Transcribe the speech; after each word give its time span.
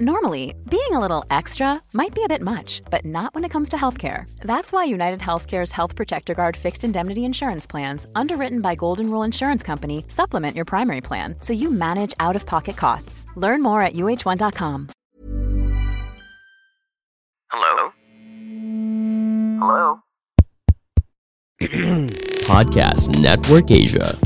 Normally, 0.00 0.56
being 0.68 0.90
a 0.90 0.98
little 0.98 1.24
extra 1.30 1.80
might 1.92 2.16
be 2.16 2.24
a 2.24 2.28
bit 2.28 2.42
much, 2.42 2.82
but 2.90 3.04
not 3.04 3.32
when 3.32 3.44
it 3.44 3.50
comes 3.50 3.68
to 3.68 3.76
healthcare. 3.76 4.28
That's 4.40 4.72
why 4.72 4.82
United 4.82 5.20
Healthcare's 5.20 5.70
Health 5.70 5.94
Protector 5.94 6.34
Guard 6.34 6.56
fixed 6.56 6.82
indemnity 6.82 7.24
insurance 7.24 7.64
plans, 7.64 8.04
underwritten 8.16 8.60
by 8.60 8.74
Golden 8.74 9.08
Rule 9.08 9.22
Insurance 9.22 9.62
Company, 9.62 10.04
supplement 10.08 10.56
your 10.56 10.64
primary 10.64 11.00
plan 11.00 11.36
so 11.38 11.52
you 11.52 11.70
manage 11.70 12.12
out 12.18 12.34
of 12.34 12.44
pocket 12.44 12.76
costs. 12.76 13.24
Learn 13.36 13.62
more 13.62 13.82
at 13.82 13.92
uh1.com. 13.92 14.88
Hello? 17.52 17.92
Hello? 19.60 20.00
Podcast 22.48 23.16
Network 23.20 23.70
Asia. 23.70 24.18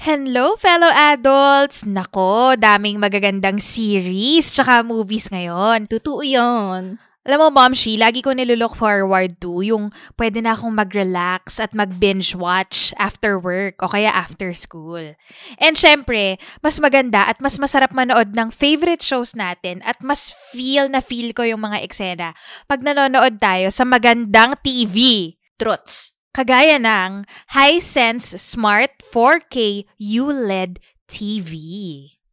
Hello, 0.00 0.56
fellow 0.56 0.88
adults! 0.88 1.84
Nako, 1.84 2.56
daming 2.56 2.96
magagandang 2.96 3.60
series 3.60 4.48
tsaka 4.48 4.80
movies 4.80 5.28
ngayon. 5.28 5.92
Totoo 5.92 6.24
yan. 6.24 6.96
Alam 7.20 7.36
mo, 7.36 7.48
Mom 7.52 7.76
Shi, 7.76 8.00
lagi 8.00 8.24
ko 8.24 8.32
nilulook 8.32 8.80
forward 8.80 9.36
to 9.44 9.60
yung 9.60 9.92
pwede 10.16 10.40
na 10.40 10.56
akong 10.56 10.72
mag-relax 10.72 11.60
at 11.60 11.76
mag-binge 11.76 12.32
watch 12.32 12.96
after 12.96 13.36
work 13.36 13.76
o 13.84 13.92
kaya 13.92 14.08
after 14.08 14.56
school. 14.56 15.04
And 15.60 15.76
syempre, 15.76 16.40
mas 16.64 16.80
maganda 16.80 17.28
at 17.28 17.36
mas 17.44 17.60
masarap 17.60 17.92
manood 17.92 18.32
ng 18.32 18.48
favorite 18.48 19.04
shows 19.04 19.36
natin 19.36 19.84
at 19.84 20.00
mas 20.00 20.32
feel 20.32 20.88
na 20.88 21.04
feel 21.04 21.36
ko 21.36 21.44
yung 21.44 21.60
mga 21.60 21.84
eksena 21.84 22.32
pag 22.64 22.80
nanonood 22.80 23.36
tayo 23.36 23.68
sa 23.68 23.84
magandang 23.84 24.56
TV. 24.64 25.36
Truths. 25.60 26.09
Kagaya 26.30 26.78
ng 26.78 27.26
Hisense 27.50 28.38
Smart 28.38 29.02
4K 29.02 29.86
ULED 29.98 30.78
TV. 31.10 31.50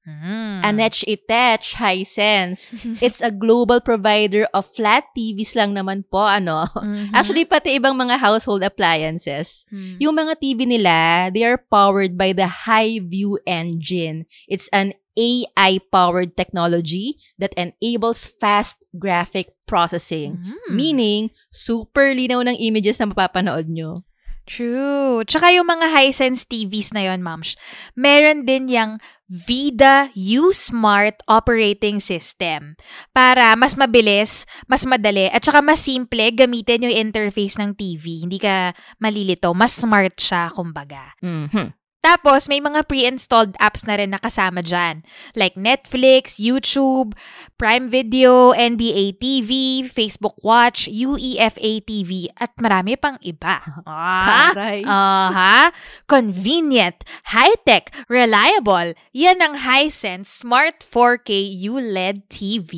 Mm. 0.08 0.64
Anech 0.64 1.04
Itech 1.04 1.76
Hisense. 1.76 2.72
It's 3.04 3.20
a 3.20 3.28
global 3.28 3.84
provider 3.84 4.48
of 4.56 4.64
flat 4.64 5.04
TVs 5.12 5.52
lang 5.60 5.76
naman 5.76 6.08
po, 6.08 6.24
ano. 6.24 6.64
Mhm. 6.80 7.12
Actually, 7.12 7.44
pati 7.44 7.76
ibang 7.76 8.00
mga 8.00 8.16
household 8.24 8.64
appliances. 8.64 9.68
Mm. 9.68 10.00
Yung 10.00 10.16
mga 10.16 10.34
TV 10.40 10.64
nila, 10.64 11.28
they 11.36 11.44
are 11.44 11.60
powered 11.60 12.16
by 12.16 12.32
the 12.32 12.70
High 12.70 13.04
View 13.04 13.36
Engine. 13.44 14.24
It's 14.48 14.72
an 14.72 14.96
AI-powered 15.18 16.38
technology 16.38 17.18
that 17.42 17.58
enables 17.58 18.30
fast 18.38 18.86
graphic 18.96 19.58
processing. 19.66 20.38
Mm. 20.38 20.70
Meaning, 20.72 21.22
super 21.50 22.14
linaw 22.14 22.46
ng 22.46 22.56
images 22.62 23.02
na 23.02 23.10
mapapanood 23.10 23.68
nyo. 23.68 24.06
True. 24.48 25.28
Tsaka 25.28 25.52
yung 25.52 25.68
mga 25.68 25.92
Hisense 25.92 26.48
TVs 26.48 26.96
na 26.96 27.04
yon, 27.04 27.20
Mams, 27.20 27.60
meron 28.00 28.48
din 28.48 28.72
yung 28.72 28.96
Vida 29.28 30.08
U 30.16 30.56
Smart 30.56 31.20
Operating 31.28 32.00
System 32.00 32.80
para 33.12 33.60
mas 33.60 33.76
mabilis, 33.76 34.48
mas 34.72 34.88
madali, 34.88 35.28
at 35.28 35.44
saka 35.44 35.60
mas 35.60 35.84
simple 35.84 36.32
gamitin 36.32 36.88
yung 36.88 36.96
interface 36.96 37.60
ng 37.60 37.76
TV. 37.76 38.24
Hindi 38.24 38.40
ka 38.40 38.72
malilito. 39.04 39.52
Mas 39.52 39.76
smart 39.76 40.16
siya, 40.16 40.48
kumbaga. 40.56 41.12
Mhm. 41.20 41.76
Tapos, 42.02 42.48
may 42.48 42.64
mga 42.64 42.88
pre-installed 42.88 43.58
apps 43.60 43.84
na 43.84 44.00
rin 44.00 44.14
nakasama 44.16 44.64
dyan. 44.64 45.04
Like 45.36 45.60
Netflix, 45.60 46.40
YouTube, 46.40 47.18
Prime 47.60 47.92
Video, 47.92 48.56
NBA 48.56 49.20
TV, 49.20 49.84
Facebook 49.84 50.40
Watch, 50.46 50.88
UEFA 50.88 51.84
TV, 51.84 52.32
at 52.38 52.56
marami 52.62 52.96
pang 52.96 53.20
iba. 53.26 53.60
Ah, 53.88 54.52
Taray. 54.54 54.84
Aha. 54.86 55.72
Convenient, 56.06 57.02
high-tech, 57.34 57.90
reliable. 58.08 58.94
Yan 59.16 59.42
ang 59.42 59.56
Hisense 59.64 60.30
Smart 60.30 60.86
4K 60.86 61.50
ULED 61.66 62.30
TV. 62.30 62.72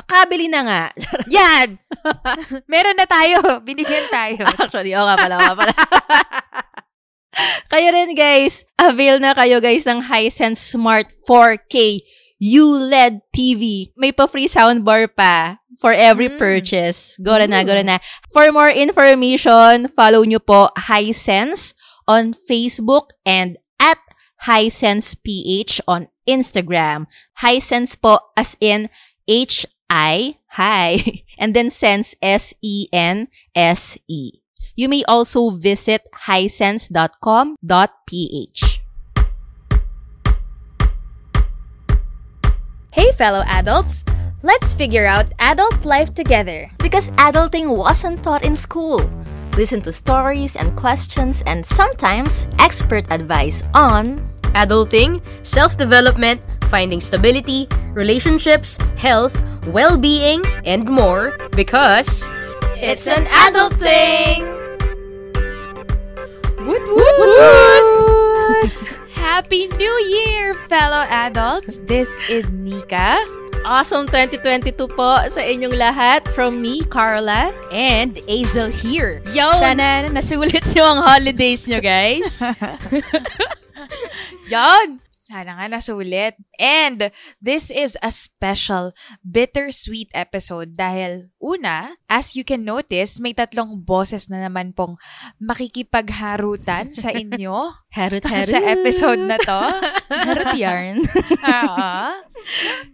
Makabili 0.00 0.48
na 0.48 0.60
nga. 0.64 0.82
Yan! 1.36 1.76
Meron 2.64 2.96
na 2.96 3.04
tayo. 3.04 3.42
Binigyan 3.68 4.08
tayo. 4.08 4.48
Actually, 4.56 4.96
oo 4.96 5.04
nga 5.04 5.16
pala, 5.18 5.36
nga 5.36 5.52
pala. 5.52 5.74
Kayo 7.72 7.88
rin 7.92 8.14
guys, 8.14 8.64
avail 8.80 9.20
na 9.20 9.34
kayo 9.34 9.60
guys 9.60 9.86
ng 9.86 10.02
Hisense 10.08 10.60
Smart 10.60 11.12
4K 11.26 12.02
ULED 12.40 13.20
TV. 13.36 13.92
May 14.00 14.16
pa-free 14.16 14.48
soundbar 14.48 15.12
pa 15.12 15.60
for 15.76 15.92
every 15.92 16.32
Mm. 16.32 16.40
purchase. 16.40 17.20
Go 17.20 17.36
na 17.36 17.60
go 17.62 17.76
na. 17.76 18.00
For 18.32 18.48
more 18.48 18.72
information, 18.72 19.92
follow 19.92 20.24
nyo 20.24 20.40
po 20.40 20.72
Hisense 20.88 21.76
on 22.08 22.32
Facebook 22.32 23.12
and 23.28 23.60
at 23.76 24.00
Hisense 24.48 25.12
PH 25.20 25.84
on 25.84 26.08
Instagram. 26.24 27.04
Hisense 27.44 28.00
po 28.00 28.32
as 28.40 28.56
in 28.56 28.88
H-I, 29.28 30.40
hi, 30.56 30.88
and 31.40 31.52
then 31.54 31.68
sense, 31.70 32.16
S-E-N-S-E. 32.24 32.90
You 34.80 34.88
may 34.88 35.04
also 35.04 35.52
visit 35.52 36.08
hisense.com.ph. 36.24 38.60
Hey, 42.88 43.12
fellow 43.12 43.44
adults! 43.44 44.08
Let's 44.40 44.72
figure 44.72 45.04
out 45.04 45.36
adult 45.36 45.84
life 45.84 46.16
together. 46.16 46.72
Because 46.80 47.12
adulting 47.20 47.76
wasn't 47.76 48.24
taught 48.24 48.40
in 48.40 48.56
school. 48.56 49.04
Listen 49.52 49.84
to 49.84 49.92
stories 49.92 50.56
and 50.56 50.72
questions 50.80 51.44
and 51.44 51.60
sometimes 51.60 52.48
expert 52.56 53.04
advice 53.12 53.60
on 53.76 54.24
adulting, 54.56 55.20
self 55.44 55.76
development, 55.76 56.40
finding 56.72 57.04
stability, 57.04 57.68
relationships, 57.92 58.80
health, 58.96 59.36
well 59.68 60.00
being, 60.00 60.40
and 60.64 60.88
more 60.88 61.36
because 61.52 62.32
it's 62.80 63.04
an 63.04 63.28
adult 63.28 63.76
thing! 63.76 64.59
Woot 66.60 66.84
woot! 66.84 67.84
Happy 69.16 69.66
New 69.80 69.96
Year, 70.12 70.52
fellow 70.68 71.08
adults! 71.08 71.80
This 71.88 72.08
is 72.28 72.52
Nika. 72.52 73.16
Awesome 73.64 74.04
2022 74.04 74.76
po 74.92 75.24
sa 75.32 75.40
inyong 75.40 75.72
lahat. 75.72 76.28
From 76.36 76.60
me, 76.60 76.84
Carla. 76.84 77.52
And 77.72 78.20
Azel 78.28 78.68
here. 78.68 79.24
Yo! 79.32 79.48
Sana 79.56 80.12
nasulit 80.12 80.60
nyo 80.76 80.84
ang 80.84 81.00
holidays 81.00 81.64
nyo, 81.64 81.80
guys. 81.80 82.44
Yan! 84.52 85.00
Sana 85.16 85.56
nga 85.56 85.66
nasulit. 85.68 86.36
And 86.60 87.08
this 87.40 87.72
is 87.72 87.96
a 88.04 88.12
special 88.12 88.92
bittersweet 89.24 90.12
episode 90.12 90.76
dahil 90.76 91.32
una, 91.40 91.96
as 92.04 92.36
you 92.36 92.44
can 92.44 92.68
notice, 92.68 93.16
may 93.16 93.32
tatlong 93.32 93.80
boses 93.80 94.28
na 94.28 94.44
naman 94.44 94.76
pong 94.76 95.00
makikipagharutan 95.40 96.92
sa 96.92 97.08
inyo 97.24 97.72
Harut, 97.90 98.22
sa 98.52 98.60
episode 98.62 99.18
na 99.18 99.34
to. 99.40 99.60
Harot 100.30 100.54
Yarn. 100.54 101.02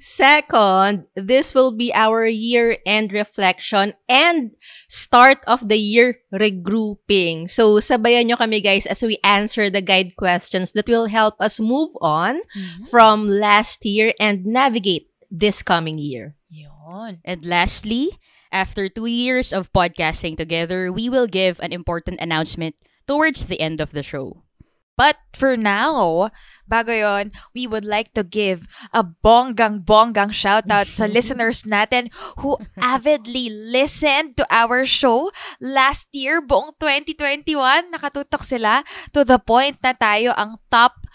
Second, 0.01 1.05
this 1.13 1.53
will 1.53 1.73
be 1.73 1.93
our 1.93 2.25
year-end 2.25 3.13
reflection 3.13 3.93
and 4.09 4.57
start 4.89 5.45
of 5.45 5.69
the 5.69 5.77
year 5.77 6.25
regrouping. 6.33 7.45
So, 7.45 7.77
sabayan 7.77 8.33
nyo 8.33 8.41
kami 8.41 8.65
guys 8.65 8.89
as 8.89 9.05
we 9.05 9.21
answer 9.21 9.69
the 9.69 9.85
guide 9.85 10.17
questions 10.17 10.73
that 10.73 10.89
will 10.89 11.13
help 11.13 11.37
us 11.45 11.61
move 11.61 11.93
on 12.01 12.41
from 12.89 13.29
last 13.29 13.56
year 13.85 14.13
and 14.21 14.45
navigate 14.45 15.09
this 15.31 15.63
coming 15.63 15.99
year. 15.99 16.37
Yun. 16.49 17.19
And 17.25 17.45
lastly, 17.45 18.19
after 18.53 18.89
two 18.89 19.07
years 19.07 19.53
of 19.53 19.73
podcasting 19.73 20.37
together, 20.37 20.93
we 20.93 21.09
will 21.09 21.27
give 21.27 21.61
an 21.61 21.73
important 21.73 22.21
announcement 22.21 22.77
towards 23.07 23.47
the 23.47 23.61
end 23.61 23.81
of 23.81 23.93
the 23.93 24.03
show. 24.03 24.43
But 24.97 25.21
for 25.37 25.61
now, 25.61 26.33
bago 26.65 26.97
yon, 26.97 27.29
we 27.53 27.69
would 27.69 27.85
like 27.85 28.17
to 28.17 28.25
give 28.25 28.65
a 28.97 29.05
bonggang-bonggang 29.05 30.33
shoutout 30.33 30.89
sa 30.89 31.05
listeners 31.13 31.69
natin 31.69 32.09
who 32.41 32.57
avidly 32.81 33.53
listened 33.53 34.41
to 34.41 34.49
our 34.49 34.89
show 34.89 35.29
last 35.61 36.09
year, 36.17 36.41
buong 36.41 36.81
2021. 36.81 37.93
Nakatutok 37.93 38.41
sila 38.41 38.81
to 39.13 39.21
the 39.21 39.37
point 39.37 39.77
na 39.85 39.93
tayo 39.93 40.33
ang 40.33 40.57
top 40.73 41.06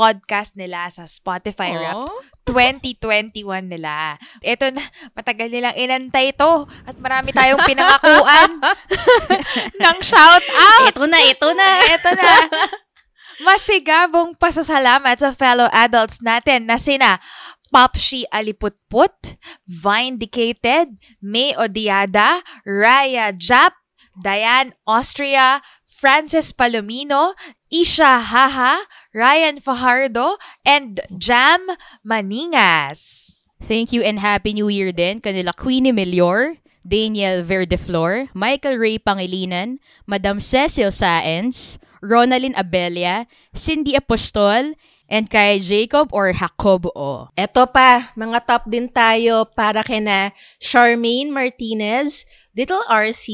podcast 0.00 0.56
nila 0.56 0.88
sa 0.88 1.04
Spotify 1.04 1.76
Wrapped 1.76 2.08
2021 2.48 3.68
nila. 3.68 4.16
Ito 4.40 4.72
na, 4.72 4.80
matagal 5.12 5.52
nilang 5.52 5.76
inantay 5.76 6.32
ito 6.32 6.64
at 6.88 6.96
marami 6.96 7.36
tayong 7.36 7.60
pinangakuan 7.68 8.64
ng 9.84 9.98
shout 10.00 10.46
out. 10.48 10.88
Ito 10.88 11.04
na, 11.04 11.20
ito 11.20 11.48
na! 11.52 11.68
Ito 11.92 12.10
na. 12.16 12.28
Masigabong 13.52 14.40
pasasalamat 14.40 15.20
sa 15.20 15.36
fellow 15.36 15.68
adults 15.68 16.24
natin 16.24 16.64
na 16.64 16.80
sina 16.80 17.20
Popshi 17.68 18.24
Aliputput, 18.32 19.36
Vindicated, 19.68 20.96
May 21.20 21.52
Odiada, 21.60 22.40
Raya 22.64 23.36
Jap, 23.36 23.76
Diane 24.16 24.72
Austria, 24.88 25.60
Francis 26.00 26.56
Palomino, 26.56 27.36
Isha 27.70 28.18
Haha, 28.18 28.82
Ryan 29.14 29.62
Fajardo, 29.62 30.36
and 30.66 30.98
Jam 31.14 31.70
Maningas. 32.02 33.30
Thank 33.62 33.94
you 33.94 34.02
and 34.02 34.18
Happy 34.18 34.50
New 34.50 34.66
Year 34.66 34.90
din 34.90 35.22
kanila 35.22 35.54
Queenie 35.54 35.94
Melior, 35.94 36.58
Daniel 36.82 37.46
Verdeflor, 37.46 38.26
Michael 38.34 38.74
Ray 38.74 38.98
Pangilinan, 38.98 39.78
Madam 40.02 40.42
Cecil 40.42 40.90
Saenz, 40.90 41.78
Ronalyn 42.02 42.58
Abelia, 42.58 43.30
Cindy 43.54 43.94
Apostol, 43.94 44.74
and 45.10 45.26
kay 45.28 45.58
Jacob 45.58 46.08
or 46.14 46.32
Jacob 46.32 46.86
O. 46.94 47.28
Eto 47.34 47.66
pa, 47.68 48.14
mga 48.14 48.38
top 48.46 48.62
din 48.70 48.86
tayo 48.86 49.44
para 49.52 49.82
kina 49.82 50.30
Charmaine 50.62 51.34
Martinez, 51.34 52.24
Little 52.50 52.82
RC, 52.90 53.26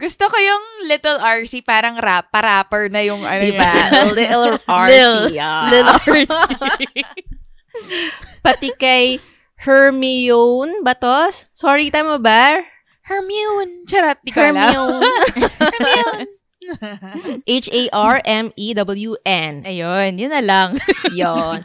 Gusto 0.00 0.24
ko 0.24 0.36
yung 0.40 0.88
Little 0.88 1.20
RC, 1.20 1.60
parang 1.62 2.00
rap, 2.00 2.32
pa-rapper 2.32 2.88
na 2.88 3.04
yung 3.04 3.20
ano 3.20 3.44
diba? 3.44 3.60
yan. 3.60 3.92
Little 4.16 4.56
RC. 4.88 4.88
Lil. 4.88 5.14
ah. 5.36 5.68
Lil 5.68 5.84
RC. 5.84 6.32
Pati 8.44 8.70
kay 8.74 9.20
Hermione 9.60 10.80
Batos. 10.80 11.44
Sorry, 11.52 11.92
tama 11.92 12.16
ba? 12.16 12.56
Hermione. 13.04 13.84
Charot, 13.84 14.16
di 14.24 14.32
ko 14.32 14.40
alam. 14.40 14.72
Hermione. 15.60 16.24
H-A-R-M-E-W-N. 18.24 19.52
Ayun, 19.64 20.12
yun 20.16 20.32
na 20.32 20.40
lang. 20.40 20.80
Yon. 21.12 21.60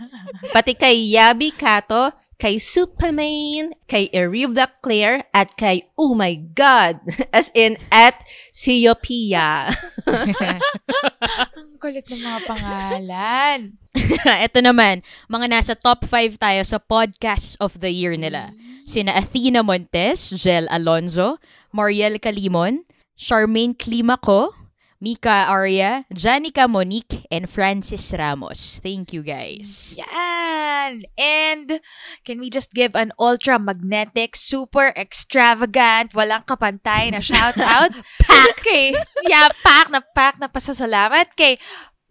Pati 0.51 0.75
kay 0.75 1.15
Yabi 1.15 1.55
Kato, 1.55 2.11
kay 2.39 2.55
Superman, 2.55 3.75
kay 3.91 4.07
Eribda 4.15 4.71
Claire, 4.79 5.27
at 5.35 5.59
kay 5.59 5.91
Oh 5.99 6.15
My 6.15 6.39
God, 6.39 7.03
as 7.35 7.51
in 7.51 7.75
at 7.91 8.23
Siopia. 8.55 9.75
Ang 11.59 11.75
kulit 11.77 12.07
ng 12.07 12.23
mga 12.23 12.39
pangalan. 12.47 13.59
Ito 14.47 14.59
naman, 14.63 15.03
mga 15.27 15.47
nasa 15.51 15.73
top 15.75 16.07
5 16.07 16.39
tayo 16.39 16.63
sa 16.63 16.79
podcast 16.79 17.59
of 17.59 17.83
the 17.83 17.91
year 17.91 18.15
nila. 18.15 18.55
Sina 18.87 19.19
Athena 19.19 19.61
Montes, 19.61 20.33
Jel 20.33 20.65
Alonzo, 20.71 21.37
Mariel 21.75 22.17
Calimon, 22.17 22.87
Charmaine 23.19 23.75
Climaco, 23.75 24.55
Mika 24.99 25.47
Arya, 25.47 26.03
Janica 26.11 26.67
Monique, 26.67 27.23
and 27.31 27.47
Francis 27.47 28.11
Ramos. 28.11 28.83
Thank 28.83 29.15
you 29.15 29.23
guys. 29.23 29.95
Yan! 29.95 31.07
And 31.15 31.79
can 32.27 32.43
we 32.43 32.51
just 32.51 32.75
give 32.75 32.99
an 32.99 33.15
ultra-magnetic, 33.15 34.35
super 34.35 34.91
extravagant, 34.99 36.11
walang 36.11 36.43
kapantay 36.43 37.15
na 37.15 37.23
shout-out? 37.23 37.95
pack! 38.27 38.59
Kay, 38.59 38.91
yeah, 39.23 39.47
pack 39.63 39.87
na 39.87 40.03
pack 40.03 40.35
na 40.35 40.51
pasasalamat 40.51 41.31
kay 41.39 41.55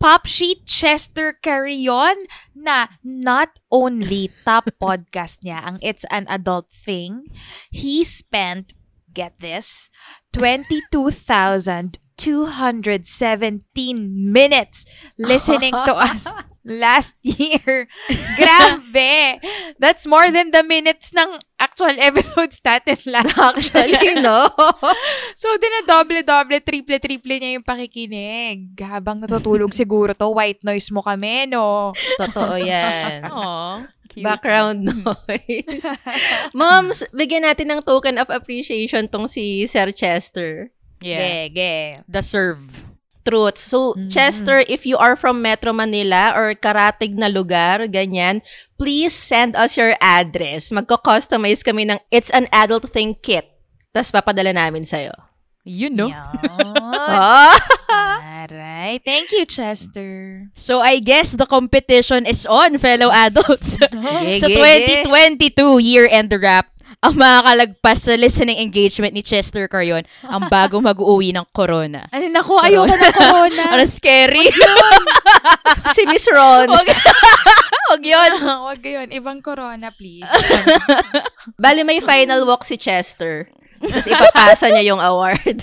Pop 0.00 0.25
Sheet 0.25 0.64
Chester 0.64 1.37
Carrion 1.37 2.17
na 2.56 2.88
not 3.05 3.61
only 3.69 4.32
top 4.49 4.73
podcast 4.81 5.44
niya 5.44 5.61
ang 5.61 5.76
It's 5.85 6.08
an 6.08 6.25
Adult 6.32 6.73
Thing, 6.73 7.29
he 7.69 8.00
spent, 8.00 8.73
get 9.12 9.37
this, 9.44 9.93
22,217 12.19 13.62
minutes 14.26 14.85
listening 15.17 15.73
to 15.73 15.94
us 16.11 16.26
last 16.69 17.17
year. 17.25 17.88
Grabe! 18.38 19.41
That's 19.81 20.05
more 20.05 20.29
than 20.29 20.53
the 20.53 20.62
minutes 20.62 21.17
ng 21.17 21.41
actual 21.56 21.97
episodes 21.97 22.61
natin 22.61 23.00
last 23.15 23.38
Actually, 23.41 24.20
no? 24.20 24.53
So, 25.32 25.49
dinadoble-doble, 25.56 26.61
triple-triple 26.61 27.41
niya 27.41 27.56
yung 27.59 27.67
pakikinig. 27.67 28.76
Habang 28.79 29.25
natutulog 29.25 29.73
siguro 29.73 30.12
to, 30.12 30.29
white 30.29 30.61
noise 30.61 30.93
mo 30.93 31.00
kami, 31.00 31.49
no? 31.49 31.97
Totoo 32.21 32.61
yan. 32.61 33.25
Aww. 33.25 33.88
Background 34.19 34.82
noise. 34.88 35.85
Moms, 36.50 37.06
bigyan 37.14 37.47
natin 37.47 37.71
ng 37.71 37.81
token 37.87 38.19
of 38.19 38.29
appreciation 38.29 39.06
tong 39.06 39.31
si 39.31 39.62
Sir 39.71 39.94
Chester. 39.94 40.75
Yeah. 41.00 41.49
Gege. 41.49 42.05
The 42.09 42.23
serve. 42.23 42.85
Truth. 43.29 43.61
So, 43.61 43.93
Chester, 44.09 44.65
if 44.65 44.89
you 44.89 44.97
are 44.97 45.12
from 45.12 45.45
Metro 45.45 45.77
Manila 45.77 46.33
or 46.33 46.56
karatig 46.56 47.12
na 47.12 47.29
lugar, 47.29 47.85
ganyan, 47.85 48.41
please 48.81 49.12
send 49.12 49.53
us 49.53 49.77
your 49.77 49.93
address. 50.00 50.73
Magko-customize 50.73 51.61
kami 51.61 51.93
ng 51.93 52.00
It's 52.09 52.33
an 52.33 52.49
Adult 52.49 52.89
Thing 52.89 53.12
kit. 53.21 53.45
Tapos 53.93 54.09
papadala 54.17 54.56
namin 54.56 54.89
sa'yo. 54.89 55.12
You 55.69 55.93
know. 55.93 56.09
Ah! 56.09 57.53
Alright. 58.49 59.05
Thank 59.05 59.33
you, 59.37 59.45
Chester. 59.45 60.49
So 60.56 60.81
I 60.81 60.97
guess 61.05 61.37
the 61.37 61.45
competition 61.45 62.25
is 62.25 62.49
on, 62.49 62.81
fellow 62.81 63.12
adults. 63.12 63.77
Sa 64.41 64.49
2022 64.49 65.53
year-end 65.85 66.33
wrap, 66.41 66.73
ang 66.99 67.15
makakalagpas 67.15 68.11
sa 68.11 68.15
listening 68.19 68.59
engagement 68.59 69.15
ni 69.15 69.23
Chester 69.23 69.71
Carion 69.71 70.03
ang 70.27 70.50
bago 70.50 70.83
mag-uwi 70.83 71.31
ng 71.31 71.47
corona. 71.55 72.11
Ano 72.11 72.27
nako, 72.27 72.59
ayoko 72.59 72.91
ng 72.91 73.15
corona. 73.15 73.62
Ano 73.79 73.85
scary? 73.87 74.43
si 75.95 76.03
Miss 76.11 76.27
Ron. 76.27 76.67
Wag, 76.67 76.89
wag 77.95 78.03
yun. 78.03 78.33
Huwag 78.43 78.83
yun. 78.83 79.09
Ibang 79.15 79.39
corona, 79.47 79.95
please. 79.95 80.27
Bali, 81.55 81.87
may 81.87 82.03
final 82.03 82.43
walk 82.43 82.67
si 82.67 82.75
Chester. 82.75 83.47
Tapos 83.79 84.07
ipapasa 84.07 84.71
niya 84.75 84.95
yung 84.95 85.03
award. 85.03 85.63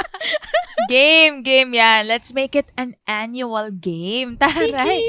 game, 0.92 1.42
game 1.42 1.74
yan. 1.74 2.06
Let's 2.06 2.32
make 2.32 2.54
it 2.54 2.70
an 2.76 2.94
annual 3.04 3.70
game. 3.70 4.36
Taray. 4.40 5.02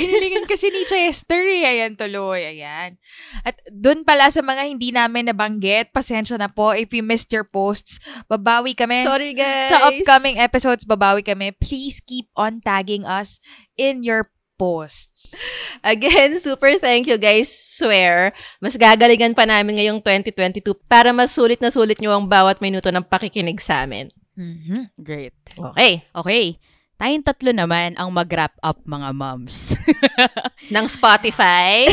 Ginilingan 0.00 0.46
kasi 0.46 0.70
ni 0.70 0.86
Chester 0.86 1.42
eh. 1.46 1.66
Ayan 1.66 1.98
tuloy. 1.98 2.46
Ayan. 2.46 2.96
At 3.42 3.58
dun 3.68 4.06
pala 4.06 4.30
sa 4.30 4.40
mga 4.40 4.62
hindi 4.68 4.94
namin 4.94 5.28
nabanggit, 5.32 5.90
pasensya 5.90 6.38
na 6.38 6.48
po 6.48 6.72
if 6.72 6.94
you 6.94 7.02
missed 7.02 7.32
your 7.34 7.46
posts. 7.46 7.98
Babawi 8.30 8.76
kami. 8.76 9.02
Sorry, 9.02 9.32
guys. 9.34 9.72
Sa 9.72 9.90
upcoming 9.90 10.38
episodes, 10.38 10.86
babawi 10.86 11.26
kami. 11.26 11.52
Please 11.56 12.00
keep 12.04 12.30
on 12.38 12.62
tagging 12.62 13.04
us 13.04 13.42
in 13.76 14.06
your 14.06 14.30
posts. 14.56 15.36
Again, 15.84 16.40
super 16.40 16.80
thank 16.80 17.06
you 17.06 17.20
guys. 17.20 17.52
Swear, 17.52 18.32
mas 18.58 18.74
gagalingan 18.74 19.36
pa 19.36 19.44
namin 19.44 19.78
ngayong 19.78 20.00
2022 20.02 20.74
para 20.88 21.12
mas 21.12 21.32
sulit 21.36 21.60
na 21.60 21.70
sulit 21.70 22.00
nyo 22.00 22.16
ang 22.16 22.26
bawat 22.26 22.58
minuto 22.64 22.88
ng 22.90 23.04
pakikinig 23.04 23.60
sa 23.60 23.84
amin. 23.84 24.08
Mhm. 24.36 24.92
Great. 25.00 25.36
Okay. 25.56 26.04
Okay. 26.12 26.60
Tayong 26.96 27.28
tatlo 27.28 27.52
naman 27.52 27.92
ang 28.00 28.08
mag-wrap 28.08 28.56
up 28.64 28.80
mga 28.88 29.12
moms. 29.12 29.76
Ng 30.72 30.88
Spotify, 30.88 31.84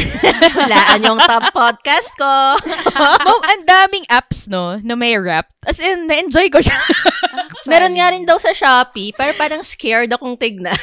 laan 0.64 1.04
yung 1.04 1.20
top 1.20 1.52
podcast 1.52 2.16
ko. 2.16 2.56
Mom, 3.28 3.44
ang 3.44 3.68
daming 3.68 4.08
apps, 4.08 4.48
no, 4.48 4.80
na 4.80 4.96
may 4.96 5.20
wrap. 5.20 5.52
As 5.68 5.84
in, 5.84 6.08
na-enjoy 6.08 6.48
ko 6.48 6.64
siya. 6.64 6.80
Meron 7.72 8.00
nga 8.00 8.16
rin 8.16 8.24
daw 8.24 8.40
sa 8.40 8.56
Shopee, 8.56 9.12
pero 9.12 9.36
parang 9.36 9.60
scared 9.60 10.08
akong 10.08 10.40
tignan. 10.40 10.80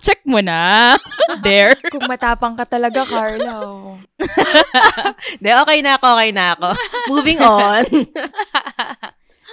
Check 0.00 0.24
mo 0.24 0.40
na. 0.40 0.96
There. 1.44 1.76
Kung 1.92 2.08
matapang 2.08 2.56
ka 2.56 2.64
talaga, 2.64 3.04
Carla. 3.04 4.00
De, 5.44 5.48
okay 5.60 5.84
na 5.84 6.00
ako, 6.00 6.06
okay 6.16 6.32
na 6.32 6.56
ako. 6.56 6.68
Moving 7.12 7.40
on. 7.44 7.84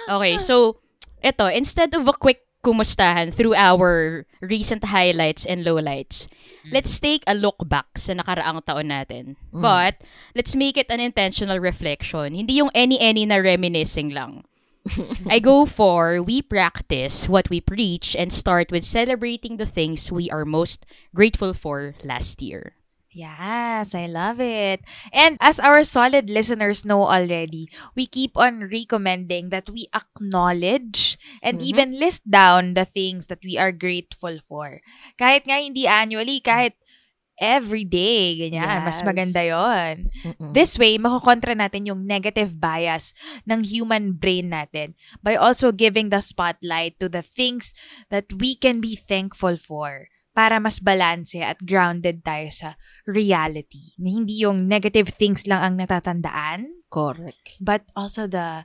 Okay, 0.08 0.40
so, 0.40 0.80
eto, 1.20 1.52
instead 1.52 1.92
of 1.92 2.08
a 2.08 2.16
quick 2.16 2.47
kumustahan 2.68 3.32
through 3.32 3.56
our 3.56 4.24
recent 4.44 4.92
highlights 4.92 5.48
and 5.48 5.64
lowlights, 5.64 6.28
let's 6.68 6.92
take 7.00 7.24
a 7.24 7.32
look 7.32 7.56
back 7.64 7.96
sa 7.96 8.12
nakaraang 8.12 8.60
taon 8.68 8.92
natin. 8.92 9.40
But, 9.48 10.04
let's 10.36 10.52
make 10.52 10.76
it 10.76 10.92
an 10.92 11.00
intentional 11.00 11.56
reflection. 11.56 12.36
Hindi 12.36 12.60
yung 12.60 12.70
any-any 12.76 13.24
na 13.24 13.40
reminiscing 13.40 14.12
lang. 14.12 14.44
I 15.28 15.40
go 15.40 15.64
for 15.64 16.22
we 16.22 16.40
practice 16.40 17.28
what 17.28 17.50
we 17.50 17.60
preach 17.60 18.16
and 18.16 18.32
start 18.32 18.70
with 18.70 18.84
celebrating 18.84 19.56
the 19.56 19.68
things 19.68 20.12
we 20.12 20.30
are 20.30 20.44
most 20.44 20.86
grateful 21.14 21.52
for 21.52 21.94
last 22.04 22.40
year. 22.40 22.77
Yes, 23.08 23.96
I 23.96 24.06
love 24.06 24.38
it. 24.40 24.84
And 25.12 25.36
as 25.40 25.58
our 25.58 25.82
solid 25.82 26.28
listeners 26.28 26.84
know 26.84 27.08
already, 27.08 27.68
we 27.96 28.06
keep 28.06 28.36
on 28.36 28.68
recommending 28.68 29.48
that 29.48 29.68
we 29.70 29.88
acknowledge 29.96 31.16
and 31.42 31.60
even 31.60 31.98
list 31.98 32.28
down 32.28 32.74
the 32.74 32.84
things 32.84 33.26
that 33.32 33.40
we 33.42 33.56
are 33.56 33.72
grateful 33.72 34.38
for. 34.44 34.80
Kahit 35.16 35.48
nga 35.48 35.56
hindi 35.56 35.88
annually, 35.88 36.44
kahit 36.44 36.76
every 37.40 37.84
day, 37.88 38.36
ganyan. 38.44 38.84
Mas 38.84 39.00
Yes. 39.00 39.06
maganda 39.06 39.40
yon. 39.40 40.12
This 40.52 40.76
way, 40.76 40.98
makokontra 41.00 41.56
natin 41.56 41.88
yung 41.88 42.04
negative 42.04 42.60
bias 42.60 43.14
ng 43.48 43.64
human 43.64 44.12
brain 44.20 44.52
natin 44.52 44.92
by 45.24 45.36
also 45.36 45.72
giving 45.72 46.10
the 46.12 46.20
spotlight 46.20 47.00
to 47.00 47.08
the 47.08 47.22
things 47.24 47.72
that 48.12 48.28
we 48.36 48.54
can 48.54 48.80
be 48.80 48.96
thankful 48.96 49.56
for 49.56 50.08
para 50.38 50.62
mas 50.62 50.78
balanse 50.78 51.42
at 51.42 51.58
grounded 51.66 52.22
tayo 52.22 52.46
sa 52.54 52.78
reality. 53.10 53.98
Na 53.98 54.14
hindi 54.14 54.46
yung 54.46 54.70
negative 54.70 55.10
things 55.10 55.50
lang 55.50 55.58
ang 55.58 55.74
natatandaan, 55.82 56.78
Correct. 56.86 57.58
but 57.58 57.82
also 57.98 58.30
the 58.30 58.62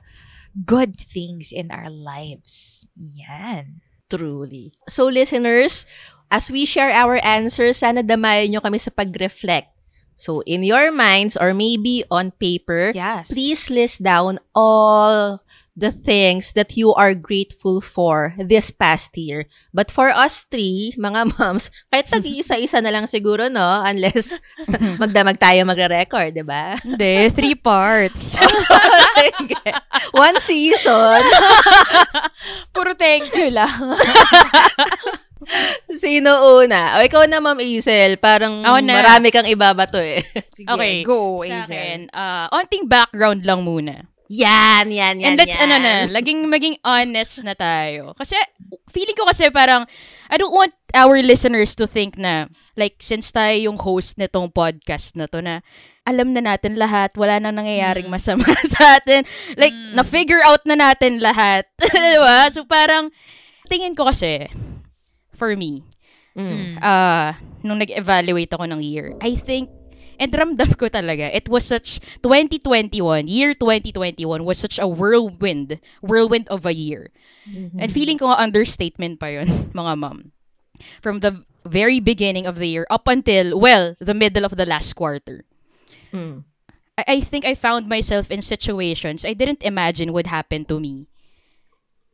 good 0.54 0.94
things 0.94 1.50
in 1.50 1.74
our 1.74 1.90
lives. 1.90 2.86
Yan. 2.94 3.82
Truly. 4.06 4.70
So, 4.86 5.10
listeners, 5.10 5.82
as 6.30 6.46
we 6.46 6.62
share 6.62 6.94
our 6.94 7.18
answers, 7.26 7.82
sana 7.82 8.06
damayan 8.06 8.54
nyo 8.54 8.60
kami 8.62 8.78
sa 8.78 8.94
pag-reflect. 8.94 9.73
So, 10.14 10.40
in 10.46 10.62
your 10.62 10.90
minds 10.94 11.36
or 11.36 11.52
maybe 11.52 12.04
on 12.10 12.30
paper, 12.38 12.92
Yes. 12.94 13.28
please 13.34 13.68
list 13.68 14.02
down 14.02 14.38
all 14.54 15.42
the 15.74 15.90
things 15.90 16.54
that 16.54 16.78
you 16.78 16.94
are 16.94 17.18
grateful 17.18 17.82
for 17.82 18.30
this 18.38 18.70
past 18.70 19.18
year. 19.18 19.50
But 19.74 19.90
for 19.90 20.06
us 20.14 20.46
three, 20.46 20.94
mga 20.94 21.34
moms, 21.34 21.66
kahit 21.90 22.06
tag-isa-isa 22.14 22.78
na 22.78 22.94
lang 22.94 23.10
siguro, 23.10 23.50
no? 23.50 23.82
Unless 23.82 24.38
magdamag 25.02 25.42
tayo 25.42 25.66
magre-record, 25.66 26.30
di 26.30 26.46
ba? 26.46 26.78
Hindi, 26.78 27.26
three 27.34 27.58
parts. 27.58 28.38
One 30.14 30.38
season. 30.38 31.26
Puro 32.70 32.94
thank 32.94 33.34
you 33.34 33.50
lang. 33.50 33.98
Sino 36.02 36.60
una? 36.60 36.98
O, 36.98 37.04
ikaw 37.04 37.24
na, 37.28 37.40
Ma'am 37.40 37.60
Isel. 37.60 38.16
Parang 38.18 38.64
Ako 38.64 38.78
na. 38.82 38.94
marami 39.00 39.28
kang 39.30 39.48
ibabato 39.48 39.98
eh. 40.00 40.24
Sige, 40.56 40.68
okay, 40.68 41.02
go, 41.04 41.42
sa 41.44 41.64
akin, 41.66 42.08
uh, 42.10 42.46
onting 42.54 42.88
background 42.88 43.44
lang 43.44 43.62
muna. 43.62 44.14
Yan, 44.32 44.88
yan, 44.88 45.20
yan, 45.20 45.36
And 45.36 45.36
let's, 45.36 45.52
yan. 45.52 45.68
ano 45.68 45.76
na, 45.84 45.92
laging 46.08 46.48
maging 46.48 46.80
honest 46.80 47.44
na 47.44 47.52
tayo. 47.52 48.16
Kasi, 48.16 48.34
feeling 48.88 49.12
ko 49.12 49.28
kasi 49.28 49.52
parang, 49.52 49.84
I 50.32 50.40
don't 50.40 50.50
want 50.50 50.72
our 50.96 51.20
listeners 51.20 51.76
to 51.76 51.84
think 51.84 52.16
na, 52.16 52.48
like, 52.72 52.96
since 53.04 53.28
tayo 53.28 53.52
yung 53.52 53.76
host 53.76 54.16
nitong 54.16 54.48
podcast 54.56 55.12
na 55.20 55.28
to 55.28 55.44
na, 55.44 55.60
alam 56.08 56.32
na 56.32 56.40
natin 56.40 56.80
lahat, 56.80 57.12
wala 57.20 57.36
nang 57.36 57.60
nangyayaring 57.60 58.08
masama 58.08 58.48
sa 58.74 58.96
atin. 58.96 59.28
Like, 59.60 59.76
na-figure 59.92 60.40
out 60.40 60.64
na 60.64 60.76
natin 60.76 61.20
lahat. 61.20 61.68
diba? 61.92 62.48
So, 62.48 62.64
parang, 62.64 63.12
tingin 63.68 63.92
ko 63.92 64.08
kasi, 64.08 64.48
for 65.34 65.54
me, 65.56 65.84
Mm. 66.34 66.82
uh, 66.82 67.38
nung 67.62 67.78
nag-evaluate 67.78 68.50
ako 68.50 68.66
ng 68.66 68.82
year, 68.82 69.14
I 69.22 69.38
think, 69.38 69.70
and 70.18 70.34
ramdam 70.34 70.74
ko 70.74 70.90
talaga, 70.90 71.30
it 71.30 71.46
was 71.46 71.62
such, 71.62 72.02
2021, 72.26 73.30
year 73.30 73.54
2021 73.54 74.42
was 74.42 74.58
such 74.58 74.82
a 74.82 74.86
whirlwind, 74.90 75.78
whirlwind 76.02 76.50
of 76.50 76.66
a 76.66 76.74
year. 76.74 77.14
And 77.78 77.92
feeling 77.92 78.18
ko 78.18 78.34
nga 78.34 78.40
understatement 78.42 79.20
pa 79.20 79.30
yun, 79.30 79.46
mga 79.78 79.94
mom. 79.94 80.32
From 80.98 81.22
the 81.22 81.46
very 81.62 82.00
beginning 82.00 82.46
of 82.50 82.58
the 82.58 82.66
year 82.66 82.86
up 82.90 83.06
until, 83.06 83.54
well, 83.54 83.94
the 84.00 84.14
middle 84.14 84.44
of 84.44 84.56
the 84.58 84.66
last 84.66 84.94
quarter. 84.98 85.44
Mm. 86.12 86.44
I, 86.98 87.04
I 87.06 87.20
think 87.20 87.44
I 87.44 87.54
found 87.54 87.86
myself 87.88 88.30
in 88.30 88.42
situations 88.42 89.24
I 89.24 89.34
didn't 89.34 89.62
imagine 89.62 90.12
would 90.12 90.26
happen 90.26 90.64
to 90.66 90.80
me. 90.80 91.06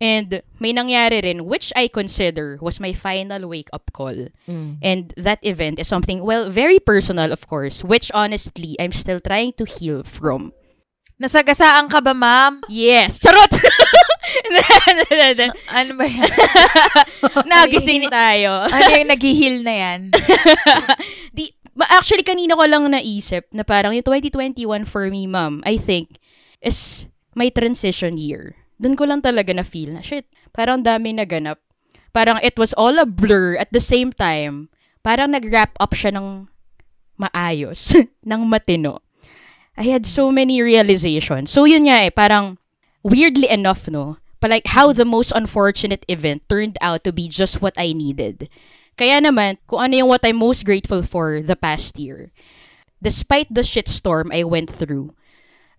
And 0.01 0.41
may 0.57 0.73
nangyari 0.73 1.21
rin, 1.21 1.45
which 1.45 1.77
I 1.77 1.87
consider 1.87 2.57
was 2.65 2.81
my 2.81 2.97
final 2.97 3.45
wake-up 3.47 3.93
call. 3.93 4.33
Mm. 4.49 4.81
And 4.81 5.13
that 5.21 5.45
event 5.45 5.79
is 5.79 5.89
something, 5.89 6.25
well, 6.25 6.49
very 6.49 6.81
personal, 6.81 7.33
of 7.33 7.47
course, 7.47 7.85
which 7.85 8.11
honestly, 8.17 8.81
I'm 8.81 8.93
still 8.93 9.21
trying 9.21 9.53
to 9.61 9.69
heal 9.69 10.03
from. 10.03 10.57
Nasagasaan 11.21 11.93
ka 11.93 12.01
ba, 12.01 12.17
ma'am? 12.17 12.65
Yes! 12.73 13.21
Charot! 13.21 13.53
Ano 15.71 15.93
ba 15.97 16.07
yan? 16.07 16.31
Nagising 17.51 18.09
tayo. 18.11 18.67
ano 18.67 18.89
yung 18.91 19.11
nag-heal 19.11 19.57
na 19.63 19.75
yan? 19.75 20.01
Di, 21.37 21.53
actually, 21.89 22.27
kanina 22.27 22.59
ko 22.59 22.65
lang 22.67 22.89
naisip 22.91 23.47
na 23.55 23.63
parang 23.63 23.95
yung 23.95 24.05
2021 24.05 24.85
for 24.85 25.09
me, 25.09 25.27
ma'am, 25.29 25.63
I 25.65 25.77
think, 25.79 26.19
is 26.61 27.07
my 27.35 27.49
transition 27.49 28.19
year. 28.19 28.60
Doon 28.81 28.97
ko 28.97 29.05
lang 29.05 29.21
talaga 29.21 29.53
na 29.53 29.61
feel 29.61 29.93
na, 29.93 30.01
shit, 30.01 30.25
parang 30.57 30.81
dami 30.81 31.13
naganap. 31.13 31.61
Parang 32.17 32.41
it 32.41 32.57
was 32.57 32.73
all 32.75 32.97
a 32.97 33.05
blur 33.05 33.61
at 33.61 33.69
the 33.71 33.83
same 33.83 34.11
time. 34.11 34.73
Parang 35.05 35.37
nag-wrap 35.37 35.77
up 35.77 35.93
siya 35.93 36.17
ng 36.17 36.49
maayos, 37.21 37.93
ng 38.31 38.43
matino. 38.49 39.05
I 39.77 39.93
had 39.93 40.09
so 40.09 40.33
many 40.33 40.65
realizations. 40.65 41.53
So 41.53 41.69
yun 41.69 41.85
nga 41.87 42.09
eh, 42.09 42.13
parang 42.13 42.57
weirdly 43.05 43.49
enough, 43.49 43.87
no? 43.87 44.17
But 44.41 44.51
like 44.51 44.73
how 44.73 44.93
the 44.97 45.05
most 45.05 45.33
unfortunate 45.37 46.05
event 46.09 46.49
turned 46.49 46.81
out 46.81 47.05
to 47.05 47.13
be 47.13 47.29
just 47.29 47.61
what 47.61 47.77
I 47.77 47.93
needed. 47.93 48.49
Kaya 48.97 49.21
naman, 49.21 49.61
kung 49.69 49.81
ano 49.81 49.97
yung 49.97 50.09
what 50.09 50.25
I'm 50.25 50.41
most 50.41 50.65
grateful 50.65 51.05
for 51.05 51.41
the 51.41 51.57
past 51.57 52.01
year. 52.01 52.33
Despite 53.01 53.49
the 53.53 53.65
shitstorm 53.65 54.29
I 54.33 54.45
went 54.45 54.69
through, 54.69 55.17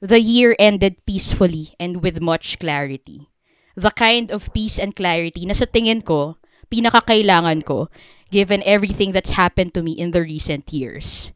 the 0.01 0.20
year 0.20 0.58
ended 0.58 1.05
peacefully 1.05 1.77
and 1.79 2.01
with 2.01 2.20
much 2.20 2.58
clarity. 2.58 3.29
The 3.77 3.93
kind 3.93 4.34
of 4.34 4.51
peace 4.51 4.81
and 4.81 4.98
clarity 4.98 5.46
na 5.46 5.53
sa 5.53 5.70
tingin 5.70 6.03
ko, 6.03 6.41
pinakakailangan 6.74 7.63
ko, 7.63 7.88
given 8.34 8.65
everything 8.65 9.13
that's 9.13 9.38
happened 9.38 9.74
to 9.77 9.86
me 9.86 9.93
in 9.93 10.12
the 10.12 10.25
recent 10.25 10.74
years. 10.74 11.31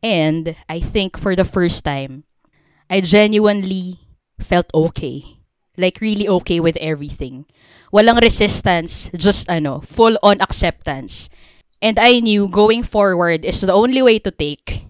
And 0.00 0.54
I 0.68 0.80
think 0.80 1.18
for 1.18 1.34
the 1.34 1.44
first 1.44 1.84
time, 1.84 2.24
I 2.88 3.02
genuinely 3.02 4.00
felt 4.38 4.70
okay. 4.72 5.42
Like 5.76 5.98
really 5.98 6.28
okay 6.38 6.60
with 6.60 6.78
everything. 6.78 7.50
Walang 7.90 8.22
resistance, 8.22 9.10
just 9.16 9.50
ano, 9.50 9.82
full 9.82 10.14
on 10.22 10.38
acceptance. 10.40 11.28
And 11.82 11.98
I 11.98 12.20
knew 12.20 12.46
going 12.46 12.86
forward 12.86 13.44
is 13.44 13.60
the 13.60 13.74
only 13.74 14.00
way 14.00 14.22
to 14.22 14.30
take. 14.30 14.86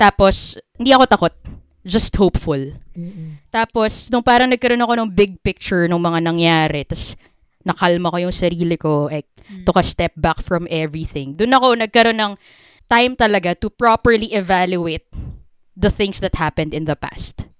Tapos, 0.00 0.56
hindi 0.78 0.96
ako 0.96 1.04
takot. 1.04 1.36
Just 1.82 2.14
hopeful. 2.14 2.78
Tapos, 3.50 4.06
nung 4.08 4.22
parang 4.22 4.46
nagkaroon 4.46 4.82
ako 4.86 4.94
ng 5.02 5.10
big 5.10 5.42
picture 5.42 5.90
ng 5.90 5.98
mga 5.98 6.18
nangyari, 6.22 6.80
tas 6.86 7.18
nakalma 7.66 8.14
ko 8.14 8.16
yung 8.22 8.34
sarili 8.34 8.78
ko, 8.78 9.10
like, 9.10 9.26
took 9.66 9.78
a 9.78 9.82
step 9.82 10.14
back 10.14 10.38
from 10.38 10.70
everything. 10.70 11.34
Doon 11.34 11.58
ako 11.58 11.66
nagkaroon 11.74 12.18
ng 12.22 12.32
time 12.86 13.18
talaga 13.18 13.58
to 13.58 13.66
properly 13.66 14.30
evaluate 14.30 15.10
the 15.74 15.90
things 15.90 16.22
that 16.22 16.38
happened 16.38 16.70
in 16.70 16.86
the 16.86 16.94
past. 16.94 17.50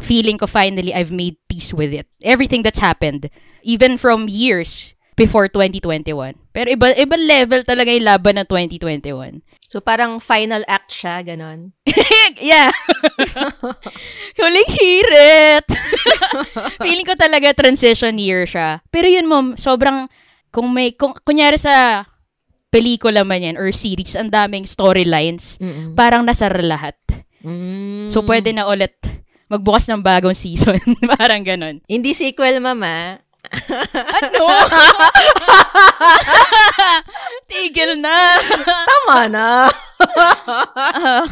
Feeling 0.00 0.40
ko 0.40 0.48
finally 0.48 0.92
I've 0.92 1.12
made 1.12 1.36
peace 1.48 1.72
with 1.72 1.92
it. 1.92 2.08
Everything 2.24 2.64
that's 2.64 2.80
happened, 2.80 3.28
even 3.60 4.00
from 4.00 4.28
years 4.28 4.95
before 5.16 5.48
2021. 5.48 6.36
Pero 6.52 6.68
iba, 6.68 6.92
iba 6.92 7.16
level 7.16 7.64
talaga 7.64 7.88
yung 7.88 8.06
laban 8.06 8.36
ng 8.36 8.48
2021. 8.48 9.40
So, 9.66 9.82
parang 9.82 10.22
final 10.22 10.62
act 10.70 10.92
siya, 10.92 11.24
ganon. 11.26 11.74
yeah. 12.38 12.70
Huling 14.38 14.70
hirit. 14.70 15.66
Feeling 16.84 17.08
ko 17.08 17.18
talaga 17.18 17.56
transition 17.56 18.14
year 18.20 18.46
siya. 18.46 18.84
Pero 18.92 19.10
yun, 19.10 19.26
mom, 19.26 19.58
sobrang, 19.58 20.06
kung 20.54 20.70
may, 20.70 20.94
kung, 20.94 21.16
kunyari 21.26 21.58
sa 21.58 22.06
pelikula 22.70 23.24
man 23.24 23.42
yan 23.42 23.56
or 23.58 23.72
series, 23.72 24.14
ang 24.14 24.30
daming 24.30 24.68
storylines, 24.68 25.56
parang 25.96 26.22
nasara 26.22 26.60
lahat. 26.60 26.94
Mm. 27.42 28.12
So, 28.12 28.22
pwede 28.22 28.52
na 28.52 28.68
ulit 28.68 28.94
magbukas 29.46 29.86
ng 29.90 30.02
bagong 30.02 30.36
season. 30.36 30.78
parang 31.18 31.42
ganon. 31.42 31.82
Hindi 31.86 32.14
sequel, 32.14 32.58
mama. 32.62 33.25
Ano? 33.94 34.44
Tigil 37.48 38.00
na. 38.00 38.16
Tama 38.66 39.18
na. 39.30 39.48
Ah, 40.16 41.24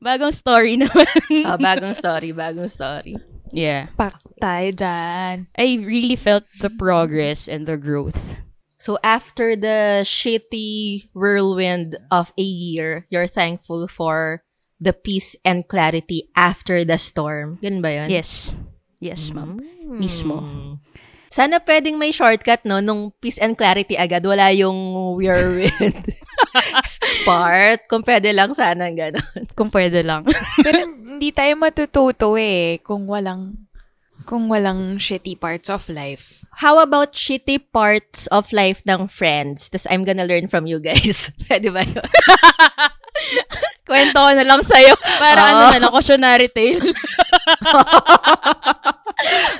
bagong 0.00 0.32
story 0.32 0.80
naman. 0.80 1.06
oh, 1.44 1.58
bagong 1.60 1.92
story, 1.96 2.32
bagong 2.32 2.70
story. 2.70 3.16
yeah. 3.52 3.90
Paktay 3.98 4.72
dyan. 4.72 5.46
I 5.58 5.76
really 5.82 6.16
felt 6.16 6.44
the 6.60 6.70
progress 6.70 7.48
and 7.48 7.66
the 7.66 7.76
growth. 7.76 8.36
So, 8.80 8.96
after 9.04 9.52
the 9.56 10.08
shitty 10.08 11.10
whirlwind 11.12 12.00
of 12.08 12.32
a 12.40 12.46
year, 12.46 13.04
you're 13.12 13.28
thankful 13.28 13.84
for 13.88 14.40
the 14.80 14.96
peace 14.96 15.36
and 15.44 15.68
clarity 15.68 16.32
after 16.32 16.80
the 16.88 16.96
storm. 16.96 17.60
Ganun 17.60 17.84
ba 17.84 17.92
yun? 17.92 18.08
Yes. 18.08 18.56
Yes, 19.00 19.32
ma'am. 19.32 19.56
Mismo. 19.88 20.44
Sana 21.30 21.62
pwedeng 21.62 21.96
may 21.96 22.12
shortcut, 22.12 22.66
no? 22.68 22.84
Nung 22.84 23.14
peace 23.22 23.38
and 23.38 23.56
clarity 23.56 23.94
agad, 23.96 24.26
wala 24.26 24.50
yung 24.52 24.92
whirlwind 25.16 26.04
part. 27.28 27.86
Kung 27.86 28.02
pwede 28.02 28.34
lang 28.34 28.52
sana 28.52 28.90
gano'n. 28.90 29.48
Kung 29.56 29.70
pwede 29.70 30.04
lang. 30.04 30.26
Pero 30.66 30.84
hindi 30.84 31.30
tayo 31.30 31.54
matututo 31.56 32.34
eh 32.34 32.82
kung 32.82 33.06
walang 33.06 33.70
kung 34.28 34.50
walang 34.52 35.00
shitty 35.00 35.38
parts 35.38 35.70
of 35.72 35.88
life. 35.88 36.44
How 36.60 36.82
about 36.82 37.14
shitty 37.14 37.72
parts 37.72 38.26
of 38.28 38.52
life 38.52 38.82
ng 38.84 39.08
friends? 39.08 39.70
Tapos 39.70 39.86
I'm 39.88 40.04
gonna 40.04 40.26
learn 40.26 40.50
from 40.50 40.66
you 40.66 40.82
guys. 40.82 41.30
pwede 41.48 41.72
ba 41.72 41.86
yun? 41.86 42.04
Kwento 43.88 44.18
ko 44.18 44.30
na 44.34 44.46
lang 44.46 44.62
sa'yo. 44.62 44.94
Para 45.18 45.40
ano 45.50 45.62
na 45.74 45.80
lang, 45.82 45.92
cautionary 45.92 46.48
tale. 46.48 46.80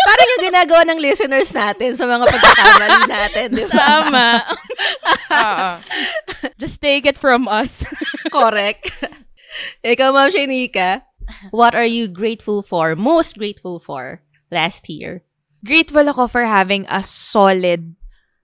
Parang 0.06 0.28
yung 0.36 0.44
ginagawa 0.48 0.82
ng 0.88 0.98
listeners 1.02 1.52
natin 1.52 1.92
sa 1.96 2.08
mga 2.08 2.24
pagkakamali 2.30 3.00
natin, 3.16 3.46
di 3.52 3.64
ba? 3.68 3.76
Tama. 3.76 4.26
Just 6.56 6.80
take 6.80 7.04
it 7.04 7.18
from 7.18 7.44
us. 7.50 7.84
Correct. 8.32 8.88
Ikaw, 9.84 10.08
Ma'am 10.14 10.30
Shanika, 10.32 11.02
what 11.50 11.74
are 11.74 11.88
you 11.88 12.08
grateful 12.08 12.62
for, 12.62 12.96
most 12.96 13.36
grateful 13.36 13.78
for 13.78 14.22
last 14.48 14.88
year? 14.88 15.22
Grateful 15.60 16.08
ako 16.08 16.28
for 16.28 16.44
having 16.48 16.88
a 16.88 17.04
solid 17.04 17.96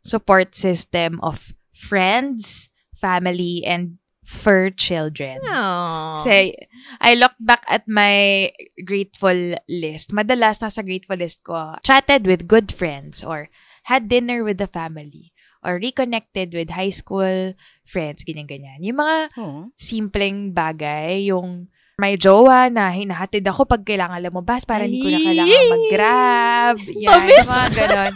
support 0.04 0.54
system 0.54 1.16
of 1.24 1.56
friends, 1.72 2.68
family, 2.92 3.64
and 3.64 3.96
fur 4.26 4.74
children. 4.74 5.38
Aww. 5.46 6.18
Kasi 6.18 6.58
I 6.98 7.14
look 7.14 7.38
back 7.38 7.62
at 7.70 7.86
my 7.86 8.50
grateful 8.82 9.54
list. 9.70 10.10
Madalas 10.10 10.58
nasa 10.58 10.82
grateful 10.82 11.16
list 11.16 11.46
ko, 11.46 11.78
chatted 11.86 12.26
with 12.26 12.50
good 12.50 12.74
friends 12.74 13.22
or 13.22 13.46
had 13.86 14.10
dinner 14.10 14.42
with 14.42 14.58
the 14.58 14.66
family 14.66 15.30
or 15.62 15.78
reconnected 15.78 16.50
with 16.50 16.74
high 16.74 16.90
school 16.90 17.54
friends, 17.86 18.26
ganyan-ganyan. 18.26 18.82
Yung 18.82 18.98
mga 18.98 19.16
Oh. 19.38 19.70
simpleng 19.78 20.50
bagay, 20.50 21.30
yung 21.30 21.70
may 21.96 22.18
jowa 22.18 22.68
na 22.68 22.92
hinahatid 22.92 23.40
ako 23.46 23.64
pag 23.64 23.80
kailangan 23.86 24.20
lumabas 24.20 24.68
para 24.68 24.84
hindi 24.84 25.00
ko 25.00 25.08
na 25.08 25.22
kailangan 25.22 25.62
mag-grab. 25.72 26.74
Yan, 27.06 27.24
mga 27.40 27.68
ganon. 27.72 28.14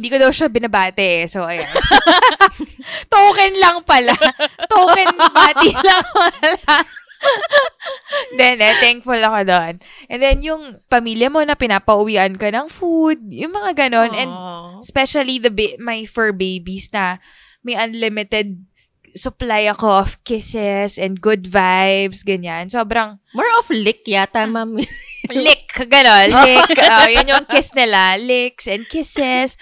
Hindi 0.00 0.08
ko 0.08 0.16
daw 0.16 0.32
siya 0.32 0.48
binabate 0.48 1.04
eh. 1.04 1.28
So, 1.28 1.44
ayan. 1.44 1.68
Token 3.12 3.52
lang 3.60 3.84
pala. 3.84 4.16
Token 4.64 5.12
bati 5.28 5.76
lang 5.92 6.06
pala. 6.08 6.76
Then, 8.40 8.64
eh, 8.64 8.80
thankful 8.80 9.20
ako 9.20 9.44
doon. 9.44 9.74
And 10.08 10.24
then, 10.24 10.40
yung 10.40 10.80
pamilya 10.88 11.28
mo 11.28 11.44
na 11.44 11.52
pinapauwian 11.52 12.40
ka 12.40 12.48
ng 12.48 12.72
food, 12.72 13.20
yung 13.28 13.52
mga 13.52 13.76
ganon. 13.76 14.16
And 14.16 14.32
especially 14.80 15.36
the 15.36 15.52
ba- 15.52 15.76
my 15.76 16.08
fur 16.08 16.32
babies 16.32 16.88
na 16.96 17.20
may 17.60 17.76
unlimited 17.76 18.64
supply 19.12 19.68
ako 19.68 20.00
of 20.00 20.10
kisses 20.24 20.96
and 20.96 21.20
good 21.20 21.44
vibes, 21.44 22.24
ganyan. 22.24 22.72
Sobrang 22.72 23.20
More 23.36 23.52
of 23.60 23.68
lick 23.68 24.08
yata, 24.08 24.48
ma'am. 24.48 24.80
Lick, 25.34 25.70
gano'n. 25.74 26.28
Lick. 26.46 26.78
Uh, 26.78 27.08
yun 27.10 27.28
yung 27.28 27.46
kiss 27.46 27.74
nila. 27.74 28.18
Licks 28.18 28.66
and 28.66 28.88
kisses. 28.88 29.56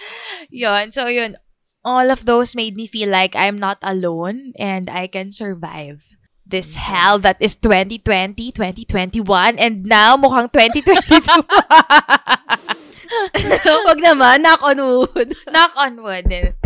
Yun. 0.51 0.91
So, 0.91 1.07
yun. 1.07 1.37
All 1.85 2.11
of 2.11 2.27
those 2.27 2.57
made 2.57 2.77
me 2.77 2.87
feel 2.87 3.09
like 3.09 3.37
I'm 3.37 3.57
not 3.57 3.79
alone 3.83 4.53
and 4.59 4.91
I 4.91 5.07
can 5.07 5.31
survive 5.31 6.19
this 6.49 6.75
hell 6.75 7.21
that 7.21 7.37
is 7.41 7.55
2020, 7.57 8.53
2021, 8.53 9.61
and 9.61 9.85
now 9.85 10.17
mukhang 10.17 10.49
2022. 10.49 11.21
Wag 13.89 14.01
naman, 14.01 14.43
knock 14.43 14.61
on 14.65 14.81
wood. 14.81 15.37
Knock 15.53 15.73
on 15.77 16.03
wood. 16.03 16.57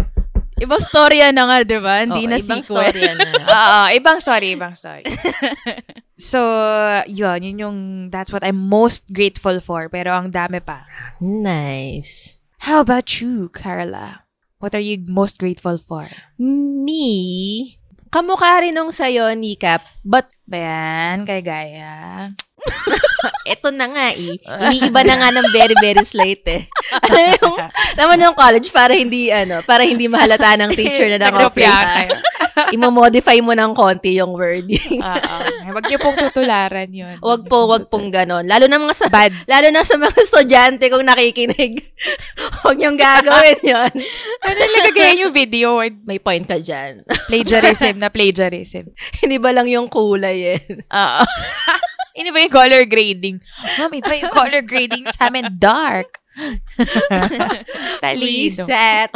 Ibang 0.60 0.82
storya 0.82 1.32
na 1.32 1.48
nga, 1.48 1.56
di 1.64 1.78
ba? 1.80 2.04
Hindi 2.04 2.26
Oo, 2.26 2.30
na 2.30 2.36
ibang 2.38 2.60
sequel. 2.60 2.92
story 2.92 3.00
yan 3.02 3.16
na. 3.18 3.32
Oo, 3.46 3.80
ibang 3.96 4.18
story, 4.20 4.48
ibang 4.54 4.74
story. 4.76 5.04
so, 6.30 6.38
yun, 7.08 7.40
yun 7.42 7.56
yung, 7.58 7.78
that's 8.12 8.30
what 8.30 8.44
I'm 8.44 8.60
most 8.60 9.08
grateful 9.10 9.58
for. 9.64 9.88
Pero 9.88 10.12
ang 10.12 10.28
dami 10.30 10.60
pa. 10.60 10.84
Nice. 11.18 12.38
How 12.68 12.84
about 12.84 13.08
you, 13.18 13.50
Carla? 13.50 14.22
What 14.62 14.78
are 14.78 14.84
you 14.84 15.02
most 15.10 15.42
grateful 15.42 15.74
for? 15.82 16.06
Me, 16.38 17.74
kamukha 18.14 18.62
rin 18.62 18.78
nung 18.78 18.94
sa'yo, 18.94 19.34
Nikap, 19.34 19.82
but 20.06 20.30
Bayan, 20.46 21.26
kay 21.26 21.42
Gaya. 21.42 22.30
eto 23.52 23.68
na 23.74 23.86
nga 23.90 24.06
eh. 24.14 24.38
Iniiba 24.68 25.02
na 25.02 25.14
nga 25.18 25.28
ng 25.34 25.48
very, 25.50 25.74
very 25.78 26.02
slight 26.06 26.42
eh. 26.46 26.66
Mo 27.10 27.16
yung, 27.18 27.56
naman 27.98 28.22
yung 28.22 28.36
college 28.36 28.70
para 28.70 28.94
hindi, 28.94 29.28
ano, 29.30 29.62
para 29.66 29.82
hindi 29.82 30.06
mahalata 30.06 30.58
ng 30.58 30.70
teacher 30.74 31.08
na 31.10 31.18
Nagropya 31.18 31.68
naka-office. 31.68 32.74
Imo-modify 32.76 33.40
mo 33.40 33.56
ng 33.56 33.72
konti 33.72 34.20
yung 34.20 34.36
wording. 34.36 35.00
Oo. 35.00 35.36
Huwag 35.72 35.84
niyo 35.88 35.98
pong 35.98 36.20
tutularan 36.20 36.90
yun. 36.92 37.16
Wag 37.24 37.48
po, 37.48 37.64
wag 37.64 37.88
pong 37.88 38.12
ganon. 38.12 38.44
Lalo 38.44 38.68
na 38.68 38.76
mga 38.76 38.94
sa, 38.96 39.06
Bad. 39.08 39.32
lalo 39.48 39.72
na 39.72 39.82
sa 39.82 39.96
mga 39.96 40.16
estudyante 40.20 40.84
kung 40.92 41.06
nakikinig. 41.06 41.80
Huwag 42.62 42.76
niyong 42.76 43.00
gagawin 43.00 43.60
yon. 43.64 43.92
Ano 44.44 44.58
yung 44.58 44.74
lagagayan 44.84 45.22
yung 45.28 45.34
video? 45.34 45.80
May 46.04 46.20
point 46.20 46.44
ka 46.44 46.60
dyan. 46.60 47.08
Plagiarism 47.28 47.96
na 47.96 48.12
plagiarism. 48.12 48.92
hindi 49.24 49.40
ba 49.40 49.56
lang 49.56 49.66
yung 49.72 49.88
kulay 49.88 50.60
eh. 50.60 50.60
Oo. 50.92 51.24
Ini 52.12 52.28
ba 52.28 52.38
yung 52.44 52.54
color 52.54 52.82
grading? 52.84 53.36
Ma'am, 53.80 53.92
iba 53.96 54.12
yung 54.20 54.32
color 54.32 54.62
grading 54.64 55.08
sa 55.12 55.32
amin 55.32 55.48
dark. 55.56 56.20
Talido. 58.04 58.64
Reset. 58.64 59.10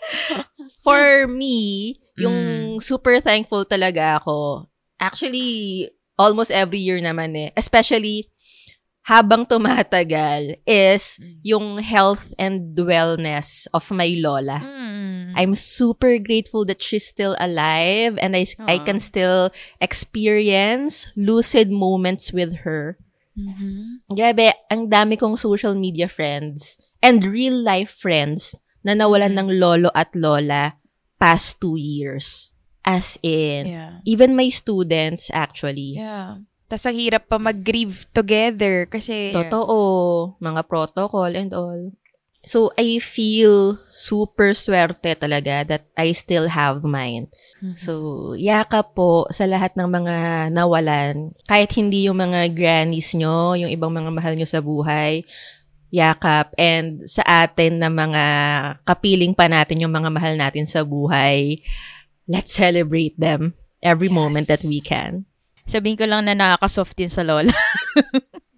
For 0.84 1.28
me, 1.28 1.96
yung 2.16 2.80
super 2.80 3.20
thankful 3.20 3.64
talaga 3.64 4.20
ako. 4.20 4.68
Actually, 5.00 5.88
almost 6.20 6.52
every 6.52 6.80
year 6.80 7.00
naman 7.00 7.32
eh. 7.36 7.48
Especially, 7.56 8.28
habang 9.10 9.42
tumatagal 9.42 10.62
is 10.62 11.18
yung 11.42 11.82
health 11.82 12.30
and 12.38 12.78
wellness 12.78 13.66
of 13.74 13.90
my 13.90 14.14
lola. 14.14 14.62
Mm. 14.62 15.34
I'm 15.34 15.54
super 15.58 16.14
grateful 16.22 16.62
that 16.70 16.78
she's 16.78 17.06
still 17.10 17.34
alive 17.42 18.14
and 18.22 18.38
I, 18.38 18.46
I 18.70 18.78
can 18.78 19.02
still 19.02 19.50
experience 19.82 21.10
lucid 21.18 21.74
moments 21.74 22.30
with 22.30 22.62
her. 22.62 22.98
Mhm. 23.34 24.06
Grabe, 24.10 24.54
ang 24.70 24.86
dami 24.86 25.18
kong 25.18 25.34
social 25.34 25.74
media 25.74 26.06
friends 26.06 26.78
and 27.02 27.22
real 27.26 27.54
life 27.54 27.90
friends 27.90 28.54
na 28.86 28.94
nawalan 28.94 29.34
ng 29.38 29.48
lolo 29.58 29.90
at 29.94 30.14
lola 30.14 30.78
past 31.18 31.58
two 31.58 31.74
years. 31.78 32.50
As 32.80 33.20
in, 33.22 33.68
Yeah. 33.70 33.92
even 34.08 34.34
my 34.38 34.48
students 34.48 35.28
actually. 35.34 35.98
Yeah. 36.00 36.42
Tapos 36.70 36.86
ang 36.86 36.94
hirap 37.02 37.26
pa 37.26 37.42
mag-grieve 37.42 38.06
together 38.14 38.86
kasi... 38.86 39.34
Totoo, 39.34 40.38
mga 40.38 40.62
protocol 40.70 41.34
and 41.34 41.50
all. 41.50 41.90
So, 42.40 42.72
I 42.78 43.02
feel 43.04 43.76
super 43.92 44.56
swerte 44.56 45.12
talaga 45.12 45.66
that 45.66 45.84
I 45.92 46.16
still 46.16 46.48
have 46.48 46.80
mine. 46.86 47.28
So, 47.76 48.32
yaka 48.32 48.80
po 48.80 49.28
sa 49.28 49.44
lahat 49.44 49.76
ng 49.76 49.84
mga 49.84 50.16
nawalan. 50.54 51.36
Kahit 51.44 51.74
hindi 51.76 52.08
yung 52.08 52.16
mga 52.16 52.48
grannies 52.56 53.12
nyo, 53.12 53.58
yung 53.58 53.68
ibang 53.68 53.92
mga 53.92 54.08
mahal 54.08 54.32
nyo 54.38 54.48
sa 54.48 54.64
buhay, 54.64 55.26
yakap. 55.92 56.56
And 56.56 57.04
sa 57.04 57.26
atin 57.26 57.76
na 57.76 57.92
mga 57.92 58.24
kapiling 58.88 59.36
pa 59.36 59.44
natin 59.50 59.84
yung 59.84 59.92
mga 59.92 60.08
mahal 60.08 60.34
natin 60.38 60.64
sa 60.64 60.80
buhay, 60.80 61.60
let's 62.24 62.56
celebrate 62.56 63.20
them 63.20 63.52
every 63.84 64.08
moment 64.08 64.48
that 64.48 64.64
we 64.64 64.80
can. 64.80 65.28
Sabihin 65.70 65.94
ko 65.94 66.02
lang 66.02 66.26
na 66.26 66.34
nakaka-soft 66.34 66.98
yun 66.98 67.12
sa 67.12 67.22
lola. 67.22 67.54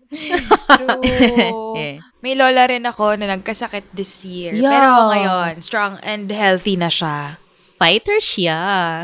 True. 0.09 1.77
Eh. 1.83 1.97
May 2.21 2.37
lola 2.37 2.69
rin 2.69 2.85
ako 2.85 3.17
na 3.17 3.33
nagkasakit 3.33 3.93
this 3.93 4.25
year. 4.25 4.53
Yeah. 4.53 4.69
Pero 4.71 4.89
ngayon, 5.09 5.53
strong 5.65 5.97
and 6.05 6.29
healthy 6.29 6.77
na 6.77 6.93
siya. 6.93 7.41
Fighter 7.81 8.21
siya. 8.21 8.61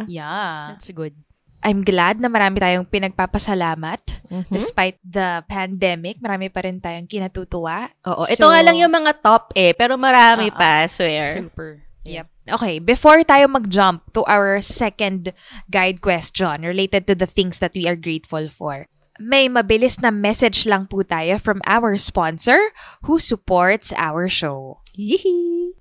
Yeah. 0.06 0.76
That's 0.76 0.92
good. 0.92 1.16
I'm 1.58 1.82
glad 1.82 2.22
na 2.22 2.30
marami 2.30 2.62
tayong 2.62 2.86
pinagpapasalamat. 2.86 4.00
Mhm. 4.30 4.52
Despite 4.52 5.00
the 5.02 5.42
pandemic, 5.50 6.22
marami 6.22 6.52
pa 6.52 6.62
rin 6.62 6.78
tayong 6.78 7.10
kinatutuwa. 7.10 7.90
Oo. 8.06 8.22
Ito 8.28 8.46
So- 8.46 8.52
nga 8.52 8.62
lang 8.62 8.78
yung 8.78 8.94
mga 8.94 9.18
top 9.18 9.50
eh, 9.58 9.74
pero 9.74 9.98
marami 9.98 10.52
Oo. 10.52 10.56
pa, 10.56 10.86
swear. 10.86 11.34
Super. 11.34 11.82
Yep. 12.06 12.28
Okay, 12.48 12.80
before 12.80 13.20
tayo 13.28 13.44
mag-jump 13.44 14.08
to 14.16 14.24
our 14.24 14.64
second 14.64 15.36
guide 15.68 16.00
question 16.00 16.64
related 16.64 17.04
to 17.04 17.14
the 17.14 17.28
things 17.28 17.60
that 17.60 17.76
we 17.76 17.84
are 17.84 17.96
grateful 17.96 18.48
for, 18.48 18.88
may 19.20 19.52
mabilis 19.52 20.00
na 20.00 20.08
message 20.08 20.64
lang 20.64 20.88
po 20.88 21.04
tayo 21.04 21.36
from 21.36 21.60
our 21.68 22.00
sponsor 22.00 22.56
who 23.04 23.20
supports 23.20 23.92
our 24.00 24.32
show. 24.32 24.80
Yee! 24.96 25.76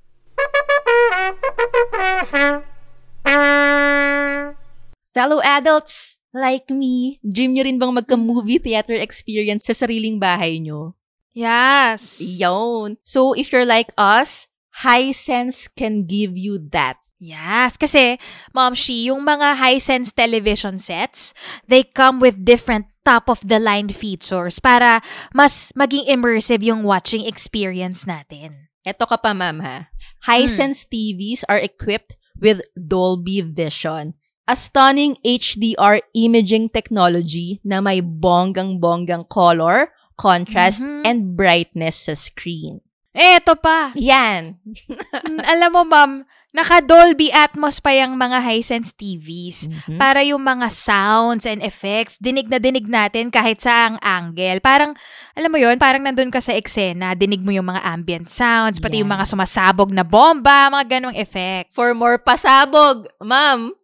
Fellow 5.16 5.40
adults 5.40 6.20
like 6.36 6.68
me, 6.68 7.24
dream 7.24 7.56
nyo 7.56 7.64
rin 7.64 7.80
bang 7.80 7.96
magka-movie 7.96 8.60
theater 8.60 9.00
experience 9.00 9.64
sa 9.66 9.74
sariling 9.74 10.20
bahay 10.20 10.60
nyo? 10.60 10.94
Yes. 11.32 12.20
Yun. 12.20 12.98
So, 13.06 13.34
if 13.38 13.54
you're 13.54 13.66
like 13.66 13.94
us, 13.96 14.52
Hisense 14.84 15.70
can 15.74 16.06
give 16.06 16.38
you 16.38 16.62
that. 16.72 17.02
Yes, 17.18 17.82
kasi 17.82 18.22
Mom 18.54 18.78
Shi, 18.78 19.10
yung 19.10 19.26
mga 19.26 19.58
high-sense 19.58 20.14
television 20.14 20.78
sets, 20.78 21.34
they 21.66 21.82
come 21.82 22.22
with 22.22 22.46
different 22.46 22.86
top-of-the-line 23.02 23.90
features 23.90 24.62
para 24.62 25.02
mas 25.34 25.74
maging 25.74 26.06
immersive 26.06 26.62
yung 26.62 26.86
watching 26.86 27.26
experience 27.26 28.06
natin. 28.06 28.70
Eto 28.86 29.10
ka 29.10 29.18
pa, 29.18 29.34
ma'am, 29.34 29.66
ha? 29.66 29.90
Hisense 30.30 30.86
TVs 30.86 31.42
are 31.50 31.58
equipped 31.58 32.14
with 32.38 32.62
Dolby 32.78 33.42
Vision, 33.42 34.14
a 34.46 34.54
stunning 34.54 35.18
HDR 35.26 36.06
imaging 36.14 36.70
technology 36.70 37.58
na 37.66 37.82
may 37.82 37.98
bonggang-bonggang 37.98 39.26
color, 39.26 39.90
contrast, 40.22 40.86
Mhm. 40.86 41.02
and 41.02 41.20
brightness 41.34 42.06
sa 42.06 42.14
screen. 42.14 42.86
Eh, 43.18 43.42
ito 43.42 43.58
pa. 43.58 43.92
Yan. 43.98 44.62
Alam 45.52 45.70
mo, 45.74 45.82
ma'am, 45.84 46.12
Naka-Dolby 46.54 47.30
Atmos 47.34 47.78
pa 47.78 47.94
yung 47.94 48.18
mga 48.18 48.42
Hisense 48.42 48.90
TVs. 48.96 49.70
Mhm. 49.70 50.00
Para 50.00 50.26
yung 50.26 50.42
mga 50.42 50.74
sounds 50.74 51.46
and 51.46 51.62
effects, 51.62 52.18
dinig 52.18 52.50
na 52.50 52.58
dinig 52.58 52.88
natin 52.88 53.30
kahit 53.30 53.62
sa 53.62 53.90
ang 53.90 54.02
angle. 54.02 54.58
Parang, 54.58 54.98
alam 55.38 55.50
mo 55.54 55.62
yon 55.62 55.78
parang 55.78 56.02
nandun 56.02 56.34
ka 56.34 56.42
sa 56.42 56.58
eksena, 56.58 57.14
dinig 57.14 57.46
mo 57.46 57.54
yung 57.54 57.68
mga 57.68 57.86
ambient 57.86 58.26
sounds, 58.26 58.82
pati 58.82 59.02
yung 59.02 59.10
Yeah. 59.12 59.22
mga 59.22 59.26
sumasabog 59.30 59.90
na 59.94 60.02
bomba, 60.02 60.72
mga 60.72 60.98
ganong 60.98 61.18
effects. 61.20 61.78
For 61.78 61.94
more 61.94 62.18
pasabog, 62.18 63.06
ma'am, 63.22 63.76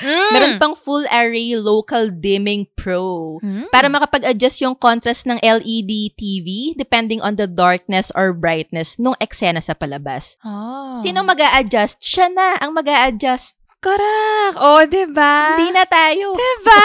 Mm. 0.00 0.30
meron 0.32 0.54
pang 0.60 0.74
full 0.76 1.04
array 1.08 1.56
local 1.56 2.12
dimming 2.12 2.68
pro. 2.76 3.40
Mm. 3.40 3.72
Para 3.72 3.88
makapag-adjust 3.88 4.60
yung 4.60 4.76
contrast 4.76 5.24
ng 5.24 5.40
LED 5.40 6.14
TV 6.14 6.76
depending 6.76 7.18
on 7.24 7.40
the 7.40 7.48
darkness 7.48 8.12
or 8.12 8.36
brightness 8.36 9.00
nung 9.00 9.16
eksena 9.18 9.64
sa 9.64 9.72
palabas. 9.72 10.36
Oh. 10.44 10.94
Sino 11.00 11.24
mag 11.24 11.40
adjust 11.40 12.00
Siya 12.04 12.28
na 12.28 12.60
ang 12.60 12.76
mag 12.76 12.86
adjust 12.86 13.56
Correct. 13.80 14.60
Oh, 14.60 14.84
diba? 14.84 15.56
Hindi 15.56 15.72
na 15.72 15.88
tayo. 15.88 16.36
Diba? 16.36 16.84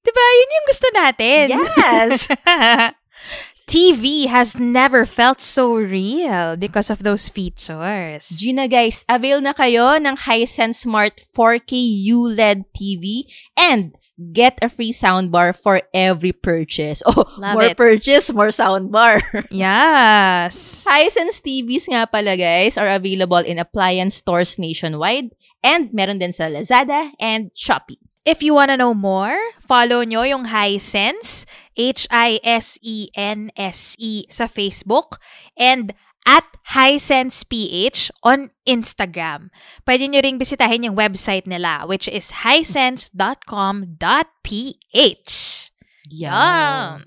diba? 0.00 0.24
Yun 0.24 0.56
yung 0.56 0.66
gusto 0.72 0.88
natin. 0.96 1.44
Yes! 1.52 2.32
TV 3.66 4.26
has 4.28 4.54
never 4.60 5.06
felt 5.06 5.40
so 5.40 5.74
real 5.76 6.56
because 6.56 6.90
of 6.90 7.02
those 7.02 7.28
features. 7.28 8.28
Gina 8.36 8.68
guys, 8.68 9.04
avail 9.08 9.40
na 9.40 9.56
kayo 9.56 9.96
ng 9.96 10.16
Hisense 10.20 10.84
Smart 10.84 11.24
4K 11.32 11.72
ULED 12.12 12.68
TV 12.76 13.24
and 13.56 13.96
get 14.32 14.60
a 14.62 14.68
free 14.68 14.92
soundbar 14.92 15.56
for 15.56 15.82
every 15.96 16.30
purchase. 16.30 17.02
Oh, 17.08 17.24
Love 17.40 17.54
more 17.56 17.70
it. 17.72 17.76
purchase, 17.76 18.30
more 18.30 18.52
soundbar. 18.54 19.18
Yes. 19.50 20.84
Hisense 20.86 21.40
TVs 21.40 21.88
nga 21.88 22.06
pala 22.06 22.36
guys 22.36 22.76
are 22.76 22.92
available 22.92 23.42
in 23.42 23.58
appliance 23.58 24.20
stores 24.20 24.60
nationwide 24.60 25.32
and 25.64 25.88
meron 25.96 26.20
din 26.20 26.36
sa 26.36 26.46
Lazada 26.52 27.10
and 27.18 27.50
Shopee. 27.56 27.98
If 28.24 28.40
you 28.40 28.56
wanna 28.56 28.80
know 28.80 28.96
more, 28.96 29.36
follow 29.60 30.00
nyo 30.00 30.24
yung 30.24 30.48
Hisense, 30.48 31.44
H-I-S-E-N-S-E 31.76 32.40
sa 34.32 34.48
Facebook 34.48 35.20
and 35.60 35.92
at 36.24 36.48
HisensePH 36.72 38.08
on 38.24 38.48
Instagram. 38.64 39.52
Pwede 39.84 40.08
nyo 40.08 40.24
ring 40.24 40.40
bisitahin 40.40 40.88
yung 40.88 40.96
website 40.96 41.44
nila 41.44 41.84
which 41.84 42.08
is 42.08 42.32
hisense.com.ph. 42.48 43.12
Yum! 46.08 47.04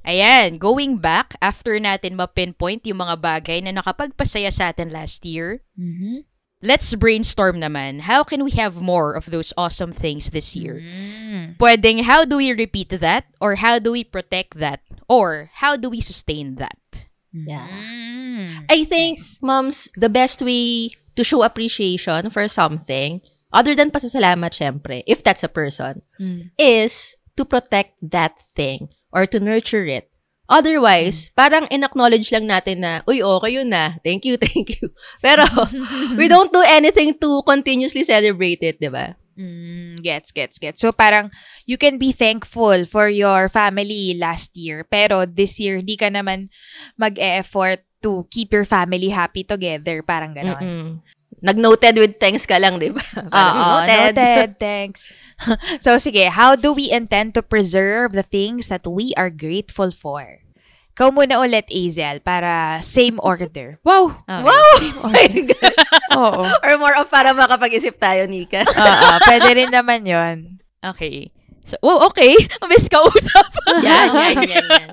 Ayan, 0.00 0.56
going 0.56 0.96
back, 0.96 1.36
after 1.44 1.76
natin 1.76 2.16
ma-pinpoint 2.16 2.88
yung 2.88 3.04
mga 3.04 3.20
bagay 3.20 3.60
na 3.60 3.74
nakapagpasaya 3.74 4.48
sa 4.48 4.72
atin 4.72 4.88
last 4.94 5.26
year, 5.28 5.60
Mm-hmm. 5.76 6.29
Let's 6.62 6.94
brainstorm 6.94 7.56
naman. 7.60 8.00
How 8.04 8.22
can 8.24 8.44
we 8.44 8.52
have 8.52 8.80
more 8.80 9.14
of 9.14 9.30
those 9.30 9.52
awesome 9.56 9.92
things 9.92 10.30
this 10.30 10.54
year? 10.56 10.80
Mm. 10.82 11.56
Pwedeng, 11.56 12.02
how 12.04 12.24
do 12.24 12.36
we 12.36 12.52
repeat 12.52 12.90
that? 12.90 13.24
Or 13.40 13.56
how 13.56 13.78
do 13.78 13.92
we 13.92 14.04
protect 14.04 14.58
that? 14.58 14.80
Or 15.08 15.50
how 15.54 15.76
do 15.76 15.88
we 15.90 16.00
sustain 16.00 16.56
that? 16.56 17.08
Yeah. 17.32 17.68
Mm. 17.68 18.64
I 18.68 18.84
think, 18.84 19.18
moms, 19.40 19.88
the 19.96 20.08
best 20.10 20.42
way 20.42 20.90
to 21.16 21.24
show 21.24 21.42
appreciation 21.42 22.30
for 22.30 22.46
something, 22.48 23.20
other 23.52 23.74
than 23.74 23.90
pasasalamat, 23.90 24.52
syempre, 24.54 25.02
if 25.06 25.22
that's 25.24 25.42
a 25.42 25.48
person, 25.50 26.02
Mm. 26.20 26.50
is 26.58 27.16
to 27.36 27.44
protect 27.44 27.94
that 28.02 28.36
thing 28.54 28.90
or 29.12 29.24
to 29.26 29.40
nurture 29.40 29.86
it. 29.86 30.09
Otherwise, 30.50 31.30
parang 31.38 31.70
in-acknowledge 31.70 32.26
lang 32.34 32.50
natin 32.50 32.82
na, 32.82 33.06
uy, 33.06 33.22
okay 33.22 33.54
yun 33.54 33.70
na. 33.70 33.94
Thank 34.02 34.26
you, 34.26 34.34
thank 34.42 34.82
you. 34.82 34.90
Pero, 35.22 35.46
we 36.18 36.26
don't 36.26 36.50
do 36.50 36.60
anything 36.66 37.14
to 37.22 37.40
continuously 37.46 38.02
celebrate 38.02 38.58
it, 38.66 38.82
di 38.82 38.90
ba? 38.90 39.14
Mm, 39.38 39.96
gets, 40.02 40.34
gets, 40.34 40.58
gets. 40.58 40.82
So 40.82 40.92
parang 40.92 41.32
you 41.64 41.78
can 41.78 41.96
be 41.96 42.12
thankful 42.12 42.84
for 42.84 43.08
your 43.08 43.48
family 43.48 44.18
last 44.18 44.52
year, 44.52 44.84
pero 44.84 45.24
this 45.24 45.56
year 45.56 45.80
di 45.80 45.96
ka 45.96 46.12
naman 46.12 46.52
mag-e-effort 47.00 47.80
to 48.04 48.28
keep 48.28 48.52
your 48.52 48.68
family 48.68 49.08
happy 49.08 49.46
together. 49.46 50.04
Parang 50.04 50.36
ganon. 50.36 50.60
Mm-mm. 50.60 50.90
Nag-noted 51.40 51.96
with 51.96 52.20
thanks 52.20 52.44
ka 52.44 52.60
lang, 52.60 52.76
di 52.76 52.92
ba? 52.92 53.00
Oo, 53.40 53.68
noted. 53.88 54.56
Thanks. 54.60 55.08
so, 55.84 55.96
sige. 55.96 56.28
How 56.28 56.52
do 56.52 56.76
we 56.76 56.92
intend 56.92 57.32
to 57.34 57.42
preserve 57.42 58.12
the 58.12 58.24
things 58.24 58.68
that 58.68 58.84
we 58.84 59.16
are 59.16 59.32
grateful 59.32 59.88
for? 59.88 60.44
Ikaw 60.92 61.16
muna 61.16 61.40
ulit, 61.40 61.64
Azel, 61.72 62.20
para 62.20 62.76
same 62.84 63.16
order. 63.24 63.80
Wow! 63.80 64.20
Okay. 64.28 64.44
Wow! 64.44 64.68
Oh 65.00 65.08
my 65.08 65.28
God. 65.48 65.76
Oo. 66.12 66.42
Or 66.44 66.72
more 66.76 66.96
of 67.00 67.08
para 67.08 67.32
makapag-isip 67.32 67.96
tayo, 67.96 68.28
Nika. 68.28 68.60
Oo, 68.68 69.08
pwede 69.24 69.48
rin 69.56 69.72
naman 69.72 70.04
yon. 70.04 70.60
Okay. 70.84 71.32
So, 71.64 71.80
oh, 71.80 72.04
okay. 72.12 72.36
Mabis 72.60 72.84
ka 72.92 73.00
usap. 73.00 73.48
yan, 73.80 74.12
yan, 74.12 74.36
yan, 74.44 74.66
yan. 74.68 74.90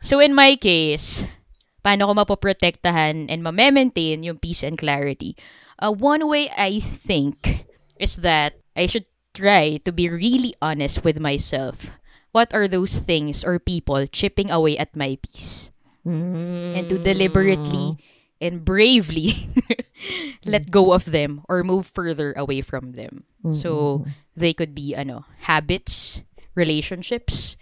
So, 0.00 0.24
in 0.24 0.32
my 0.32 0.56
case, 0.56 1.28
paano 1.84 2.08
ko 2.08 2.12
mapoprotektahan 2.14 3.30
and 3.30 3.42
ma-maintain 3.42 4.22
yung 4.22 4.38
peace 4.38 4.62
and 4.62 4.78
clarity? 4.78 5.36
Uh, 5.78 5.92
one 5.92 6.26
way 6.26 6.50
I 6.56 6.80
think 6.80 7.66
is 7.98 8.16
that 8.26 8.58
I 8.76 8.86
should 8.86 9.06
try 9.34 9.78
to 9.84 9.92
be 9.92 10.08
really 10.08 10.54
honest 10.60 11.04
with 11.04 11.20
myself. 11.20 11.90
What 12.32 12.52
are 12.54 12.68
those 12.68 12.98
things 12.98 13.42
or 13.42 13.58
people 13.58 14.06
chipping 14.06 14.50
away 14.50 14.76
at 14.78 14.96
my 14.96 15.18
peace? 15.22 15.70
And 16.76 16.88
to 16.88 16.98
deliberately 16.98 17.96
and 18.40 18.64
bravely 18.64 19.50
let 20.44 20.70
go 20.70 20.92
of 20.92 21.06
them 21.10 21.42
or 21.48 21.64
move 21.64 21.86
further 21.86 22.32
away 22.34 22.60
from 22.60 22.92
them. 22.92 23.24
So, 23.54 24.04
they 24.36 24.52
could 24.52 24.74
be, 24.74 24.94
ano, 24.94 25.24
habits, 25.48 26.22
relationships, 26.54 27.56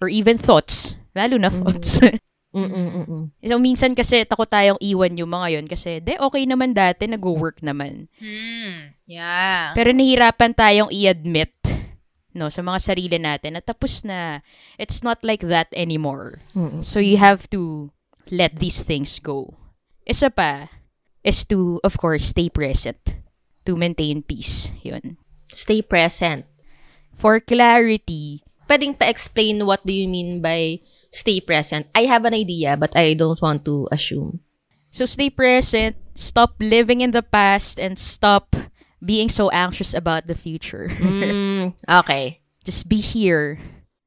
or 0.00 0.08
even 0.08 0.38
thoughts. 0.38 0.94
Lalo 1.14 1.36
na 1.36 1.48
thoughts. 1.50 2.00
Mm-mm-mm. 2.50 3.30
so, 3.46 3.62
minsan 3.62 3.94
kasi 3.94 4.26
takot 4.26 4.50
tayong 4.50 4.80
iwan 4.82 5.14
yung 5.14 5.30
mga 5.30 5.46
yon 5.54 5.66
kasi, 5.70 6.02
de, 6.02 6.18
okay 6.18 6.42
naman 6.50 6.74
dati, 6.74 7.06
nag-work 7.06 7.62
naman. 7.62 8.10
Hmm. 8.18 8.94
Yeah. 9.06 9.70
Pero 9.78 9.94
nahirapan 9.94 10.54
tayong 10.54 10.90
i-admit 10.90 11.54
no, 12.34 12.50
sa 12.50 12.62
mga 12.62 12.78
sarili 12.78 13.18
natin 13.18 13.58
na 13.58 13.62
tapos 13.62 14.06
na. 14.06 14.42
It's 14.78 15.02
not 15.02 15.22
like 15.22 15.42
that 15.46 15.70
anymore. 15.74 16.42
Mm-mm. 16.54 16.86
So, 16.86 16.98
you 17.02 17.18
have 17.18 17.50
to 17.50 17.90
let 18.30 18.58
these 18.58 18.82
things 18.82 19.18
go. 19.18 19.58
Isa 20.06 20.30
pa 20.30 20.70
is 21.22 21.44
to, 21.50 21.78
of 21.82 21.98
course, 21.98 22.30
stay 22.30 22.48
present. 22.48 22.98
To 23.66 23.76
maintain 23.76 24.22
peace. 24.22 24.72
Yun. 24.82 25.18
Stay 25.52 25.82
present. 25.82 26.46
For 27.12 27.38
clarity, 27.38 28.40
Pwedeng 28.70 28.94
pa-explain 28.94 29.66
what 29.66 29.82
do 29.82 29.90
you 29.90 30.06
mean 30.06 30.38
by 30.38 30.78
stay 31.10 31.42
present. 31.42 31.90
I 31.90 32.06
have 32.06 32.22
an 32.22 32.38
idea, 32.38 32.78
but 32.78 32.94
I 32.94 33.18
don't 33.18 33.42
want 33.42 33.66
to 33.66 33.90
assume. 33.90 34.46
So 34.94 35.10
stay 35.10 35.26
present, 35.26 35.98
stop 36.14 36.54
living 36.62 37.02
in 37.02 37.10
the 37.10 37.22
past, 37.22 37.82
and 37.82 37.98
stop 37.98 38.54
being 39.02 39.28
so 39.28 39.50
anxious 39.50 39.90
about 39.90 40.30
the 40.30 40.38
future. 40.38 40.86
Mm, 41.02 41.74
okay. 42.06 42.40
Just 42.62 42.86
be 42.88 43.02
here 43.02 43.58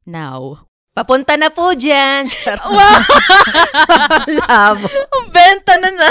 now. 0.07 0.67
Papunta 0.95 1.33
na 1.35 1.49
po 1.49 1.73
dyan. 1.73 2.29
Wow! 2.69 3.01
Labo. 4.47 4.87
Benta 5.33 5.73
na 5.81 5.89
na! 5.89 6.09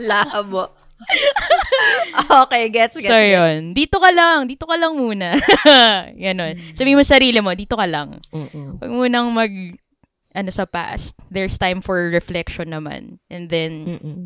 Labo. 0.00 0.72
okay, 2.46 2.68
gets, 2.68 2.96
gets, 2.96 3.08
so 3.08 3.16
gets. 3.16 3.32
yun, 3.34 3.74
dito 3.74 3.98
ka 3.98 4.10
lang, 4.12 4.46
dito 4.46 4.64
ka 4.64 4.76
lang 4.76 4.92
muna. 4.96 5.36
Ganon. 6.24 6.54
Sabi 6.72 6.94
mo 6.96 7.02
sa 7.04 7.18
sarili 7.18 7.38
mo, 7.40 7.52
dito 7.52 7.76
ka 7.76 7.86
lang. 7.86 8.18
Mm-mm. 8.32 8.80
Huwag 8.80 8.92
munang 8.92 9.28
mag, 9.32 9.52
ano 10.32 10.50
sa 10.50 10.64
past. 10.64 11.18
There's 11.28 11.60
time 11.60 11.84
for 11.84 12.08
reflection 12.08 12.72
naman. 12.72 13.20
And 13.28 13.52
then, 13.52 13.72
Mm-mm. 13.98 14.22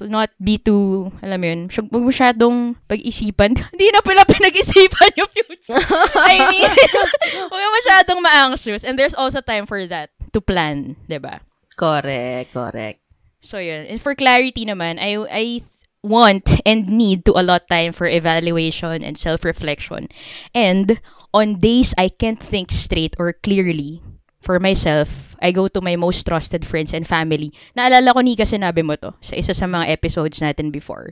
to 0.00 0.08
not 0.08 0.32
be 0.40 0.56
too, 0.60 1.12
alam 1.20 1.40
mo 1.40 1.46
yun, 1.46 1.62
huwag 1.68 2.04
masyadong 2.04 2.76
pag-isipan. 2.88 3.56
Hindi 3.72 3.86
na 3.92 4.00
pala 4.04 4.24
pinag-isipan 4.24 5.12
yung 5.20 5.30
future. 5.32 5.80
I 6.16 6.36
mean, 6.52 6.72
huwag 7.48 7.74
masyadong 7.84 8.20
ma-anxious. 8.20 8.84
And 8.84 8.96
there's 8.96 9.16
also 9.16 9.40
time 9.40 9.64
for 9.64 9.80
that, 9.88 10.12
to 10.32 10.40
plan, 10.40 10.96
'di 11.08 11.20
ba 11.20 11.40
Correct, 11.76 12.56
correct. 12.56 13.04
So 13.44 13.60
yun. 13.60 13.86
And 13.86 14.00
for 14.00 14.16
clarity 14.16 14.64
naman, 14.64 14.96
I, 14.96 15.20
I 15.28 15.44
want 16.06 16.62
and 16.64 16.86
need 16.86 17.26
to 17.26 17.34
allot 17.34 17.66
time 17.66 17.90
for 17.90 18.06
evaluation 18.06 19.02
and 19.02 19.18
self-reflection. 19.18 20.08
And 20.54 21.02
on 21.34 21.58
days 21.58 21.92
I 21.98 22.08
can't 22.08 22.38
think 22.38 22.70
straight 22.70 23.18
or 23.18 23.34
clearly 23.34 24.00
for 24.38 24.62
myself, 24.62 25.34
I 25.42 25.50
go 25.50 25.66
to 25.66 25.82
my 25.82 25.98
most 25.98 26.22
trusted 26.22 26.62
friends 26.62 26.94
and 26.94 27.02
family. 27.02 27.50
Naalala 27.74 28.14
ko, 28.14 28.22
Nika, 28.22 28.46
sinabi 28.46 28.86
mo 28.86 28.94
to 28.94 29.10
sa 29.18 29.34
isa 29.34 29.50
sa 29.50 29.66
mga 29.66 29.90
episodes 29.90 30.38
natin 30.38 30.70
before. 30.70 31.10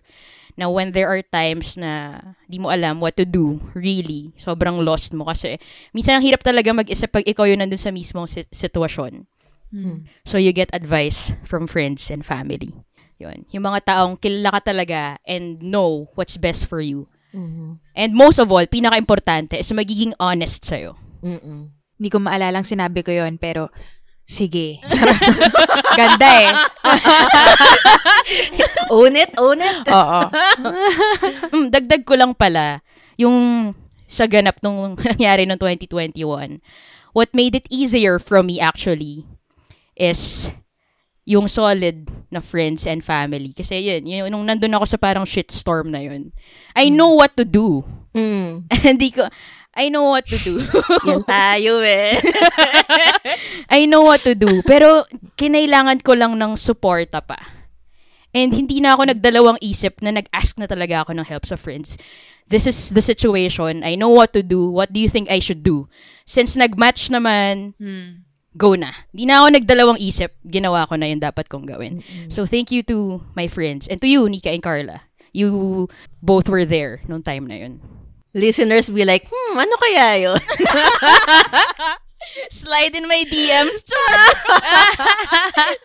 Now, 0.54 0.70
when 0.70 0.94
there 0.94 1.11
are 1.11 1.18
times 1.18 1.74
na 1.74 2.22
di 2.46 2.62
mo 2.62 2.70
alam 2.70 3.02
what 3.02 3.18
to 3.18 3.26
do, 3.26 3.59
really, 3.74 4.30
sobrang 4.38 4.87
lost 4.87 5.11
mo 5.11 5.26
kasi 5.26 5.59
minsan 5.90 6.22
ang 6.22 6.22
hirap 6.22 6.46
talaga 6.46 6.70
mag-isip 6.70 7.11
pag 7.11 7.26
ikaw 7.26 7.42
yun 7.42 7.59
nandun 7.59 7.83
sa 7.83 7.90
mismong 7.90 8.30
si- 8.30 8.46
sitwasyon. 8.54 9.26
So, 10.22 10.38
you 10.38 10.54
get 10.54 10.70
advice 10.70 11.35
from 11.42 11.66
friends 11.66 12.07
and 12.07 12.22
family. 12.22 12.70
Yun. 13.25 13.49
Yung 13.57 13.65
mga 13.65 13.81
taong 13.89 14.21
kilala 14.21 14.61
ka 14.61 14.71
talaga 14.71 15.17
and 15.25 15.65
know 15.65 16.13
what's 16.13 16.37
best 16.37 16.69
for 16.69 16.85
you. 16.85 17.09
Mhm. 17.33 17.81
And 17.97 18.11
most 18.13 18.37
of 18.39 18.53
all, 18.53 18.63
pinaka-importante 18.69 19.57
is 19.59 19.73
magiging 19.73 20.13
honest 20.21 20.69
sa'yo. 20.69 20.95
Mm-mm. 21.25 21.73
Hindi 21.99 22.09
ko 22.13 22.21
maalalang 22.21 22.69
sinabi 22.69 23.01
ko 23.01 23.11
yon 23.11 23.41
pero 23.41 23.73
sige. 24.29 24.79
Ganda 25.99 26.29
eh. 26.45 26.53
Own 28.95 29.17
it, 29.17 29.33
own 29.41 29.61
it. 29.61 29.79
Oo. 29.89 30.21
Mm, 31.55 31.71
dagdag 31.71 32.03
ko 32.03 32.19
lang 32.19 32.35
pala, 32.35 32.83
yung 33.15 33.71
sa 34.11 34.27
ganap 34.27 34.59
nung 34.59 34.99
nangyari 34.99 35.47
noong 35.47 35.59
2021, 35.59 36.59
what 37.15 37.31
made 37.31 37.55
it 37.55 37.67
easier 37.71 38.19
for 38.19 38.43
me 38.43 38.59
actually 38.59 39.23
is 39.95 40.51
yung 41.25 41.49
solid 41.49 42.09
na 42.29 42.41
friends 42.41 42.85
and 42.85 43.01
family. 43.01 43.53
Kasi 43.57 43.81
yun, 43.81 44.05
yun 44.05 44.29
nung 44.29 44.45
nandun 44.45 44.77
ako 44.77 44.85
sa 44.85 45.01
parang 45.01 45.25
shitstorm 45.25 45.89
na 45.89 46.05
yun, 46.05 46.33
I 46.77 46.93
know 46.93 47.17
what 47.17 47.33
to 47.41 47.45
do. 47.49 47.85
Mm. 48.13 48.69
Hindi 48.85 49.09
ko, 49.11 49.29
I 49.75 49.91
know 49.91 50.15
what 50.15 50.29
to 50.31 50.39
do. 50.39 50.63
Yan 51.09 51.27
tayo 51.27 51.83
eh. 51.83 52.15
I 53.75 53.91
know 53.91 54.07
what 54.07 54.23
to 54.23 54.39
do. 54.39 54.63
Pero, 54.63 55.03
kinailangan 55.35 55.99
ko 56.07 56.15
lang 56.15 56.39
ng 56.39 56.55
suporta 56.55 57.19
pa. 57.19 57.41
And 58.35 58.51
hindi 58.51 58.83
na 58.83 58.99
ako 58.99 59.15
nagdalawang 59.15 59.63
isip 59.63 60.03
na 60.03 60.11
nag-ask 60.11 60.59
na 60.59 60.67
talaga 60.67 61.07
ako 61.07 61.15
ng 61.15 61.27
help 61.31 61.47
sa 61.47 61.55
friends. 61.55 61.95
This 62.51 62.67
is 62.67 62.91
the 62.91 63.01
situation. 63.01 63.87
I 63.87 63.95
know 63.95 64.11
what 64.11 64.35
to 64.35 64.43
do. 64.43 64.67
What 64.75 64.91
do 64.91 64.99
you 64.99 65.07
think 65.07 65.31
I 65.31 65.39
should 65.39 65.63
do? 65.63 65.87
Since 66.27 66.59
nag-match 66.59 67.15
naman, 67.15 67.79
Hmm. 67.79 68.27
Go 68.57 68.79
na. 68.79 68.95
Hindi 69.11 69.27
na 69.27 69.43
ako 69.43 69.47
nagdalawang 69.51 70.01
isip. 70.01 70.38
Ginawa 70.47 70.87
ko 70.87 70.95
na 70.97 71.11
yung 71.11 71.23
dapat 71.23 71.51
kong 71.51 71.67
gawin. 71.67 72.03
So, 72.31 72.47
thank 72.47 72.71
you 72.71 72.83
to 72.90 73.23
my 73.35 73.51
friends. 73.51 73.90
And 73.90 74.01
to 74.01 74.09
you, 74.09 74.27
Nika 74.31 74.51
and 74.51 74.62
Carla. 74.62 75.03
You 75.35 75.90
both 76.23 76.49
were 76.49 76.64
there 76.64 77.03
nung 77.11 77.27
time 77.27 77.51
na 77.51 77.67
yun. 77.67 77.83
Listeners 78.35 78.90
be 78.90 79.07
like, 79.07 79.31
hmm, 79.31 79.59
ano 79.59 79.75
kaya 79.79 80.31
yun? 80.31 80.40
Slide 82.51 82.95
in 82.95 83.07
my 83.07 83.23
DMs. 83.31 83.83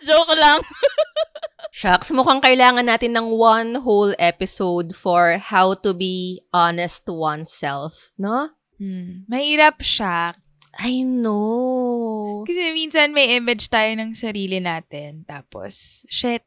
Joke 0.07 0.33
lang. 0.33 0.61
Shucks, 1.79 2.09
mukhang 2.09 2.41
kailangan 2.41 2.89
natin 2.89 3.13
ng 3.13 3.29
one 3.29 3.85
whole 3.85 4.17
episode 4.17 4.97
for 4.97 5.37
how 5.37 5.77
to 5.77 5.93
be 5.93 6.41
honest 6.49 7.05
to 7.05 7.13
oneself, 7.13 8.09
no? 8.17 8.49
Hmm. 8.81 9.29
Mahirap 9.29 9.85
siya. 9.85 10.33
I 10.79 11.03
know. 11.03 12.47
Kasi 12.47 12.71
minsan 12.71 13.11
may 13.11 13.35
image 13.35 13.67
tayo 13.67 13.91
ng 13.99 14.15
sarili 14.15 14.63
natin. 14.63 15.27
Tapos, 15.27 16.03
shit, 16.07 16.41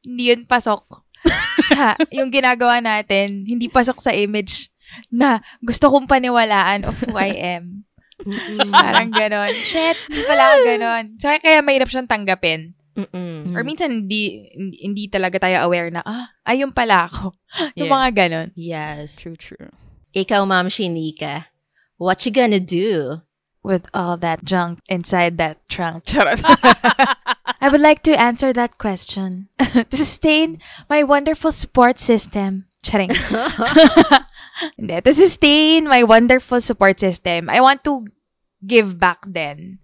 hindi 0.00 0.32
yun 0.32 0.48
pasok 0.48 1.04
sa 1.68 1.92
yung 2.08 2.32
ginagawa 2.32 2.80
natin. 2.80 3.44
Hindi 3.44 3.68
pasok 3.68 4.00
sa 4.00 4.16
image 4.16 4.72
na 5.12 5.44
gusto 5.60 5.92
kong 5.92 6.08
paniwalaan 6.08 6.88
of 6.88 6.96
who 7.04 7.20
I 7.20 7.36
am. 7.60 7.84
Parang 8.72 9.12
ganon. 9.12 9.52
Shit, 9.52 9.98
hindi 10.08 10.24
pala 10.24 10.56
ako 10.56 10.58
ganon. 10.64 11.04
So, 11.20 11.28
kaya 11.36 11.60
mahirap 11.60 11.92
siyang 11.92 12.08
tanggapin. 12.08 12.72
Mm-mm. 12.96 13.52
Or 13.52 13.60
minsan, 13.60 13.92
hindi, 13.92 14.48
hindi, 14.56 14.76
hindi 14.80 15.04
talaga 15.12 15.36
tayo 15.36 15.68
aware 15.68 15.92
na, 15.92 16.00
ah, 16.00 16.32
ayun 16.48 16.72
pala 16.72 17.04
ako. 17.04 17.36
Yung 17.76 17.92
Yeah. 17.92 17.96
mga 18.00 18.08
ganon. 18.16 18.48
Yes. 18.56 19.20
True, 19.20 19.36
true. 19.36 19.68
Ikaw, 20.16 20.48
Ma'am 20.48 20.72
Shinika, 20.72 21.52
what 22.00 22.24
you 22.24 22.32
gonna 22.32 22.56
do? 22.56 23.20
With 23.66 23.90
all 23.90 24.14
that 24.22 24.46
junk 24.46 24.78
inside 24.86 25.42
that 25.42 25.58
trunk. 25.66 26.06
Charot. 26.10 26.38
I 27.58 27.66
would 27.66 27.82
like 27.82 28.06
to 28.06 28.14
answer 28.14 28.54
that 28.54 28.78
question. 28.78 29.50
to 29.58 29.96
sustain 29.96 30.62
my 30.86 31.02
wonderful 31.02 31.50
support 31.50 31.98
system. 31.98 32.70
Charing. 32.86 33.10
Hindi. 34.78 35.02
To 35.02 35.10
sustain 35.10 35.90
my 35.90 36.06
wonderful 36.06 36.62
support 36.62 37.02
system, 37.02 37.50
I 37.50 37.58
want 37.58 37.82
to 37.90 38.06
give 38.62 39.02
back 39.02 39.26
then 39.26 39.82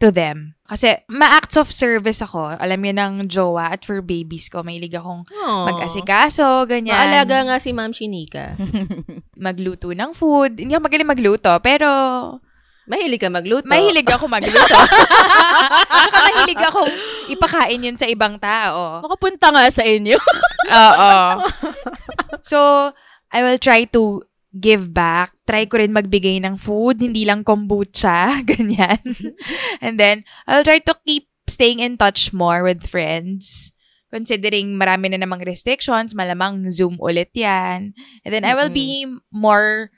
to 0.00 0.08
them. 0.08 0.56
Kasi 0.64 0.96
ma-acts 1.12 1.60
of 1.60 1.68
service 1.68 2.24
ako. 2.24 2.56
Alam 2.56 2.80
niyo 2.80 2.94
ng 2.96 3.14
jowa 3.28 3.76
at 3.76 3.84
for 3.84 4.00
babies 4.00 4.48
ko. 4.48 4.64
May 4.64 4.80
akong 4.80 5.28
Aww. 5.28 5.76
mag-asikaso, 5.76 6.64
ganyan. 6.64 6.96
Maalaga 6.96 7.44
nga 7.44 7.56
si 7.60 7.76
Ma'am 7.76 7.92
Shinika. 7.92 8.56
Magluto 9.36 9.92
ng 9.92 10.16
food. 10.16 10.56
Hindi 10.56 10.72
ako 10.72 10.88
magaling 10.88 11.12
magluto, 11.12 11.52
pero 11.60 11.86
Mahilig 12.90 13.22
ka 13.22 13.30
magluto. 13.30 13.70
Mahilig 13.70 14.10
ako 14.10 14.26
magluto. 14.26 14.74
Saka 16.10 16.18
mahilig 16.26 16.58
ako 16.58 16.80
ipakain 17.30 17.86
yun 17.86 17.94
sa 17.94 18.10
ibang 18.10 18.34
tao. 18.42 19.06
Makapunta 19.06 19.54
nga 19.54 19.70
sa 19.70 19.86
inyo. 19.86 20.18
Oo. 20.74 21.14
So, 22.42 22.90
I 23.30 23.46
will 23.46 23.62
try 23.62 23.86
to 23.94 24.26
give 24.50 24.90
back. 24.90 25.30
Try 25.46 25.70
ko 25.70 25.78
rin 25.78 25.94
magbigay 25.94 26.42
ng 26.42 26.58
food, 26.58 26.98
hindi 26.98 27.22
lang 27.22 27.46
kombucha, 27.46 28.34
ganyan. 28.50 28.98
And 29.78 29.94
then, 29.94 30.26
I'll 30.50 30.66
try 30.66 30.82
to 30.82 30.94
keep 31.06 31.30
staying 31.46 31.78
in 31.78 31.94
touch 31.94 32.34
more 32.34 32.66
with 32.66 32.82
friends. 32.82 33.70
Considering 34.10 34.74
marami 34.74 35.14
na 35.14 35.22
namang 35.22 35.46
restrictions, 35.46 36.18
malamang 36.18 36.66
Zoom 36.74 36.98
ulit 36.98 37.30
yan. 37.38 37.94
And 38.26 38.30
then, 38.34 38.42
I 38.42 38.58
will 38.58 38.74
be 38.74 39.06
more 39.30 39.94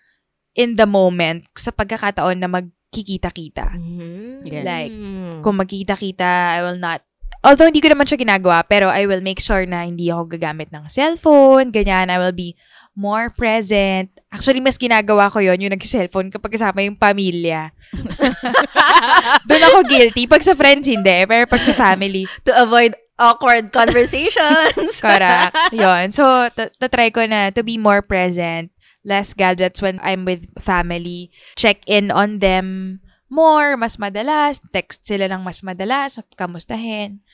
in 0.52 0.76
the 0.76 0.84
moment 0.84 1.48
sa 1.56 1.72
pagkakataon 1.72 2.36
na 2.36 2.52
magkikita-kita. 2.92 3.72
Mhm. 3.72 4.44
Yeah. 4.44 4.64
Like, 4.68 4.92
Mm. 4.92 5.40
kung 5.40 5.56
magkita-kita, 5.56 6.28
I 6.28 6.60
will 6.60 6.76
not 6.76 7.00
Although 7.42 7.66
hindi 7.66 7.82
ko 7.82 7.90
naman 7.90 8.06
siya 8.06 8.22
ginagawa, 8.22 8.62
pero 8.62 8.86
I 8.86 9.02
will 9.02 9.18
make 9.18 9.42
sure 9.42 9.66
na 9.66 9.82
hindi 9.82 10.06
ako 10.14 10.30
gagamit 10.38 10.70
ng 10.70 10.86
cellphone, 10.86 11.74
ganyan. 11.74 12.06
I 12.06 12.14
will 12.22 12.30
be 12.30 12.54
more 12.94 13.34
present. 13.34 14.14
Actually, 14.30 14.62
mas 14.62 14.78
ginagawa 14.78 15.26
ko 15.26 15.42
yon 15.42 15.58
yung 15.58 15.74
nag-cellphone 15.74 16.30
kapag 16.30 16.54
kasama 16.54 16.86
yung 16.86 16.94
pamilya. 16.94 17.74
Doon 19.50 19.64
ako 19.74 19.78
guilty. 19.90 20.30
Pag 20.30 20.46
sa 20.46 20.54
friends, 20.54 20.86
hindi. 20.86 21.26
Pero 21.26 21.42
pag 21.50 21.58
sa 21.66 21.74
family, 21.74 22.30
to 22.46 22.54
avoid 22.54 22.94
awkward 23.18 23.74
conversations. 23.74 25.02
correct. 25.02 25.50
Yon. 25.74 26.14
So, 26.14 26.46
t- 26.54 26.70
try 26.94 27.10
ko 27.10 27.26
na 27.26 27.50
to 27.50 27.66
be 27.66 27.74
more 27.74 28.06
present. 28.06 28.70
Less 29.02 29.34
gadgets 29.34 29.82
when 29.82 29.98
I'm 30.02 30.24
with 30.24 30.46
family. 30.62 31.34
Check 31.58 31.82
in 31.90 32.10
on 32.10 32.38
them 32.38 33.00
more, 33.26 33.74
mas 33.74 33.98
madalas. 33.98 34.62
Text 34.70 35.06
sila 35.08 35.26
ng 35.26 35.42
mas 35.42 35.64
madalas. 35.66 36.22
Kamustahin. 36.38 37.24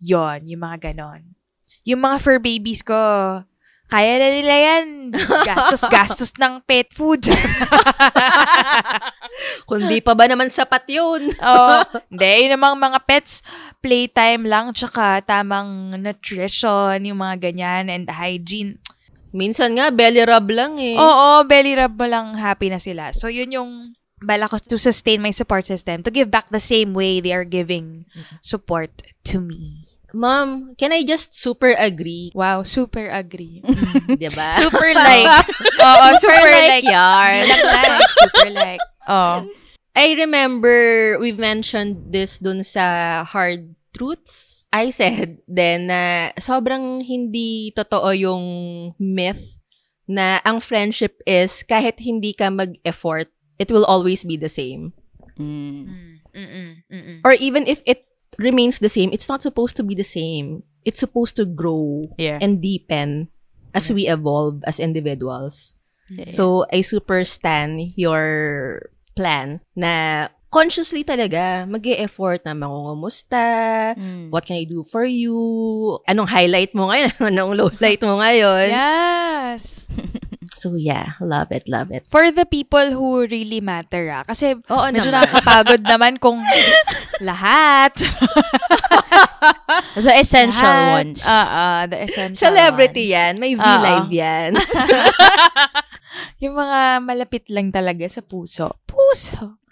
Yon, 0.00 0.48
yung 0.48 0.62
mga 0.64 0.92
ganon. 0.92 1.36
Yung 1.84 2.00
mga 2.00 2.16
fur 2.22 2.38
babies 2.38 2.80
ko, 2.80 2.96
kaya 3.88 4.20
na 4.20 4.28
nila 4.28 4.54
yan. 4.54 4.86
Gastos-gastos 5.48 6.36
ng 6.36 6.60
pet 6.68 6.92
food. 6.92 7.24
Kundi 9.68 10.04
pa 10.04 10.12
ba 10.12 10.28
naman 10.28 10.52
sapat 10.52 10.84
yun? 10.92 11.32
oh, 11.48 11.80
hindi. 12.12 12.32
Yung 12.44 12.52
namang 12.60 12.76
mga 12.76 13.00
pets, 13.08 13.40
playtime 13.80 14.44
lang, 14.44 14.76
tsaka 14.76 15.24
tamang 15.24 15.96
nutrition, 15.96 17.00
yung 17.00 17.16
mga 17.16 17.48
ganyan, 17.48 17.88
and 17.88 18.12
hygiene. 18.12 18.76
Minsan 19.32 19.76
nga, 19.76 19.92
belly 19.92 20.24
rub 20.24 20.48
lang 20.48 20.80
eh. 20.80 20.96
Oo, 20.96 21.44
belly 21.44 21.76
rub 21.76 21.94
mo 21.96 22.06
lang 22.08 22.36
happy 22.36 22.72
na 22.72 22.80
sila. 22.80 23.12
So, 23.12 23.28
yun 23.28 23.52
yung 23.52 23.70
bala 24.22 24.50
ko 24.50 24.58
to 24.58 24.78
sustain 24.78 25.22
my 25.22 25.30
support 25.30 25.62
system, 25.64 26.02
to 26.02 26.10
give 26.10 26.30
back 26.30 26.50
the 26.50 26.62
same 26.62 26.94
way 26.94 27.20
they 27.20 27.30
are 27.30 27.46
giving 27.46 28.06
support 28.42 28.90
to 29.22 29.38
me. 29.38 29.88
Ma'am, 30.14 30.74
can 30.80 30.92
I 30.92 31.04
just 31.04 31.36
super 31.36 31.76
agree? 31.76 32.32
Wow, 32.34 32.62
super 32.64 33.08
agree. 33.08 33.62
Mm. 34.08 34.16
Diba? 34.16 34.50
super 34.62 34.90
like. 34.96 35.28
Oo, 35.78 36.06
super, 36.16 36.48
like. 36.48 36.84
yarn. 36.84 37.44
Hindi 37.44 37.60
lang 37.60 37.92
like, 38.00 38.12
super 38.16 38.48
like. 38.56 38.84
Oh. 39.04 39.44
I 39.92 40.16
remember 40.16 41.18
we 41.20 41.32
mentioned 41.32 42.08
this 42.08 42.40
dun 42.40 42.64
sa 42.64 43.20
Hard 43.24 43.76
Truths. 43.92 44.57
I 44.72 44.90
said 44.90 45.40
then 45.48 45.88
na 45.88 46.32
sobrang 46.36 47.00
hindi 47.00 47.72
totoo 47.72 48.12
yung 48.12 48.44
myth 49.00 49.56
na 50.08 50.40
ang 50.44 50.60
friendship 50.60 51.20
is 51.28 51.64
kahit 51.64 52.00
hindi 52.00 52.32
ka 52.32 52.48
mag-effort, 52.48 53.28
it 53.60 53.68
will 53.72 53.84
always 53.84 54.24
be 54.24 54.36
the 54.36 54.48
same. 54.48 54.92
Mm. 55.36 56.20
Mm-mm, 56.32 56.68
mm-mm. 56.92 57.18
Or 57.24 57.32
even 57.36 57.66
if 57.66 57.82
it 57.84 58.04
remains 58.38 58.78
the 58.78 58.88
same, 58.88 59.10
it's 59.12 59.28
not 59.28 59.42
supposed 59.42 59.76
to 59.76 59.82
be 59.84 59.94
the 59.94 60.06
same. 60.06 60.62
It's 60.84 61.00
supposed 61.00 61.36
to 61.36 61.44
grow 61.44 62.08
Yeah. 62.16 62.38
and 62.40 62.60
deepen 62.62 63.28
as 63.74 63.92
we 63.92 64.08
evolve 64.08 64.64
as 64.64 64.80
individuals. 64.80 65.76
Yeah. 66.08 66.28
So, 66.32 66.64
I 66.72 66.80
super 66.80 67.20
stan 67.24 67.92
your 67.96 68.88
plan 69.12 69.60
na 69.76 70.28
consciously 70.48 71.04
talaga 71.04 71.68
mag 71.68 71.84
effort 71.84 72.40
na 72.42 72.52
mangungumusta, 72.52 73.40
Mm. 73.94 74.32
what 74.32 74.44
can 74.44 74.56
I 74.56 74.64
do 74.64 74.80
for 74.82 75.04
you, 75.04 75.36
anong 76.04 76.28
highlight 76.28 76.72
mo 76.72 76.88
ngayon, 76.88 77.12
anong 77.32 77.52
lowlight 77.54 78.00
mo 78.00 78.16
ngayon. 78.18 78.68
Yes. 78.72 79.84
So, 80.58 80.74
yeah, 80.74 81.14
love 81.22 81.54
it, 81.54 81.70
love 81.70 81.94
it. 81.94 82.10
For 82.10 82.34
the 82.34 82.42
people 82.42 82.90
who 82.90 83.22
really 83.30 83.62
matter, 83.62 84.10
ah. 84.10 84.26
Kasi 84.26 84.58
Oo 84.58 84.90
medyo 84.90 85.06
naman. 85.06 85.30
nakakapagod 85.30 85.86
naman 85.94 86.18
kung 86.18 86.42
Lahat. 87.22 87.94
The 89.94 90.18
essential 90.18 90.66
Lahat. 90.66 90.94
ones. 90.98 91.20
Oo, 91.22 91.66
the 91.94 91.98
essential 92.02 92.42
Celebrity 92.42 93.06
ones. 93.06 93.14
yan. 93.14 93.32
May. 93.38 93.54
V-Live 93.54 94.10
yan. 94.10 94.50
Yung 96.42 96.58
mga 96.58 96.78
malapit 97.06 97.46
lang 97.54 97.70
talaga 97.70 98.06
sa 98.10 98.18
puso. 98.18 98.74
Puso. 98.82 99.62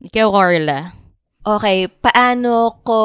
Ikaw, 0.00 0.28
Carla. 0.32 0.80
Okay, 1.40 1.88
paano 1.88 2.80
ko 2.84 3.00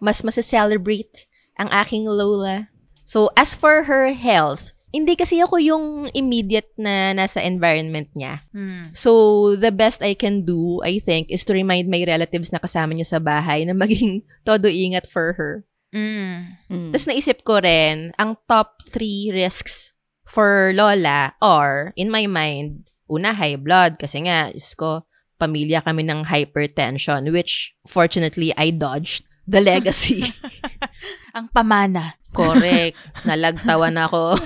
mas 0.00 0.24
masaselebrate 0.24 1.28
ang 1.60 1.68
aking 1.72 2.08
lola? 2.08 2.72
So, 3.04 3.32
as 3.36 3.56
for 3.56 3.84
her 3.88 4.12
health, 4.12 4.72
hindi 4.88 5.16
kasi 5.16 5.40
ako 5.44 5.60
yung 5.60 5.84
immediate 6.16 6.72
na 6.80 7.12
nasa 7.12 7.44
environment 7.44 8.08
niya. 8.16 8.40
Hmm. 8.52 8.88
So, 8.92 9.52
the 9.56 9.72
best 9.72 10.00
I 10.00 10.16
can 10.16 10.48
do, 10.48 10.80
I 10.80 11.00
think, 11.00 11.28
is 11.28 11.44
to 11.48 11.52
remind 11.52 11.92
my 11.92 12.04
relatives 12.08 12.52
na 12.52 12.60
kasama 12.60 12.96
niya 12.96 13.16
sa 13.16 13.20
bahay 13.20 13.68
na 13.68 13.76
maging 13.76 14.24
todo 14.48 14.68
ingat 14.68 15.08
for 15.08 15.36
her. 15.36 15.68
Mm. 15.88 16.60
Mm. 16.68 16.90
Tapos 16.92 17.08
naisip 17.08 17.48
ko 17.48 17.64
rin, 17.64 18.12
ang 18.20 18.36
top 18.44 18.84
three 18.84 19.32
risks 19.32 19.96
for 20.28 20.76
Lola 20.76 21.32
are, 21.40 21.96
in 21.96 22.12
my 22.12 22.28
mind, 22.28 22.84
una, 23.08 23.32
high 23.32 23.56
blood. 23.56 23.96
Kasi 23.96 24.28
nga, 24.28 24.52
Diyos 24.52 24.76
ko, 24.76 25.08
pamilya 25.38 25.80
kami 25.86 26.02
ng 26.04 26.26
hypertension, 26.26 27.30
which, 27.30 27.72
fortunately, 27.86 28.50
I 28.58 28.74
dodged 28.74 29.24
the 29.46 29.62
legacy. 29.62 30.34
Ang 31.38 31.48
pamana. 31.54 32.18
Correct. 32.34 32.98
Nalagtawan 33.24 33.96
ako. 33.96 34.36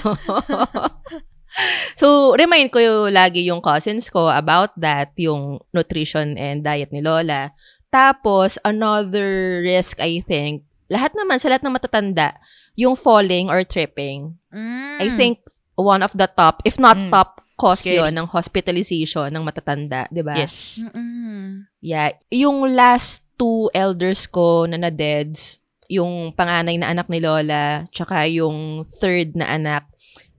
so, 2.01 2.37
remind 2.39 2.71
ko 2.71 2.79
yung, 2.79 3.11
lagi 3.11 3.49
yung 3.49 3.65
cousins 3.65 4.09
ko 4.13 4.31
about 4.31 4.71
that, 4.79 5.11
yung 5.19 5.59
nutrition 5.75 6.39
and 6.39 6.63
diet 6.63 6.93
ni 6.95 7.03
Lola. 7.03 7.51
Tapos, 7.91 8.57
another 8.65 9.61
risk, 9.65 10.01
I 10.01 10.23
think, 10.25 10.65
lahat 10.89 11.13
naman, 11.17 11.41
sa 11.41 11.49
lahat 11.53 11.65
ng 11.65 11.75
matatanda, 11.75 12.37
yung 12.77 12.97
falling 12.97 13.49
or 13.53 13.65
tripping. 13.65 14.37
Mm. 14.53 14.97
I 15.01 15.09
think, 15.17 15.41
one 15.77 16.01
of 16.05 16.13
the 16.17 16.29
top, 16.29 16.63
if 16.65 16.79
not 16.79 16.97
Mm. 16.97 17.11
top, 17.11 17.42
cause 17.63 17.87
Scary. 17.87 18.03
yun 18.03 18.13
ng 18.13 18.27
hospitalization 18.27 19.31
ng 19.31 19.47
matatanda, 19.47 20.11
di 20.11 20.19
ba? 20.21 20.35
Yes. 20.35 20.83
Mm-mm. 20.83 21.71
Yeah. 21.79 22.11
Yung 22.35 22.67
last 22.75 23.23
two 23.39 23.71
elders 23.71 24.27
ko 24.27 24.67
na 24.67 24.75
na-deads, 24.77 25.63
yung 25.87 26.35
panganay 26.35 26.75
na 26.75 26.91
anak 26.91 27.07
ni 27.07 27.23
Lola, 27.23 27.87
tsaka 27.87 28.27
yung 28.27 28.83
third 28.99 29.39
na 29.39 29.55
anak, 29.55 29.87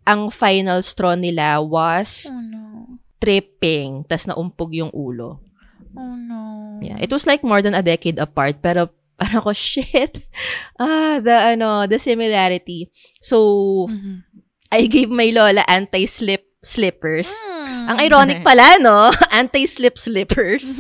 ang 0.04 0.28
final 0.28 0.84
straw 0.84 1.16
nila 1.16 1.64
was 1.64 2.28
Oh 2.28 2.36
no. 2.36 3.00
tripping, 3.24 4.04
tas 4.04 4.28
naumpog 4.28 4.76
yung 4.76 4.92
ulo. 4.92 5.40
Oh 5.96 6.16
no. 6.20 6.76
Yeah. 6.84 7.00
It 7.00 7.08
was 7.08 7.24
like 7.24 7.40
more 7.40 7.64
than 7.64 7.72
a 7.72 7.86
decade 7.86 8.20
apart, 8.20 8.60
pero 8.60 8.92
parang 9.16 9.40
ako, 9.40 9.54
shit. 9.72 10.28
Ah, 10.76 11.24
the, 11.24 11.56
ano, 11.56 11.88
the 11.88 11.96
similarity. 11.96 12.92
So, 13.24 13.38
Mhm. 13.88 14.28
I 14.74 14.90
gave 14.90 15.08
my 15.08 15.30
Lola 15.30 15.62
anti-slip 15.70 16.50
slippers. 16.64 17.30
Mm. 17.30 17.86
Ang 17.92 17.98
ironic 18.00 18.40
pala, 18.48 18.80
no? 18.80 19.12
Anti-slip 19.44 20.00
slippers. 20.00 20.64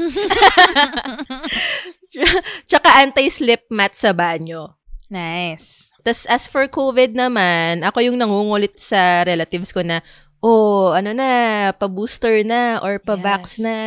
Tsaka 2.69 2.89
anti-slip 3.03 3.67
mat 3.69 3.93
sa 3.93 4.15
banyo. 4.15 4.73
Nice. 5.11 5.91
Tapos 6.01 6.25
as 6.31 6.47
for 6.47 6.65
COVID 6.65 7.13
naman, 7.13 7.83
ako 7.83 7.99
yung 8.01 8.17
nangungulit 8.17 8.79
sa 8.79 9.27
relatives 9.27 9.75
ko 9.75 9.83
na, 9.83 9.99
oh, 10.39 10.95
ano 10.95 11.11
na, 11.11 11.29
pa-booster 11.75 12.41
na 12.47 12.79
or 12.81 12.97
pa-vax 12.97 13.59
Yes. 13.59 13.63
na. 13.63 13.77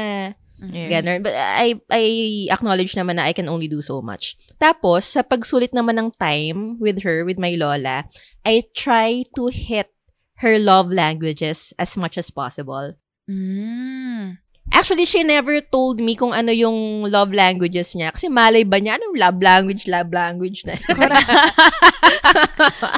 Yeah. 0.56 0.88
Ganon. 0.88 1.20
But 1.20 1.36
I, 1.36 1.76
I 1.92 2.04
acknowledge 2.48 2.96
naman 2.96 3.20
na 3.20 3.28
I 3.28 3.36
can 3.36 3.48
only 3.48 3.68
do 3.68 3.84
so 3.84 4.00
much. 4.00 4.40
Tapos, 4.56 5.04
sa 5.04 5.20
pagsulit 5.20 5.76
naman 5.76 6.00
ng 6.00 6.08
time 6.16 6.80
with 6.80 7.04
her, 7.04 7.28
with 7.28 7.36
my 7.36 7.52
lola, 7.60 8.08
I 8.40 8.64
try 8.72 9.28
to 9.36 9.52
hit 9.52 9.92
her 10.40 10.58
love 10.58 10.92
languages 10.92 11.72
as 11.78 11.96
much 11.96 12.18
as 12.18 12.30
possible. 12.30 12.94
Mm. 13.28 14.38
Actually, 14.74 15.06
she 15.06 15.22
never 15.22 15.62
told 15.62 16.02
me 16.02 16.18
kung 16.18 16.34
ano 16.34 16.50
yung 16.50 17.06
love 17.06 17.30
languages 17.30 17.94
niya. 17.94 18.10
Kasi 18.10 18.26
malay 18.26 18.66
ba 18.66 18.82
niya, 18.82 18.98
anong 18.98 19.14
love 19.14 19.38
language, 19.38 19.86
love 19.86 20.10
language 20.10 20.66
na. 20.66 20.74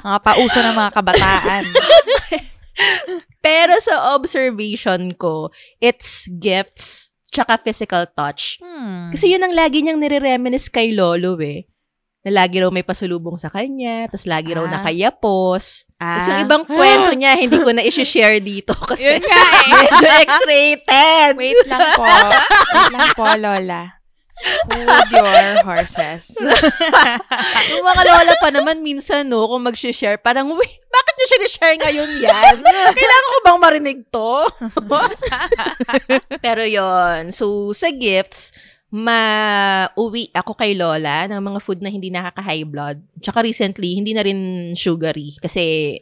Mga 0.08 0.20
pauso 0.24 0.58
ng 0.64 0.76
mga 0.76 0.92
kabataan. 0.96 1.64
Pero 3.44 3.76
sa 3.84 4.16
observation 4.16 5.12
ko, 5.12 5.52
it's 5.76 6.24
gifts 6.40 7.12
tsaka 7.28 7.60
physical 7.60 8.08
touch. 8.16 8.56
Hmm. 8.64 9.12
Kasi 9.12 9.36
yun 9.36 9.44
ang 9.44 9.52
lagi 9.52 9.84
niyang 9.84 10.00
nire-reminisce 10.00 10.72
kay 10.72 10.96
Lolo 10.96 11.36
eh. 11.44 11.68
Na 12.28 12.44
lagi 12.44 12.60
raw 12.60 12.68
may 12.68 12.84
pasulubong 12.84 13.34
sa 13.34 13.48
kanya, 13.48 14.04
tas 14.06 14.28
lagi 14.28 14.52
raw 14.52 14.68
Ah. 14.68 14.72
nakayapos. 14.76 15.88
ah. 15.96 16.20
Tas 16.20 16.28
yung 16.28 16.44
ibang 16.44 16.62
kwento 16.62 17.08
niya, 17.10 17.32
hindi 17.34 17.56
ko 17.56 17.72
na 17.72 17.80
i-share 17.80 18.36
dito 18.38 18.76
kasi 18.90 19.08
Yun 19.08 19.24
nga 19.24 19.40
eh. 19.40 19.68
medyo 19.72 20.06
X-rated. 20.28 21.32
Wait 21.34 21.60
lang 21.64 21.96
po. 21.96 22.04
Wait 22.04 22.92
lang 22.92 23.08
po, 23.16 23.24
Lola. 23.32 23.82
Hold 24.70 25.10
your 25.10 25.26
horses. 25.66 26.30
yung 27.74 27.82
mga 27.82 28.02
lola 28.04 28.34
pa 28.38 28.54
naman 28.54 28.86
minsan, 28.86 29.26
no, 29.26 29.42
kung 29.44 29.66
mag-share, 29.66 30.14
parang, 30.14 30.46
wait, 30.54 30.78
bakit 30.86 31.14
niyo 31.16 31.26
siya 31.26 31.48
share 31.50 31.74
ngayon 31.74 32.10
yan? 32.22 32.54
Kailangan 32.94 33.26
ko 33.26 33.36
bang 33.42 33.58
marinig 33.58 33.98
to? 34.06 34.46
Pero 36.44 36.62
yon 36.62 37.34
So, 37.34 37.74
sa 37.74 37.90
gifts, 37.90 38.54
ma-uwi 38.88 40.32
ako 40.32 40.56
kay 40.56 40.72
Lola 40.72 41.28
ng 41.28 41.40
mga 41.44 41.60
food 41.60 41.84
na 41.84 41.92
hindi 41.92 42.08
nakaka-high 42.08 42.64
blood. 42.64 43.04
Tsaka 43.20 43.44
recently, 43.44 43.92
hindi 43.92 44.16
na 44.16 44.24
rin 44.24 44.72
sugary 44.72 45.36
kasi 45.40 45.96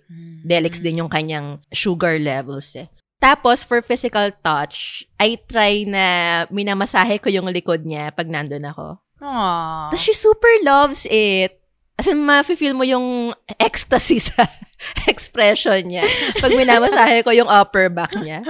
Delix 0.47 0.79
din 0.79 1.03
yung 1.03 1.11
kanyang 1.11 1.59
sugar 1.75 2.23
levels 2.23 2.79
eh. 2.79 2.87
Tapos, 3.19 3.67
for 3.67 3.83
physical 3.83 4.31
touch, 4.45 5.03
I 5.19 5.41
try 5.51 5.83
na 5.83 6.05
minamasahe 6.53 7.19
ko 7.19 7.27
yung 7.33 7.51
likod 7.51 7.83
niya 7.83 8.15
pag 8.15 8.31
nandun 8.31 8.71
ako. 8.71 9.03
Aww. 9.19 9.91
Tapos 9.91 10.05
she 10.05 10.13
super 10.13 10.53
loves 10.63 11.09
it. 11.09 11.59
As 11.97 12.07
in, 12.07 12.21
ma-feel 12.23 12.77
mo 12.77 12.85
yung 12.85 13.33
ecstasy 13.57 14.21
sa 14.21 14.45
expression 15.13 15.81
niya. 15.89 16.05
Pag 16.37 16.53
minamasahe 16.53 17.25
ko 17.25 17.33
yung 17.33 17.49
upper 17.49 17.89
back 17.89 18.13
niya. 18.21 18.45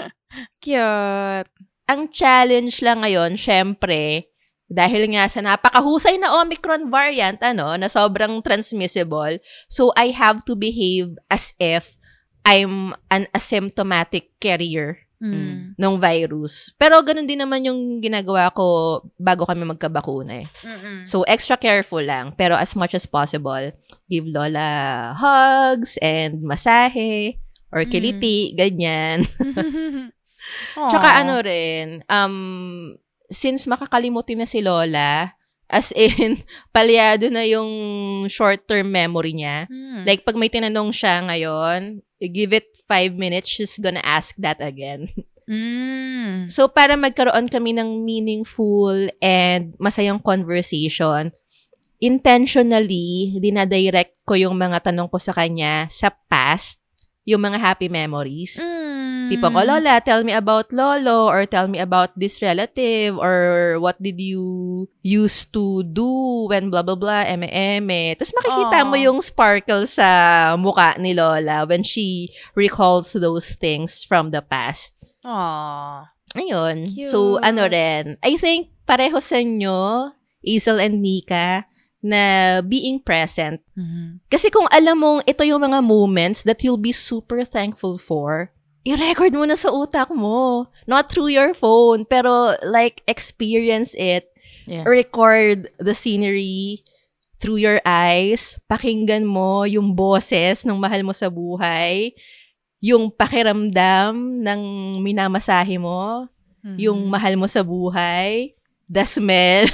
Cute. 0.62 1.48
Ang 1.90 2.10
challenge 2.10 2.78
lang 2.80 3.02
ngayon, 3.02 3.34
syempre, 3.36 4.30
dahil 4.66 5.12
nga 5.12 5.28
sa 5.28 5.44
napakahusay 5.44 6.16
na 6.16 6.32
Omicron 6.40 6.88
variant, 6.88 7.36
ano, 7.44 7.76
na 7.76 7.92
sobrang 7.92 8.40
transmissible, 8.40 9.36
so 9.68 9.92
I 9.94 10.14
have 10.14 10.46
to 10.48 10.56
behave 10.56 11.12
as 11.28 11.52
if 11.60 12.00
I'm 12.42 12.96
an 13.12 13.28
asymptomatic 13.30 14.34
carrier 14.40 14.98
Mm. 15.22 15.78
ng 15.78 15.94
virus. 16.02 16.74
Pero 16.74 16.98
ganun 16.98 17.30
din 17.30 17.38
naman 17.38 17.62
yung 17.62 18.02
ginagawa 18.02 18.50
ko 18.50 18.98
bago 19.14 19.46
kami 19.46 19.62
magkabakuna 19.62 20.42
eh. 20.42 20.46
Mm-mm. 20.66 21.06
So, 21.06 21.22
extra 21.30 21.54
careful 21.54 22.02
lang. 22.02 22.34
Pero 22.34 22.58
as 22.58 22.74
much 22.74 22.98
as 22.98 23.06
possible, 23.06 23.70
give 24.10 24.26
Lola 24.26 25.14
hugs 25.14 25.94
and 26.02 26.42
masahe 26.42 27.38
or 27.70 27.86
kiliti, 27.86 28.50
ganyan. 28.58 29.22
Tsaka 30.76 31.08
Aw. 31.08 31.18
ano 31.24 31.34
rin, 31.40 32.02
um, 32.08 32.36
since 33.32 33.64
makakalimutin 33.64 34.40
na 34.40 34.48
si 34.48 34.60
Lola, 34.60 35.32
as 35.72 35.90
in, 35.96 36.36
palyado 36.76 37.32
na 37.32 37.42
yung 37.48 37.70
short-term 38.28 38.92
memory 38.92 39.32
niya. 39.32 39.66
Hmm. 39.66 40.04
Like, 40.04 40.22
pag 40.22 40.36
may 40.36 40.52
tinanong 40.52 40.92
siya 40.92 41.24
ngayon, 41.24 42.04
give 42.30 42.52
it 42.52 42.68
five 42.84 43.16
minutes, 43.16 43.48
she's 43.48 43.80
gonna 43.80 44.04
ask 44.04 44.36
that 44.38 44.60
again. 44.60 45.08
Mm. 45.42 46.46
So, 46.46 46.70
para 46.70 46.94
magkaroon 46.94 47.50
kami 47.50 47.74
ng 47.74 48.06
meaningful 48.06 49.10
and 49.18 49.74
masayang 49.74 50.22
conversation, 50.22 51.34
intentionally, 51.98 53.36
dinadirect 53.42 54.22
ko 54.22 54.38
yung 54.38 54.54
mga 54.54 54.90
tanong 54.90 55.10
ko 55.10 55.18
sa 55.18 55.34
kanya 55.34 55.90
sa 55.90 56.14
past, 56.30 56.78
yung 57.26 57.42
mga 57.42 57.58
happy 57.58 57.90
memories. 57.90 58.58
Mm. 58.62 58.81
Tipong, 59.32 59.56
oh, 59.56 59.64
Lola, 59.64 59.98
tell 60.04 60.20
me 60.22 60.36
about 60.36 60.68
Lolo 60.70 61.26
or 61.32 61.48
tell 61.48 61.66
me 61.66 61.80
about 61.80 62.12
this 62.14 62.44
relative 62.44 63.16
or 63.16 63.76
what 63.80 63.96
did 63.96 64.20
you 64.20 64.86
used 65.00 65.52
to 65.56 65.82
do 65.88 66.46
when 66.52 66.68
blah, 66.68 66.84
blah, 66.84 66.98
blah, 66.98 67.24
eme, 67.24 67.48
eme. 67.48 68.12
Tapos 68.20 68.36
makikita 68.36 68.78
Aw. 68.84 68.88
mo 68.88 68.96
yung 69.00 69.24
sparkle 69.24 69.88
sa 69.88 70.06
muka 70.60 71.00
ni 71.00 71.16
Lola 71.16 71.64
when 71.64 71.80
she 71.80 72.28
recalls 72.52 73.16
those 73.16 73.56
things 73.56 74.04
from 74.04 74.30
the 74.30 74.44
past. 74.44 74.92
Aw. 75.24 76.12
Ayun. 76.36 76.92
Cute. 76.92 77.08
So, 77.08 77.40
ano 77.40 77.68
rin. 77.68 78.16
I 78.20 78.36
think 78.36 78.72
pareho 78.88 79.20
sa 79.20 79.40
inyo, 79.40 80.10
Isel 80.44 80.80
and 80.80 81.00
Nika, 81.00 81.64
na 82.02 82.58
being 82.66 82.98
present. 82.98 83.62
Mhm. 83.78 84.26
Kasi 84.26 84.50
kung 84.50 84.66
alam 84.74 84.98
mong 84.98 85.20
ito 85.22 85.46
yung 85.46 85.62
mga 85.62 85.78
moments 85.80 86.42
that 86.42 86.60
you'll 86.66 86.80
be 86.80 86.90
super 86.90 87.46
thankful 87.46 87.94
for, 87.94 88.50
i-record 88.82 89.32
mo 89.34 89.46
na 89.46 89.54
sa 89.54 89.70
utak 89.70 90.10
mo. 90.10 90.66
Not 90.86 91.08
through 91.10 91.30
your 91.30 91.54
phone, 91.54 92.04
pero 92.06 92.58
like 92.66 93.02
experience 93.06 93.94
it 93.98 94.28
Yeah. 94.62 94.86
record 94.86 95.74
the 95.82 95.90
scenery 95.90 96.86
through 97.42 97.58
your 97.58 97.82
eyes. 97.82 98.54
Pakinggan 98.70 99.26
mo 99.26 99.66
yung 99.66 99.90
boses 99.98 100.62
ng 100.62 100.78
mahal 100.78 101.02
mo 101.02 101.10
sa 101.10 101.26
buhay. 101.26 102.14
Yung 102.78 103.10
pakiramdam 103.10 104.14
ng 104.14 104.60
minamasahe 105.02 105.82
mo. 105.82 106.30
Mm-hmm. 106.62 106.78
Yung 106.78 107.10
mahal 107.10 107.34
mo 107.34 107.50
sa 107.50 107.66
buhay. 107.66 108.54
The 108.88 109.04
smell. 109.06 109.66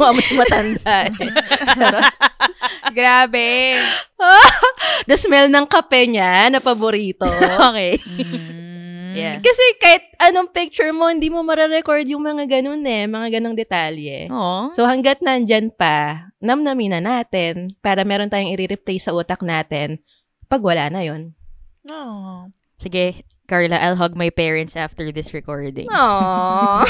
Amoy 0.00 0.28
matanda. 0.36 1.08
eh. 1.08 1.12
Grabe. 2.92 3.78
The 5.08 5.16
smell 5.16 5.48
ng 5.48 5.66
kape 5.68 6.08
niya 6.08 6.48
na 6.52 6.60
paborito. 6.60 7.28
okay. 7.68 8.00
Mm. 8.00 8.64
Yeah. 9.14 9.38
Kasi 9.38 9.62
kahit 9.78 10.04
anong 10.18 10.50
picture 10.50 10.90
mo, 10.90 11.06
hindi 11.06 11.30
mo 11.30 11.46
mararecord 11.46 12.02
yung 12.10 12.26
mga 12.26 12.50
ganun 12.50 12.82
eh, 12.82 13.06
mga 13.06 13.38
ganong 13.38 13.54
detalye. 13.54 14.26
Oh. 14.26 14.74
So 14.74 14.82
hanggat 14.90 15.22
nandyan 15.22 15.70
pa, 15.70 16.28
namnamin 16.42 16.98
na 16.98 17.00
natin 17.00 17.78
para 17.78 18.02
meron 18.02 18.26
tayong 18.26 18.58
i-replay 18.58 18.98
sa 18.98 19.14
utak 19.14 19.46
natin 19.46 20.02
pag 20.50 20.58
wala 20.60 20.90
na 20.90 21.06
yon. 21.06 21.30
Oh. 21.86 22.50
Sige, 22.74 23.22
Carla, 23.44 23.76
I'll 23.76 24.00
hug 24.00 24.16
my 24.16 24.32
parents 24.32 24.72
after 24.72 25.12
this 25.12 25.36
recording. 25.36 25.84
Aww. 25.92 26.80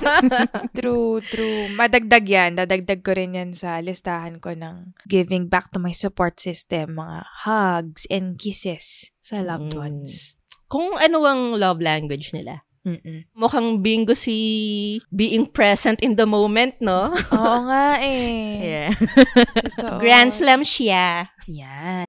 True, 0.80 1.20
true. 1.20 1.68
Madagdag 1.76 2.24
yan. 2.24 2.50
Dadagdag 2.56 3.04
ko 3.04 3.12
rin 3.12 3.36
yan 3.36 3.50
sa 3.52 3.84
listahan 3.84 4.40
ko 4.40 4.56
ng 4.56 4.96
giving 5.04 5.44
back 5.48 5.68
to 5.72 5.78
my 5.78 5.92
support 5.92 6.40
system. 6.40 6.96
Mga 6.96 7.18
hugs 7.44 8.08
and 8.08 8.40
kisses 8.40 9.12
sa 9.20 9.44
loved 9.44 9.76
Mm. 9.76 9.80
ones. 9.80 10.40
Kung 10.72 10.96
ano 10.96 11.26
ang 11.28 11.60
love 11.60 11.84
language 11.84 12.32
nila. 12.32 12.64
Mm-mm. 12.80 13.28
Mukhang 13.36 13.84
bingo 13.84 14.16
si 14.16 14.96
being 15.12 15.44
present 15.44 16.00
in 16.00 16.16
the 16.16 16.24
moment, 16.24 16.72
no? 16.80 17.12
Oo 17.12 17.56
nga 17.68 18.00
eh. 18.00 18.88
Yeah. 18.88 18.90
Grand 20.00 20.32
slam 20.32 20.64
siya. 20.64 21.28
Yan. 21.44 22.08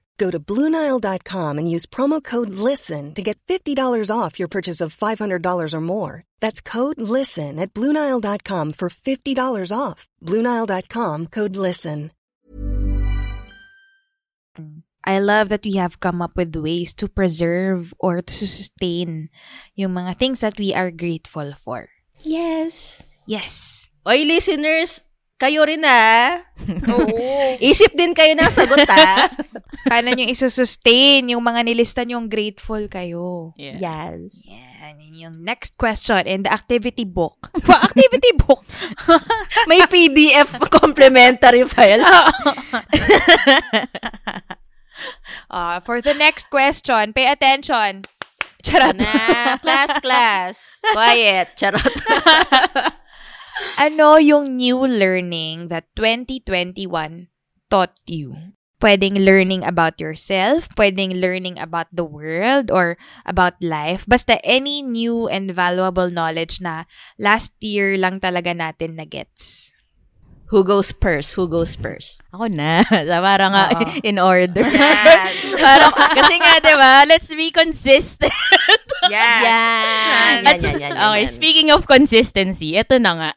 Go 0.21 0.29
to 0.29 0.37
BlueNile.com 0.39 1.57
and 1.57 1.65
use 1.65 1.89
promo 1.89 2.21
code 2.21 2.53
LISTEN 2.53 3.15
to 3.15 3.23
get 3.23 3.41
$50 3.49 3.73
off 4.13 4.37
your 4.37 4.47
purchase 4.47 4.79
of 4.79 4.93
$500 4.93 5.73
or 5.73 5.81
more. 5.81 6.23
That's 6.39 6.61
code 6.61 7.01
LISTEN 7.01 7.57
at 7.57 7.73
BlueNile.com 7.73 8.73
for 8.73 8.89
$50 8.89 9.73
off. 9.73 10.05
BlueNile.com 10.21 11.25
code 11.25 11.55
LISTEN. 11.55 12.11
I 15.03 15.17
love 15.17 15.49
that 15.49 15.65
we 15.65 15.81
have 15.81 15.99
come 15.99 16.21
up 16.21 16.37
with 16.37 16.55
ways 16.55 16.93
to 17.01 17.09
preserve 17.09 17.91
or 17.97 18.21
to 18.21 18.45
sustain 18.45 19.33
yung 19.73 19.97
mga 19.97 20.21
things 20.21 20.45
that 20.45 20.61
we 20.61 20.69
are 20.69 20.93
grateful 20.93 21.57
for. 21.57 21.89
Yes. 22.21 23.01
Yes. 23.25 23.89
Oy, 24.05 24.21
listeners, 24.21 25.01
kayo 25.41 25.65
rin 25.65 25.81
ah. 25.81 26.45
Oo. 26.93 27.57
Isip 27.57 27.97
din 27.97 28.13
kayo 28.13 28.37
ng 28.37 28.51
sagot 28.53 28.85
ah. 28.85 29.25
Paano 29.89 30.13
nyo 30.13 30.29
isusustain 30.29 31.33
yung 31.33 31.41
mga 31.41 31.65
nilista 31.65 32.05
nyong 32.05 32.29
grateful 32.29 32.85
kayo? 32.85 33.57
Yeah. 33.57 33.81
yes. 33.81 34.45
Yan, 34.45 35.01
yun 35.01 35.15
yung 35.17 35.35
next 35.41 35.81
question 35.81 36.29
in 36.29 36.45
the 36.45 36.53
activity 36.53 37.09
book. 37.09 37.49
Well, 37.65 37.81
activity 37.81 38.37
book. 38.37 38.61
May 39.65 39.81
PDF 39.89 40.53
complimentary 40.69 41.65
file. 41.65 42.05
Uh, 45.49 45.79
for 45.81 46.01
the 46.01 46.13
next 46.13 46.49
question, 46.49 47.13
pay 47.13 47.25
attention. 47.27 48.05
Charot. 48.61 48.93
na, 48.95 49.57
class, 49.57 49.89
class. 49.99 50.55
Quiet. 50.93 51.57
Charot. 51.57 52.93
Ano 53.77 54.21
yung 54.21 54.57
new 54.57 54.81
learning 54.85 55.67
that 55.69 55.89
2021 55.97 57.27
taught 57.69 57.95
you? 58.05 58.53
Pwedeng 58.81 59.21
learning 59.21 59.61
about 59.61 60.01
yourself, 60.01 60.65
pwedeng 60.73 61.21
learning 61.21 61.61
about 61.61 61.85
the 61.93 62.01
world 62.01 62.73
or 62.73 62.97
about 63.29 63.53
life. 63.61 64.09
Basta 64.09 64.41
any 64.41 64.81
new 64.81 65.29
and 65.29 65.53
valuable 65.53 66.09
knowledge 66.09 66.57
na 66.65 66.89
last 67.21 67.53
year 67.61 67.93
lang 68.01 68.17
talaga 68.17 68.57
natin 68.57 68.97
na 68.97 69.05
gets. 69.05 69.69
Who 70.51 70.67
goes 70.67 70.91
first? 70.91 71.39
Who 71.39 71.47
goes 71.47 71.79
first? 71.79 72.19
Ako 72.35 72.51
na. 72.51 72.83
Parang 73.23 73.55
nga, 73.55 73.71
Oo. 73.71 73.87
in 74.03 74.19
order. 74.19 74.67
Yan. 74.67 75.31
Parang, 75.63 75.95
kasi 75.95 76.35
nga, 76.43 76.59
di 76.59 76.75
ba, 76.75 77.07
let's 77.07 77.31
be 77.31 77.49
consistent. 77.55 78.35
Yes. 79.01 79.41
Yan. 79.49 80.37
At- 80.45 80.61
Yan, 80.61 80.77
yan, 80.77 80.77
yan, 80.77 80.93
okay, 80.93 81.23
yan. 81.25 81.33
speaking 81.33 81.67
of 81.73 81.89
consistency, 81.89 82.77
ito 82.77 83.01
na 83.01 83.11
nga. 83.17 83.31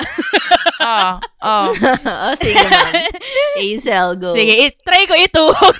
Oh, 0.76 1.12
oh. 1.40 1.66
oh, 2.04 2.32
sige 2.36 2.60
ma'am. 2.68 2.92
Hazel, 3.56 4.20
go. 4.20 4.36
Sige, 4.36 4.68
it, 4.68 4.76
try 4.84 5.08
ko 5.08 5.16
ituhog. 5.16 5.72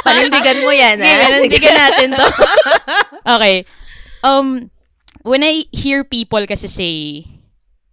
Panindigan 0.00 0.64
mo 0.64 0.72
yan, 0.72 0.96
Sige, 0.96 1.12
ah. 1.12 1.28
panindigan 1.28 1.74
natin 1.76 2.08
to. 2.16 2.26
okay. 3.36 3.56
Um, 4.24 4.72
when 5.28 5.44
I 5.44 5.68
hear 5.68 6.00
people 6.08 6.40
kasi 6.48 6.72
say, 6.72 7.28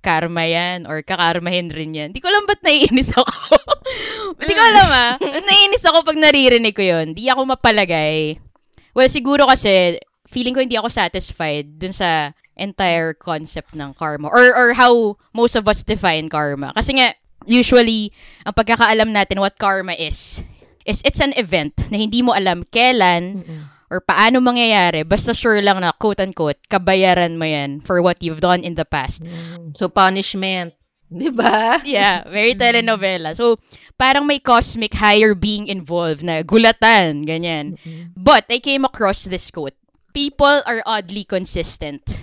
karma 0.05 0.45
yan, 0.45 0.85
or 0.85 1.01
kakarmahin 1.01 1.73
rin 1.73 1.97
yan, 1.97 2.09
di 2.13 2.21
ko 2.21 2.29
alam 2.29 2.45
ba't 2.45 2.61
naiinis 2.61 3.09
ako. 3.17 3.25
di 4.49 4.53
ko 4.53 4.61
alam 4.61 4.89
ah. 4.93 5.13
Naiinis 5.17 5.81
ako 5.89 6.05
pag 6.05 6.21
naririnig 6.21 6.77
ko 6.77 6.85
yun. 6.85 7.17
Di 7.17 7.25
ako 7.25 7.49
mapalagay. 7.49 8.37
Well, 8.93 9.09
siguro 9.09 9.49
kasi, 9.49 9.97
feeling 10.29 10.53
ko 10.53 10.61
hindi 10.61 10.77
ako 10.77 10.93
satisfied 10.93 11.81
dun 11.81 11.91
sa 11.91 12.37
entire 12.53 13.17
concept 13.17 13.73
ng 13.73 13.97
karma. 13.97 14.29
Or, 14.29 14.53
or 14.53 14.77
how 14.77 15.17
most 15.33 15.57
of 15.57 15.65
us 15.65 15.81
define 15.81 16.29
karma. 16.29 16.71
Kasi 16.77 17.01
nga, 17.01 17.17
usually, 17.49 18.13
ang 18.45 18.53
pagkakaalam 18.53 19.09
natin 19.11 19.41
what 19.41 19.57
karma 19.57 19.97
is, 19.97 20.45
is 20.85 21.01
it's 21.01 21.19
an 21.19 21.33
event 21.35 21.73
na 21.89 21.97
hindi 21.97 22.21
mo 22.21 22.31
alam 22.31 22.61
kailan 22.69 23.41
or 23.89 24.01
paano 24.01 24.41
mangyayari. 24.41 25.05
Basta 25.07 25.33
sure 25.33 25.61
lang 25.61 25.81
na, 25.81 25.93
quote-unquote, 25.93 26.59
kabayaran 26.69 27.37
mo 27.37 27.45
yan 27.45 27.79
for 27.79 28.01
what 28.01 28.21
you've 28.21 28.41
done 28.41 28.63
in 28.63 28.75
the 28.75 28.85
past. 28.85 29.23
So, 29.75 29.89
punishment. 29.89 30.73
Di 31.11 31.29
ba? 31.29 31.79
Yeah, 31.85 32.25
very 32.25 32.57
telenovela. 32.57 33.37
So, 33.37 33.61
parang 33.95 34.25
may 34.25 34.41
cosmic 34.41 34.97
higher 34.97 35.37
being 35.37 35.69
involved 35.69 36.25
na 36.25 36.41
gulatan, 36.41 37.29
ganyan. 37.29 37.77
But, 38.17 38.49
I 38.49 38.57
came 38.59 38.83
across 38.83 39.25
this 39.29 39.51
quote. 39.53 39.77
People 40.13 40.63
are 40.65 40.81
oddly 40.85 41.23
consistent. 41.23 42.17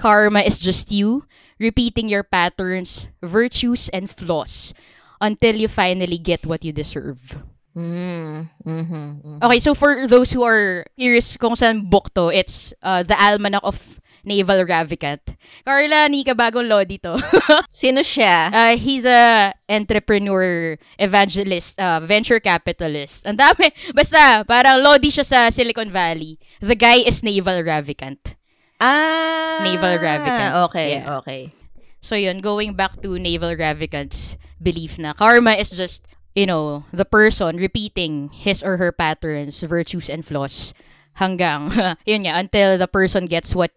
Karma 0.00 0.40
is 0.40 0.58
just 0.58 0.90
you 0.90 1.28
repeating 1.58 2.08
your 2.08 2.24
patterns, 2.24 3.08
virtues, 3.22 3.88
and 3.90 4.08
flaws 4.08 4.74
until 5.20 5.56
you 5.56 5.68
finally 5.68 6.18
get 6.18 6.44
what 6.46 6.64
you 6.64 6.72
deserve. 6.72 7.38
Mm, 7.76 8.48
mhm, 8.64 9.04
mhm. 9.20 9.38
Okay, 9.44 9.60
so 9.60 9.74
for 9.76 10.08
those 10.08 10.32
who 10.32 10.40
are 10.42 10.80
curious 10.96 11.36
kung 11.36 11.52
saan 11.52 11.92
book 11.92 12.08
to, 12.16 12.32
it's 12.32 12.72
uh, 12.80 13.04
The 13.04 13.12
Almanac 13.12 13.60
of 13.60 14.00
Naval 14.24 14.64
Ravikant. 14.64 15.36
Carla, 15.62 16.08
Nika, 16.08 16.32
bagong 16.34 16.66
lodi 16.72 16.96
to. 17.04 17.20
Sino 17.70 18.00
siya? 18.00 18.48
Uh, 18.48 18.74
he's 18.80 19.04
a 19.04 19.52
entrepreneur, 19.68 20.74
evangelist, 20.98 21.76
uh, 21.78 22.00
venture 22.00 22.40
capitalist. 22.40 23.28
Ang 23.28 23.36
dami. 23.38 23.68
Basta, 23.96 24.40
parang 24.48 24.80
lodi 24.80 25.12
siya 25.12 25.22
sa 25.22 25.38
Silicon 25.52 25.92
Valley. 25.92 26.40
The 26.64 26.74
guy 26.74 27.04
is 27.04 27.20
Naval 27.22 27.60
Ravikant. 27.62 28.34
ah, 28.80 29.60
Naval 29.62 30.00
Ravikant. 30.00 30.52
Okay, 30.72 31.00
Yeah. 31.04 31.20
okay. 31.20 31.52
So 32.00 32.16
yun, 32.16 32.40
going 32.40 32.72
back 32.74 33.02
to 33.04 33.18
Naval 33.20 33.52
Ravikant's 33.54 34.34
belief 34.58 34.96
na 34.98 35.12
karma 35.12 35.54
is 35.60 35.70
just, 35.70 36.02
you 36.36 36.44
know, 36.44 36.84
the 36.92 37.08
person 37.08 37.56
repeating 37.56 38.28
his 38.30 38.62
or 38.62 38.76
her 38.76 38.92
patterns, 38.92 39.64
virtues, 39.64 40.12
and 40.12 40.20
flaws 40.20 40.76
hanggang, 41.16 41.72
yun 42.06 42.28
nga, 42.28 42.36
until 42.36 42.76
the 42.76 42.86
person 42.86 43.24
gets 43.24 43.56
what 43.56 43.72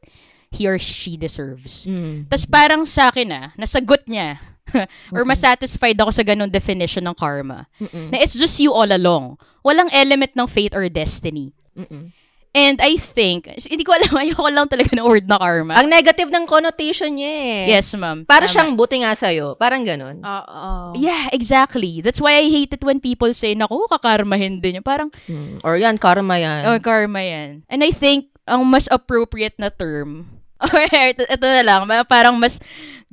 he 0.51 0.67
or 0.67 0.77
she 0.77 1.15
deserves. 1.15 1.87
Mm. 1.87 2.27
Tapos 2.27 2.45
parang 2.45 2.83
sa 2.83 3.09
akin 3.09 3.31
ah, 3.31 3.47
nasagot 3.55 4.03
niya. 4.05 4.43
or 5.15 5.25
masatisfied 5.25 5.97
ako 5.97 6.13
sa 6.13 6.21
ganung 6.21 6.51
definition 6.51 7.01
ng 7.09 7.17
karma. 7.17 7.65
Mm-mm. 7.81 8.13
Na 8.13 8.21
it's 8.21 8.37
just 8.37 8.59
you 8.61 8.69
all 8.69 8.85
along. 8.85 9.33
Walang 9.65 9.89
element 9.89 10.37
ng 10.37 10.45
fate 10.45 10.77
or 10.77 10.85
destiny. 10.93 11.57
Mm-mm. 11.73 12.13
And 12.49 12.81
I 12.81 12.97
think, 12.97 13.45
hindi 13.45 13.85
ko 13.85 13.93
alam, 13.93 14.09
ayoko 14.25 14.49
lang 14.49 14.65
talaga 14.65 14.89
ng 14.97 15.05
word 15.05 15.29
na 15.29 15.37
karma. 15.37 15.77
Ang 15.77 15.85
negative 15.85 16.33
ng 16.33 16.49
connotation 16.49 17.13
niya 17.13 17.29
eh. 17.29 17.77
yes, 17.77 17.93
ma'am. 17.93 18.25
Para 18.25 18.49
Tama. 18.49 18.51
siyang 18.51 18.71
buti 18.73 19.05
nga 19.05 19.13
sa'yo. 19.13 19.53
Parang 19.53 19.85
ganun. 19.85 20.17
Oo. 20.25 20.97
Yeah, 20.97 21.29
exactly. 21.29 22.01
That's 22.01 22.17
why 22.17 22.41
I 22.41 22.49
hate 22.49 22.73
it 22.73 22.81
when 22.81 22.97
people 22.97 23.29
say, 23.37 23.53
naku, 23.53 23.85
kakarmahin 23.85 24.57
din 24.59 24.81
yun. 24.81 24.85
Parang, 24.85 25.13
Mm. 25.29 25.61
Or 25.61 25.77
yan, 25.77 26.01
karma 26.01 26.41
yan. 26.41 26.65
oh, 26.65 26.81
karma 26.81 27.21
yan. 27.21 27.61
And 27.69 27.85
I 27.85 27.93
think, 27.93 28.33
ang 28.49 28.65
mas 28.65 28.89
appropriate 28.89 29.53
na 29.61 29.69
term, 29.69 30.25
or 30.65 30.81
ito, 30.89 31.21
ito 31.29 31.45
na 31.45 31.61
lang, 31.61 31.85
parang 32.09 32.33
mas, 32.33 32.57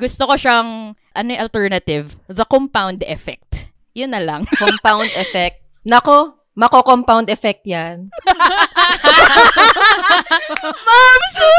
gusto 0.01 0.25
ko 0.25 0.33
siyang, 0.33 0.97
ano 1.13 1.29
yung 1.29 1.43
alternative? 1.45 2.17
The 2.25 2.49
compound 2.49 3.05
effect. 3.05 3.69
Yun 3.93 4.17
na 4.17 4.21
lang. 4.21 4.49
Compound 4.61 5.13
effect. 5.13 5.61
Nako, 5.85 6.41
mako-compound 6.57 7.29
effect 7.29 7.69
yan. 7.69 8.09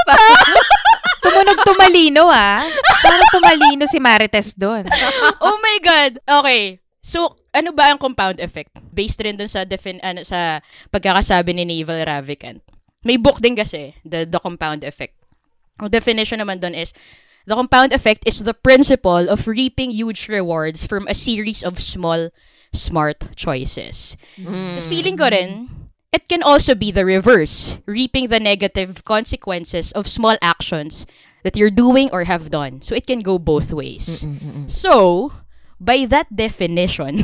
Tumunog 1.24 1.60
tumalino 1.66 2.30
ah. 2.32 2.66
Parang 3.04 3.24
tumalino 3.34 3.84
si 3.86 4.00
Marites 4.00 4.54
doon. 4.58 4.88
oh 5.45 5.58
my 5.62 5.78
God! 5.84 6.12
Okay. 6.24 6.80
So, 7.02 7.39
ano 7.56 7.72
ba 7.72 7.93
ang 7.93 8.00
compound 8.00 8.43
effect? 8.43 8.76
Based 8.91 9.20
rin 9.24 9.39
dun 9.39 9.48
sa, 9.48 9.64
defin- 9.64 10.04
ano, 10.04 10.28
sa 10.28 10.60
pagkakasabi 10.91 11.56
ni 11.56 11.64
Naval 11.64 12.04
Ravikant. 12.04 12.60
May 13.08 13.16
book 13.16 13.39
din 13.39 13.56
kasi, 13.56 13.95
the, 14.04 14.28
the 14.28 14.39
compound 14.43 14.84
effect. 14.84 15.16
Ang 15.80 15.88
definition 15.88 16.43
naman 16.43 16.60
dun 16.60 16.76
is, 16.76 16.91
the 17.48 17.56
compound 17.56 17.95
effect 17.95 18.28
is 18.28 18.43
the 18.43 18.52
principle 18.52 19.32
of 19.32 19.48
reaping 19.48 19.95
huge 19.95 20.28
rewards 20.28 20.84
from 20.84 21.08
a 21.08 21.16
series 21.16 21.64
of 21.64 21.80
small, 21.80 22.28
smart 22.78 23.36
choices. 23.36 24.15
Tapos 24.38 24.88
feeling 24.88 25.17
ko 25.17 25.28
rin, 25.30 25.69
it 26.13 26.30
can 26.30 26.41
also 26.41 26.73
be 26.73 26.91
the 26.91 27.03
reverse, 27.05 27.78
reaping 27.86 28.30
the 28.30 28.39
negative 28.39 29.03
consequences 29.03 29.91
of 29.91 30.07
small 30.07 30.38
actions 30.41 31.05
that 31.43 31.57
you're 31.57 31.73
doing 31.73 32.09
or 32.11 32.23
have 32.23 32.49
done. 32.49 32.82
So 32.82 32.95
it 32.95 33.05
can 33.07 33.19
go 33.19 33.38
both 33.38 33.71
ways. 33.73 34.25
So, 34.67 35.32
by 35.80 36.05
that 36.09 36.32
definition, 36.34 37.23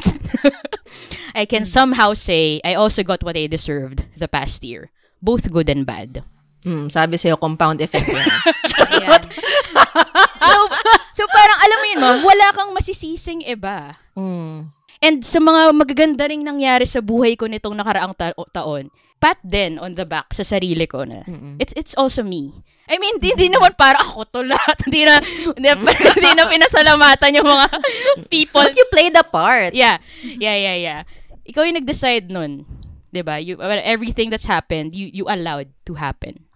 I 1.35 1.45
can 1.45 1.65
somehow 1.65 2.13
say 2.13 2.61
I 2.63 2.75
also 2.75 3.03
got 3.03 3.23
what 3.23 3.37
I 3.37 3.47
deserved 3.47 4.05
the 4.17 4.27
past 4.27 4.63
year. 4.63 4.91
Both 5.21 5.51
good 5.51 5.69
and 5.69 5.85
bad. 5.85 6.23
Mm, 6.63 6.91
sabi 6.91 7.17
sa'yo, 7.17 7.35
compound 7.35 7.81
effect. 7.81 8.07
Ayan. 8.07 9.23
So, 10.43 10.59
so 11.15 11.23
parang 11.31 11.57
alam 11.63 11.77
mo 11.79 11.85
yun, 11.87 11.99
ma'am, 12.03 12.17
wala 12.27 12.47
kang 12.51 12.75
masisising 12.75 13.47
iba. 13.47 13.95
mm. 14.19 14.67
And 15.03 15.19
sa 15.19 15.43
mga 15.43 15.75
magaganda 15.75 16.23
ring 16.31 16.47
nangyari 16.47 16.87
sa 16.87 17.03
buhay 17.03 17.35
ko 17.35 17.51
nitong 17.51 17.75
nakaraang 17.75 18.15
ta- 18.15 18.37
taon, 18.55 18.87
pat 19.19 19.35
din 19.43 19.75
on 19.75 19.99
the 19.99 20.07
back 20.07 20.31
sa 20.31 20.47
sarili 20.47 20.87
ko 20.87 21.03
na 21.03 21.23
it's 21.59 21.75
it's 21.75 21.91
also 21.99 22.23
me. 22.23 22.55
I 22.87 22.99
mean, 22.99 23.19
di, 23.19 23.31
di 23.35 23.47
naman 23.47 23.75
para 23.79 23.99
ako 23.99 24.27
to 24.27 24.39
lahat. 24.43 24.75
Hindi 24.87 25.07
na, 25.07 25.23
hindi, 25.23 25.71
hindi 26.19 26.31
na 26.35 26.51
pinasalamatan 26.51 27.39
yung 27.39 27.47
mga 27.47 27.67
people. 28.33 28.59
But 28.59 28.75
you 28.75 28.83
play 28.91 29.07
the 29.07 29.23
part. 29.23 29.71
Yeah. 29.71 30.03
Yeah, 30.19 30.59
yeah, 30.59 30.75
yeah. 30.75 30.99
Ikaw 31.47 31.63
yung 31.63 31.79
nag-decide 31.79 32.27
nun. 32.27 32.67
'Di 33.15 33.23
ba? 33.23 33.39
You, 33.39 33.55
everything 33.63 34.27
that's 34.27 34.51
happened, 34.51 34.91
you, 34.91 35.07
you 35.13 35.29
allowed 35.31 35.71
to 35.87 35.95
happen. 35.95 36.49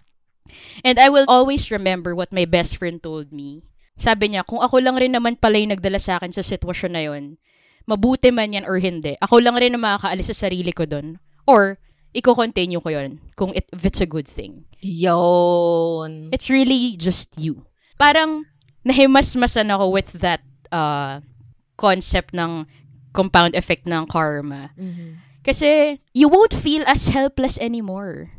And 0.84 0.98
I 1.00 1.08
will 1.08 1.28
always 1.30 1.72
remember 1.72 2.12
what 2.12 2.36
my 2.36 2.44
best 2.44 2.76
friend 2.76 3.00
told 3.00 3.32
me. 3.32 3.64
Sabi 3.98 4.34
niya, 4.34 4.44
kung 4.44 4.60
ako 4.60 4.82
lang 4.82 4.98
rin 4.98 5.14
naman 5.14 5.38
pala 5.38 5.62
yung 5.62 5.74
nagdala 5.74 6.02
sa 6.02 6.18
akin 6.18 6.34
sa 6.34 6.44
sitwasyon 6.44 6.92
na 6.92 7.04
yon, 7.08 7.24
mabuti 7.88 8.30
man 8.30 8.54
yan 8.54 8.68
or 8.68 8.78
hindi, 8.78 9.16
ako 9.24 9.40
lang 9.40 9.56
rin 9.56 9.74
ang 9.74 9.82
makakaalis 9.82 10.30
sa 10.36 10.46
sarili 10.52 10.76
ko 10.76 10.84
doon. 10.84 11.18
Or, 11.48 11.80
iko-continue 12.12 12.84
ko 12.84 12.90
yon 12.92 13.24
kung 13.40 13.56
it, 13.56 13.64
if 13.72 13.88
it's 13.88 14.04
a 14.04 14.10
good 14.10 14.28
thing. 14.28 14.68
Yun. 14.84 16.30
It's 16.36 16.52
really 16.52 17.00
just 17.00 17.32
you. 17.40 17.64
Parang 17.96 18.46
nahimasmasan 18.84 19.72
ako 19.72 19.90
with 19.96 20.12
that 20.20 20.44
uh, 20.72 21.24
concept 21.80 22.36
ng 22.36 22.68
compound 23.16 23.56
effect 23.56 23.88
ng 23.88 24.06
karma. 24.06 24.76
Kasi 25.48 26.02
you 26.12 26.28
won't 26.28 26.54
feel 26.54 26.84
as 26.86 27.08
helpless 27.08 27.56
anymore. 27.58 28.36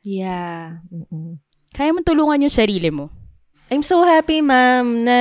Yeah. 0.00 0.80
Mm-mm. 0.88 1.42
Kaya 1.76 1.92
mo 1.92 2.00
tulungan 2.00 2.46
yung 2.46 2.54
sarili 2.54 2.88
mo. 2.88 3.12
I'm 3.68 3.82
so 3.82 4.06
happy, 4.06 4.40
ma'am, 4.40 5.02
na 5.02 5.18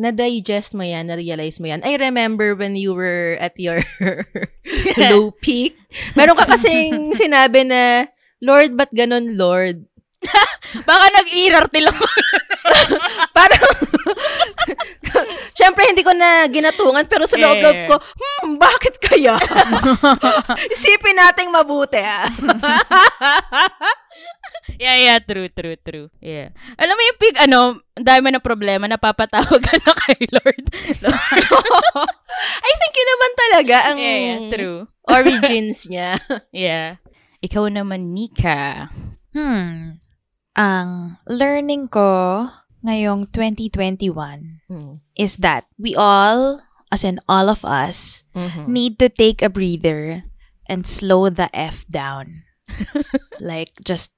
na-digest 0.00 0.72
mo 0.72 0.80
yan, 0.80 1.12
na-realize 1.12 1.60
mo 1.60 1.68
yan. 1.68 1.84
I 1.84 2.00
remember 2.00 2.56
when 2.56 2.72
you 2.72 2.96
were 2.96 3.36
at 3.36 3.52
your 3.60 3.84
low 4.96 5.36
peak. 5.44 5.76
Meron 6.16 6.40
ka 6.40 6.48
kasing 6.48 7.12
sinabi 7.20 7.68
na, 7.68 8.08
Lord, 8.40 8.80
ba't 8.80 8.88
ganun, 8.96 9.36
Lord? 9.36 9.84
Baka 10.88 11.06
nag-irarte 11.12 11.84
lang. 11.84 12.00
Parang, 13.36 13.68
Siyempre, 15.52 15.84
hindi 15.92 16.00
ko 16.00 16.16
na 16.16 16.48
ginatungan, 16.48 17.04
pero 17.04 17.28
sa 17.28 17.36
loob-loob 17.36 17.78
ko, 17.84 17.96
hmm, 18.00 18.56
bakit 18.56 18.96
kaya? 18.96 19.36
Isipin 20.72 21.20
nating 21.20 21.52
mabuti, 21.52 22.00
ah. 22.00 22.24
Yeah, 24.78 24.96
yeah, 24.96 25.18
true, 25.20 25.48
true, 25.48 25.76
true. 25.80 26.08
Yeah. 26.20 26.52
Alam 26.76 26.94
mo 26.96 27.02
yung 27.02 27.20
pig, 27.20 27.36
ano, 27.36 27.58
ang 27.94 28.04
dami 28.04 28.30
na 28.30 28.40
problema, 28.40 28.86
napapatawag 28.86 29.60
ka 29.66 29.74
na 29.76 29.92
kay 29.94 30.20
Lord. 30.30 30.64
I 32.68 32.72
think 32.76 32.92
yun 32.94 33.08
naman 33.10 33.32
talaga 33.36 33.76
ang 33.92 33.98
yeah, 33.98 34.18
yeah, 34.18 34.40
true. 34.50 34.78
origins 35.06 35.84
niya. 35.86 36.16
Yeah. 36.54 37.00
Ikaw 37.40 37.72
naman, 37.72 38.12
Nika. 38.12 38.92
Hmm. 39.32 39.96
Ang 40.54 40.88
learning 41.24 41.88
ko 41.88 42.44
ngayong 42.82 43.28
2021 43.32 44.60
Hmm. 44.68 45.00
is 45.16 45.40
that 45.40 45.66
we 45.76 45.92
all, 45.96 46.60
as 46.88 47.04
in 47.04 47.20
all 47.28 47.48
of 47.48 47.64
us, 47.64 48.24
Mhm. 48.36 48.68
need 48.68 48.94
to 48.98 49.08
take 49.08 49.40
a 49.40 49.52
breather 49.52 50.24
and 50.68 50.86
slow 50.86 51.28
the 51.28 51.48
F 51.52 51.82
down. 51.88 52.44
like, 53.40 53.70
just 53.84 54.12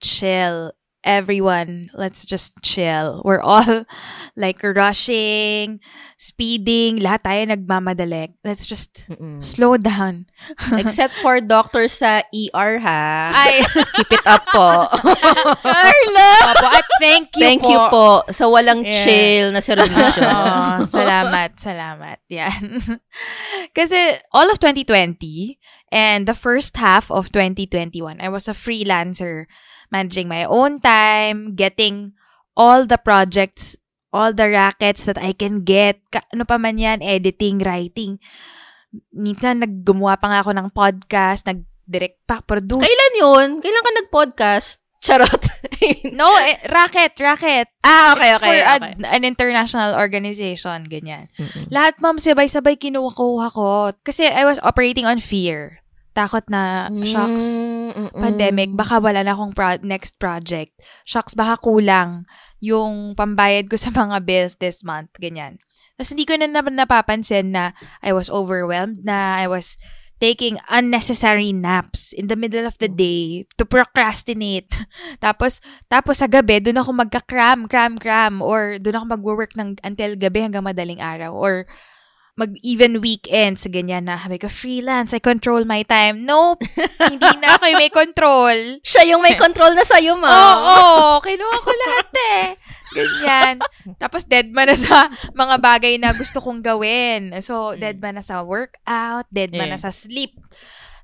chill. 0.00 0.72
Everyone, 1.06 1.86
let's 1.94 2.26
just 2.26 2.50
chill. 2.66 3.22
We're 3.24 3.38
all 3.38 3.86
like 4.34 4.58
rushing, 4.58 5.78
speeding, 6.18 6.98
lahat 6.98 7.22
tayo 7.22 7.40
nagmamadali. 7.46 8.34
Let's 8.42 8.66
just 8.66 9.06
Mm-mm. 9.06 9.38
slow 9.38 9.78
down. 9.78 10.26
Except 10.74 11.14
for 11.22 11.38
doctors 11.38 11.94
sa 12.02 12.26
ER, 12.34 12.82
ha? 12.82 13.30
Ay, 13.30 13.62
Keep 13.94 14.18
it 14.18 14.26
up 14.26 14.50
po. 14.50 14.90
Carla! 15.62 16.30
Opo, 16.42 16.66
at 16.74 16.86
thank 16.98 17.30
you 17.38 17.42
Thank 17.54 17.62
po. 17.62 17.70
you 17.70 17.80
po 17.86 18.06
sa 18.34 18.50
walang 18.50 18.82
Yeah. 18.82 19.06
chill 19.06 19.46
na 19.54 19.62
servisyo. 19.62 20.26
Oh, 20.26 20.90
salamat, 20.90 21.54
salamat. 21.54 22.18
Yan. 22.34 22.82
Kasi 23.70 23.94
all 24.34 24.50
of 24.50 24.58
2020 24.58 25.54
and 25.92 26.26
the 26.26 26.34
first 26.34 26.76
half 26.76 27.10
of 27.10 27.30
2021, 27.30 28.20
I 28.20 28.28
was 28.28 28.48
a 28.48 28.56
freelancer, 28.56 29.46
managing 29.90 30.28
my 30.28 30.44
own 30.44 30.80
time, 30.80 31.54
getting 31.54 32.12
all 32.56 32.86
the 32.86 32.98
projects, 32.98 33.76
all 34.12 34.32
the 34.32 34.50
rackets 34.50 35.04
that 35.04 35.18
I 35.18 35.32
can 35.32 35.62
get. 35.62 36.00
Ka- 36.10 36.26
ano 36.32 36.44
pa 36.44 36.58
man 36.58 36.78
yan, 36.78 37.02
editing, 37.02 37.62
writing. 37.62 38.18
Minsan, 39.12 39.62
naggumawa 39.62 40.18
pa 40.18 40.26
nga 40.32 40.40
ako 40.42 40.50
ng 40.56 40.68
podcast, 40.72 41.46
nag-direct 41.46 42.24
pa, 42.24 42.40
produce. 42.42 42.82
Kailan 42.82 43.14
yun? 43.20 43.48
Kailan 43.60 43.84
ka 43.84 43.92
nag-podcast? 44.02 44.80
Charot. 45.04 45.42
No, 46.18 46.26
eh, 46.40 46.56
racket, 46.68 47.16
racket. 47.18 47.68
ah, 47.82 48.14
okay, 48.16 48.30
It's 48.32 48.40
okay. 48.42 48.46
for 48.46 48.56
a- 48.56 48.76
okay. 48.76 48.92
an 49.04 49.22
international 49.24 49.94
organization, 49.96 50.86
ganyan. 50.86 51.28
Lahat, 51.68 51.98
ma'am, 52.00 52.18
sabay-sabay 52.18 52.76
kinuha 52.76 53.14
ko. 53.50 53.92
Kasi 54.02 54.26
I 54.28 54.44
was 54.44 54.60
operating 54.62 55.04
on 55.06 55.18
fear. 55.18 55.80
Takot 56.16 56.48
na, 56.48 56.88
shocks, 57.04 57.60
Mm, 57.60 57.92
mm, 57.92 58.08
mm. 58.08 58.22
pandemic, 58.24 58.72
baka 58.72 58.96
wala 58.96 59.20
na 59.20 59.36
akong 59.36 59.52
pro- 59.52 59.84
next 59.84 60.16
project. 60.16 60.72
Shocks, 61.04 61.36
baka 61.36 61.60
kulang 61.60 62.24
yung 62.56 63.12
pambayad 63.12 63.68
ko 63.68 63.76
sa 63.76 63.92
mga 63.92 64.24
bills 64.24 64.56
this 64.56 64.80
month, 64.80 65.12
ganyan. 65.20 65.60
Tapos 66.00 66.16
hindi 66.16 66.24
ko 66.24 66.36
na 66.40 66.48
napapansin 66.48 67.52
na 67.52 67.76
I 68.00 68.16
was 68.16 68.32
overwhelmed, 68.32 69.04
na 69.04 69.36
I 69.36 69.44
was 69.44 69.76
taking 70.16 70.56
unnecessary 70.72 71.52
naps 71.52 72.12
in 72.16 72.26
the 72.26 72.36
middle 72.36 72.64
of 72.64 72.78
the 72.80 72.88
day 72.88 73.44
to 73.60 73.64
procrastinate. 73.68 74.72
tapos, 75.24 75.60
tapos 75.92 76.24
sa 76.24 76.28
gabi, 76.28 76.60
doon 76.60 76.80
ako 76.80 76.90
magka-cram, 76.96 77.68
cram, 77.68 78.00
cram, 78.00 78.40
or 78.40 78.80
doon 78.80 78.96
ako 78.96 79.06
mag-work 79.18 79.52
ng 79.56 79.76
until 79.84 80.16
gabi 80.16 80.40
hanggang 80.40 80.64
madaling 80.64 81.00
araw, 81.04 81.36
or 81.36 81.68
mag-even 82.36 83.00
weekends, 83.00 83.64
ganyan 83.72 84.04
na, 84.04 84.20
sabi 84.20 84.36
ko, 84.36 84.52
freelance, 84.52 85.16
I 85.16 85.24
control 85.24 85.64
my 85.64 85.80
time. 85.88 86.28
Nope, 86.28 86.68
hindi 87.12 87.32
na 87.40 87.56
ako 87.56 87.64
may 87.80 87.88
control. 87.88 88.56
Siya 88.84 89.08
yung 89.08 89.24
may 89.24 89.40
control 89.44 89.72
na 89.72 89.84
sa'yo, 89.84 90.20
ma. 90.20 90.28
Oo, 90.28 90.76
oh, 90.76 91.12
kinuha 91.24 91.56
ko 91.64 91.72
lahat 91.72 92.10
eh. 92.36 92.44
Ganyan. 92.94 93.58
Tapos 93.98 94.28
dead 94.28 94.46
man 94.50 94.70
na 94.70 94.78
sa 94.78 95.10
mga 95.34 95.56
bagay 95.58 95.94
na 95.98 96.14
gusto 96.14 96.38
kong 96.38 96.62
gawin. 96.62 97.34
So, 97.42 97.74
dead 97.74 97.98
man 97.98 98.20
na 98.20 98.24
sa 98.24 98.46
workout, 98.46 99.26
dead 99.32 99.50
man 99.50 99.74
na 99.74 99.80
Yeah. 99.80 99.84
sa 99.86 99.90
sleep. 99.90 100.38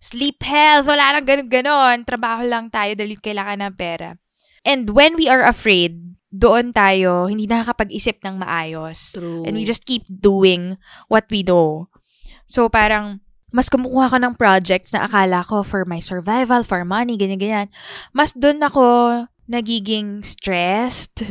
Sleep 0.02 0.42
health, 0.42 0.90
wala 0.90 1.14
nang 1.14 1.26
ganun-ganon. 1.26 2.02
Trabaho 2.02 2.42
lang 2.42 2.70
tayo 2.70 2.94
dahil 2.98 3.18
kailangan 3.22 3.62
ng 3.66 3.74
pera. 3.78 4.18
And 4.66 4.90
when 4.94 5.14
we 5.14 5.26
are 5.30 5.42
afraid, 5.42 6.18
doon 6.32 6.72
tayo 6.74 7.28
hindi 7.28 7.46
nakakapag-isip 7.46 8.22
ng 8.24 8.40
maayos. 8.40 9.14
True. 9.14 9.44
And 9.46 9.54
we 9.54 9.62
just 9.66 9.84
keep 9.86 10.02
doing 10.08 10.78
what 11.06 11.26
we 11.30 11.46
know. 11.46 11.86
So, 12.48 12.66
parang, 12.66 13.22
mas 13.52 13.68
kumukuha 13.68 14.10
ko 14.10 14.16
ng 14.18 14.34
projects 14.34 14.96
na 14.96 15.04
akala 15.06 15.44
ko 15.44 15.60
for 15.62 15.84
my 15.84 16.00
survival, 16.00 16.64
for 16.64 16.82
money, 16.88 17.20
ganyan-ganyan. 17.20 17.68
Mas 18.16 18.32
doon 18.32 18.58
ako 18.64 18.84
nagiging 19.52 20.24
stressed. 20.24 21.22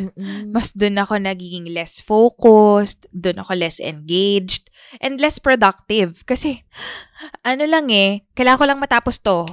Mas 0.54 0.72
doon 0.78 1.02
ako 1.02 1.18
nagiging 1.18 1.74
less 1.74 1.98
focused. 2.00 3.10
Doon 3.10 3.42
ako 3.42 3.58
less 3.58 3.82
engaged. 3.82 4.70
And 5.02 5.18
less 5.18 5.42
productive. 5.42 6.22
Kasi, 6.30 6.62
ano 7.42 7.66
lang 7.66 7.90
eh, 7.90 8.22
kailangan 8.38 8.60
ko 8.62 8.66
lang 8.70 8.80
matapos 8.80 9.20
to. 9.26 9.50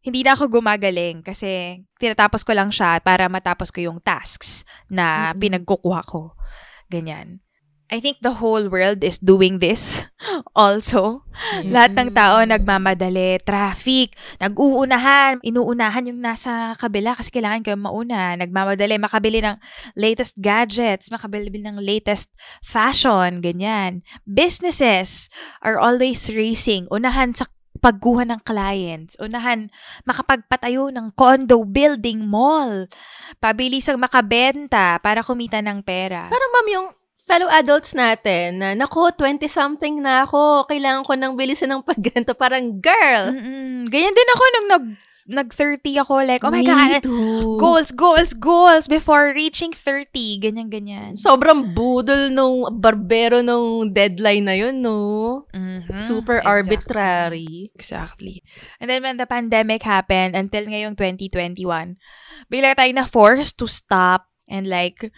Hindi 0.00 0.22
na 0.22 0.38
ako 0.38 0.62
gumagaling 0.62 1.26
kasi 1.26 1.82
tinatapos 1.98 2.46
ko 2.46 2.54
lang 2.54 2.70
siya 2.70 3.02
para 3.02 3.26
matapos 3.26 3.74
ko 3.74 3.82
yung 3.82 3.98
tasks 3.98 4.62
na 4.86 5.34
Mm-mm. 5.34 5.42
pinagkukuha 5.42 6.06
ko. 6.06 6.38
Ganyan. 6.86 7.42
I 7.86 8.02
think 8.02 8.18
the 8.18 8.42
whole 8.42 8.66
world 8.66 9.06
is 9.06 9.22
doing 9.22 9.62
this 9.62 10.02
also. 10.58 11.22
Lahat 11.62 11.94
ng 11.94 12.10
tao 12.10 12.42
nagmamadali, 12.42 13.38
traffic, 13.46 14.18
nag-uunahan, 14.42 15.38
inuunahan 15.46 16.10
yung 16.10 16.18
nasa 16.18 16.74
kabila 16.74 17.14
kasi 17.14 17.30
kailangan 17.30 17.62
kayo 17.62 17.78
mauna. 17.78 18.34
Nagmamadali, 18.34 18.98
makabili 18.98 19.38
ng 19.38 19.56
latest 19.94 20.34
gadgets, 20.42 21.14
makabili 21.14 21.62
ng 21.62 21.78
latest 21.78 22.34
fashion, 22.58 23.38
ganyan. 23.38 24.02
Businesses 24.26 25.30
are 25.62 25.78
always 25.78 26.26
racing, 26.26 26.90
unahan 26.90 27.38
sa 27.38 27.46
pagkuha 27.78 28.26
ng 28.26 28.40
clients, 28.42 29.14
unahan 29.22 29.70
makapagpatayo 30.02 30.90
ng 30.90 31.14
condo, 31.14 31.62
building, 31.62 32.26
mall, 32.26 32.90
pabilisang 33.38 34.00
makabenta 34.00 34.98
para 34.98 35.22
kumita 35.22 35.62
ng 35.62 35.86
pera. 35.86 36.26
Pero 36.26 36.42
ma'am, 36.50 36.66
yung 36.66 36.88
fellow 37.26 37.50
adults 37.50 37.90
natin, 37.92 38.62
na, 38.62 38.72
nako, 38.72 39.10
20-something 39.10 39.98
na 39.98 40.22
ako, 40.22 40.64
kailangan 40.70 41.02
ko 41.02 41.12
nang 41.18 41.34
bilisan 41.34 41.74
ng 41.74 41.82
pagganto, 41.82 42.32
parang, 42.38 42.78
girl, 42.78 43.34
Mm-mm. 43.34 43.90
Ganyan 43.90 44.14
din 44.14 44.32
ako 44.32 44.42
nung 44.54 44.68
nag, 44.70 44.84
nag-30 45.26 46.06
ako. 46.06 46.22
Like, 46.22 46.46
oh 46.46 46.54
my 46.54 46.62
me 46.62 46.70
God, 46.70 47.02
too. 47.02 47.58
goals, 47.58 47.90
goals, 47.90 48.30
goals 48.30 48.86
before 48.86 49.34
reaching 49.34 49.74
30. 49.74 50.06
Ganyan, 50.38 50.70
ganyan. 50.70 51.18
Sobrang 51.18 51.74
budol 51.74 52.30
nung 52.30 52.62
barbero 52.78 53.42
nung 53.42 53.90
deadline 53.90 54.46
na 54.46 54.54
yun, 54.54 54.78
no? 54.78 55.42
Mhm. 55.50 55.90
Super 55.90 56.38
Exactly. 56.38 56.46
arbitrary. 56.46 57.54
Exactly. 57.74 58.34
And 58.78 58.86
then 58.86 59.02
when 59.02 59.18
the 59.18 59.26
pandemic 59.26 59.82
happened 59.82 60.38
until 60.38 60.62
ngayong 60.62 60.94
2021, 60.94 61.98
bigla 62.46 62.78
tayo 62.78 62.94
na 62.94 63.02
forced 63.02 63.58
to 63.58 63.66
stop 63.66 64.30
and 64.46 64.70
like 64.70 65.10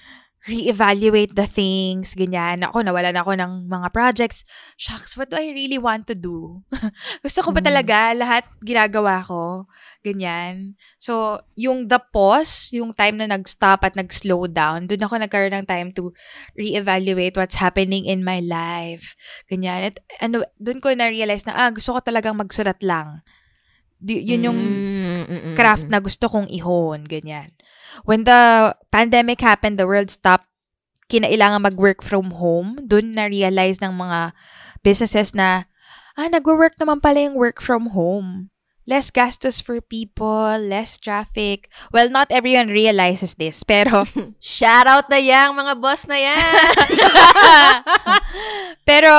reevaluate 0.49 1.36
the 1.36 1.44
things, 1.44 2.16
ganyan. 2.16 2.64
Ako, 2.64 2.80
nawalan 2.80 3.12
ako 3.14 3.36
ng 3.36 3.68
mga 3.68 3.92
projects. 3.92 4.49
Shucks, 4.80 5.12
what 5.14 5.28
do 5.28 5.36
I 5.36 5.53
really 5.53 5.76
want 5.76 6.09
to 6.09 6.16
do? 6.16 6.64
Gusto 7.24 7.44
ko 7.44 7.53
ba 7.53 7.61
Mm. 7.61 7.68
talaga 7.68 7.96
lahat 8.16 8.44
ginagawa 8.64 9.20
ko? 9.20 9.68
Ganyan. 10.01 10.72
So, 10.96 11.44
yung 11.53 11.92
the 11.92 12.01
pause, 12.01 12.72
yung 12.72 12.96
time 12.96 13.20
na 13.20 13.28
nag-stop 13.28 13.84
at 13.84 13.92
nag-slow 13.92 14.49
down, 14.49 14.88
dun 14.88 15.05
ako 15.05 15.20
nagkaroon 15.20 15.53
ng 15.53 15.68
time 15.68 15.92
to 15.92 16.16
reevaluate 16.57 17.36
what's 17.36 17.61
happening 17.61 18.09
in 18.09 18.24
my 18.24 18.40
life. 18.40 19.12
Ganyan. 19.46 19.92
At 19.92 20.01
ano, 20.18 20.49
dun 20.57 20.80
ko 20.80 20.88
na-realize 20.90 21.44
na, 21.44 21.55
ah, 21.55 21.70
gusto 21.70 21.92
ko 21.92 22.01
talagang 22.01 22.40
magsulat 22.40 22.80
lang. 22.80 23.20
Di- 23.99 24.22
yun 24.22 24.46
yung 24.46 24.59
Mm, 24.59 25.22
mm, 25.26 25.40
mm, 25.53 25.55
craft 25.59 25.86
mm. 25.86 25.92
na 25.92 25.99
gusto 25.99 26.30
kong 26.30 26.46
ihon, 26.49 27.03
ganyan. 27.05 27.51
When 28.05 28.24
the 28.24 28.74
pandemic 28.92 29.40
happened, 29.40 29.78
the 29.78 29.86
world 29.86 30.11
stopped, 30.11 30.46
kinailangan 31.09 31.64
mag-work 31.64 32.05
from 32.05 32.36
home, 32.36 32.84
dun 32.84 33.16
na-realize 33.16 33.80
ng 33.80 33.96
mga 33.96 34.36
businesses 34.84 35.32
na, 35.32 35.64
ah, 36.18 36.28
nag-work 36.28 36.76
naman 36.76 37.01
pala 37.01 37.24
yung 37.24 37.34
work 37.34 37.64
from 37.64 37.96
home. 37.96 38.51
Less 38.88 39.12
gastos 39.12 39.61
for 39.61 39.84
people, 39.84 40.57
less 40.57 40.96
traffic. 40.96 41.68
Well, 41.92 42.09
not 42.09 42.32
everyone 42.32 42.72
realizes 42.72 43.36
this, 43.36 43.61
pero 43.61 44.09
Shout 44.40 44.88
out 44.88 45.12
na 45.12 45.20
yang 45.20 45.53
mga 45.53 45.76
boss 45.76 46.09
na 46.09 46.16
yan! 46.16 46.57
Pero, 48.88 49.12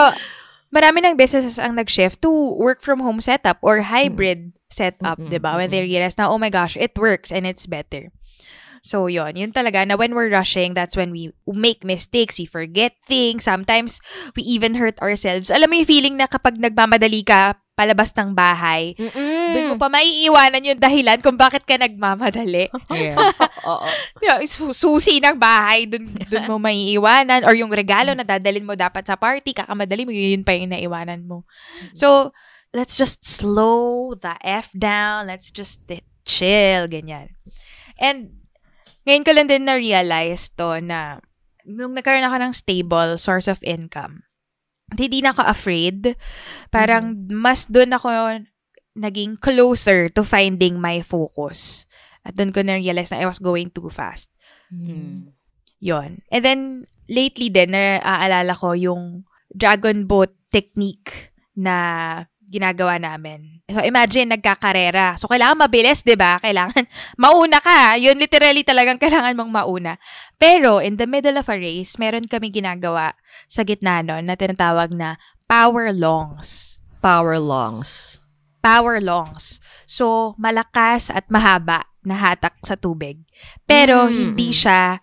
marami 0.73 1.05
ng 1.05 1.13
businesses 1.13 1.61
ang 1.61 1.77
nag-shift 1.77 2.21
to 2.25 2.29
work 2.57 2.81
from 2.81 3.01
home 3.01 3.21
setup 3.21 3.61
or 3.61 3.85
hybrid 3.85 4.57
setup, 4.69 5.17
Mm-mm, 5.17 5.29
'di 5.29 5.37
ba? 5.41 5.57
When 5.57 5.69
they 5.69 5.85
realize 5.85 6.17
na, 6.17 6.29
oh 6.29 6.41
my 6.41 6.49
gosh, 6.49 6.77
it 6.77 6.97
works 6.97 7.33
and 7.33 7.45
it's 7.45 7.65
better. 7.65 8.13
So, 8.81 9.07
yon 9.07 9.35
Yun 9.35 9.51
talaga, 9.51 9.85
na 9.85 9.95
when 9.99 10.15
we're 10.15 10.31
rushing, 10.31 10.73
that's 10.73 10.95
when 10.95 11.11
we 11.11 11.31
make 11.47 11.83
mistakes, 11.83 12.39
we 12.39 12.45
forget 12.45 12.95
things, 13.05 13.43
sometimes 13.45 13.99
we 14.35 14.43
even 14.43 14.75
hurt 14.75 14.99
ourselves. 14.99 15.51
Alam 15.51 15.71
mo 15.71 15.75
yung 15.81 15.89
feeling 15.89 16.15
na 16.17 16.27
kapag 16.27 16.57
nagmamadali 16.57 17.23
ka 17.23 17.59
palabas 17.79 18.11
ng 18.11 18.35
bahay, 18.35 18.91
Mm-mm. 18.99 19.55
doon 19.55 19.67
mo 19.71 19.75
pa 19.79 19.87
maiiwanan 19.87 20.67
yung 20.67 20.75
dahilan 20.83 21.15
kung 21.23 21.39
bakit 21.39 21.63
ka 21.63 21.79
nagmamadali. 21.79 22.67
Yeah. 22.91 23.15
Oo. 23.69 23.87
Su- 24.43 24.75
susi 24.75 25.23
ng 25.23 25.39
bahay, 25.39 25.87
dun, 25.87 26.03
dun 26.27 26.51
mo 26.51 26.59
maiiwanan. 26.59 27.47
Or 27.47 27.55
yung 27.55 27.71
regalo 27.71 28.11
na 28.11 28.27
dadalin 28.27 28.67
mo 28.67 28.75
dapat 28.75 29.07
sa 29.07 29.15
party, 29.15 29.55
kakamadali 29.55 30.03
mo, 30.03 30.11
yun 30.11 30.43
pa 30.43 30.51
yung 30.57 30.75
naiwanan 30.75 31.23
mo. 31.23 31.47
So, 31.95 32.35
let's 32.75 32.99
just 32.99 33.23
slow 33.23 34.11
the 34.19 34.35
F 34.43 34.75
down. 34.75 35.31
Let's 35.31 35.47
just 35.47 35.79
chill, 36.27 36.91
ganyan. 36.91 37.39
And, 37.95 38.38
ngayon 39.07 39.25
ko 39.25 39.31
lang 39.35 39.47
din 39.47 39.63
na-realize 39.67 40.51
to 40.55 40.79
na 40.83 41.23
nung 41.67 41.93
nagkaroon 41.93 42.25
ako 42.25 42.37
ng 42.41 42.53
stable 42.55 43.11
source 43.19 43.45
of 43.45 43.61
income, 43.61 44.25
hindi 44.97 45.21
na 45.21 45.35
ako 45.35 45.43
afraid. 45.45 46.17
Parang 46.73 47.13
mas 47.29 47.69
doon 47.69 47.93
ako 47.93 48.09
naging 48.97 49.37
closer 49.37 50.09
to 50.09 50.25
finding 50.25 50.81
my 50.81 51.05
focus. 51.05 51.85
At 52.25 52.35
doon 52.35 52.51
ko 52.51 52.65
na-realize 52.65 53.13
na 53.13 53.21
I 53.21 53.29
was 53.29 53.39
going 53.39 53.69
too 53.69 53.87
fast. 53.93 54.33
Mm. 54.73 55.31
Yon. 55.79 56.19
And 56.27 56.41
then, 56.43 56.61
lately 57.07 57.47
din, 57.47 57.71
naaalala 57.71 58.51
ko 58.57 58.75
yung 58.75 59.23
dragon 59.53 60.05
boat 60.05 60.35
technique 60.51 61.31
na 61.55 62.25
ginagawa 62.49 62.97
namin. 62.97 63.61
So, 63.69 63.85
imagine, 63.85 64.33
nagkakarera. 64.33 65.13
So, 65.21 65.29
kailangan 65.29 65.69
mabilis, 65.69 66.01
di 66.01 66.17
ba? 66.17 66.41
Kailangan 66.41 66.89
mauna 67.21 67.61
ka. 67.61 67.93
Yun, 68.01 68.17
literally 68.17 68.65
talagang 68.65 68.97
kailangan 68.97 69.37
mong 69.37 69.53
mauna. 69.53 70.01
Pero, 70.41 70.81
in 70.81 70.97
the 70.97 71.05
middle 71.05 71.37
of 71.37 71.45
a 71.45 71.55
race, 71.55 72.01
meron 72.01 72.25
kami 72.25 72.49
ginagawa 72.49 73.13
sa 73.45 73.61
gitna 73.61 74.01
nun 74.01 74.25
na 74.25 74.33
tinatawag 74.33 74.89
na 74.89 75.21
power 75.45 75.93
longs. 75.93 76.81
Power 76.99 77.37
longs. 77.37 78.17
Power 78.59 78.97
longs. 78.99 79.61
So, 79.85 80.33
malakas 80.35 81.13
at 81.13 81.29
mahaba 81.29 81.85
na 82.01 82.17
hatak 82.17 82.57
sa 82.65 82.73
tubig. 82.73 83.21
Pero, 83.69 84.09
Mm. 84.09 84.33
hindi 84.33 84.49
siya 84.51 84.97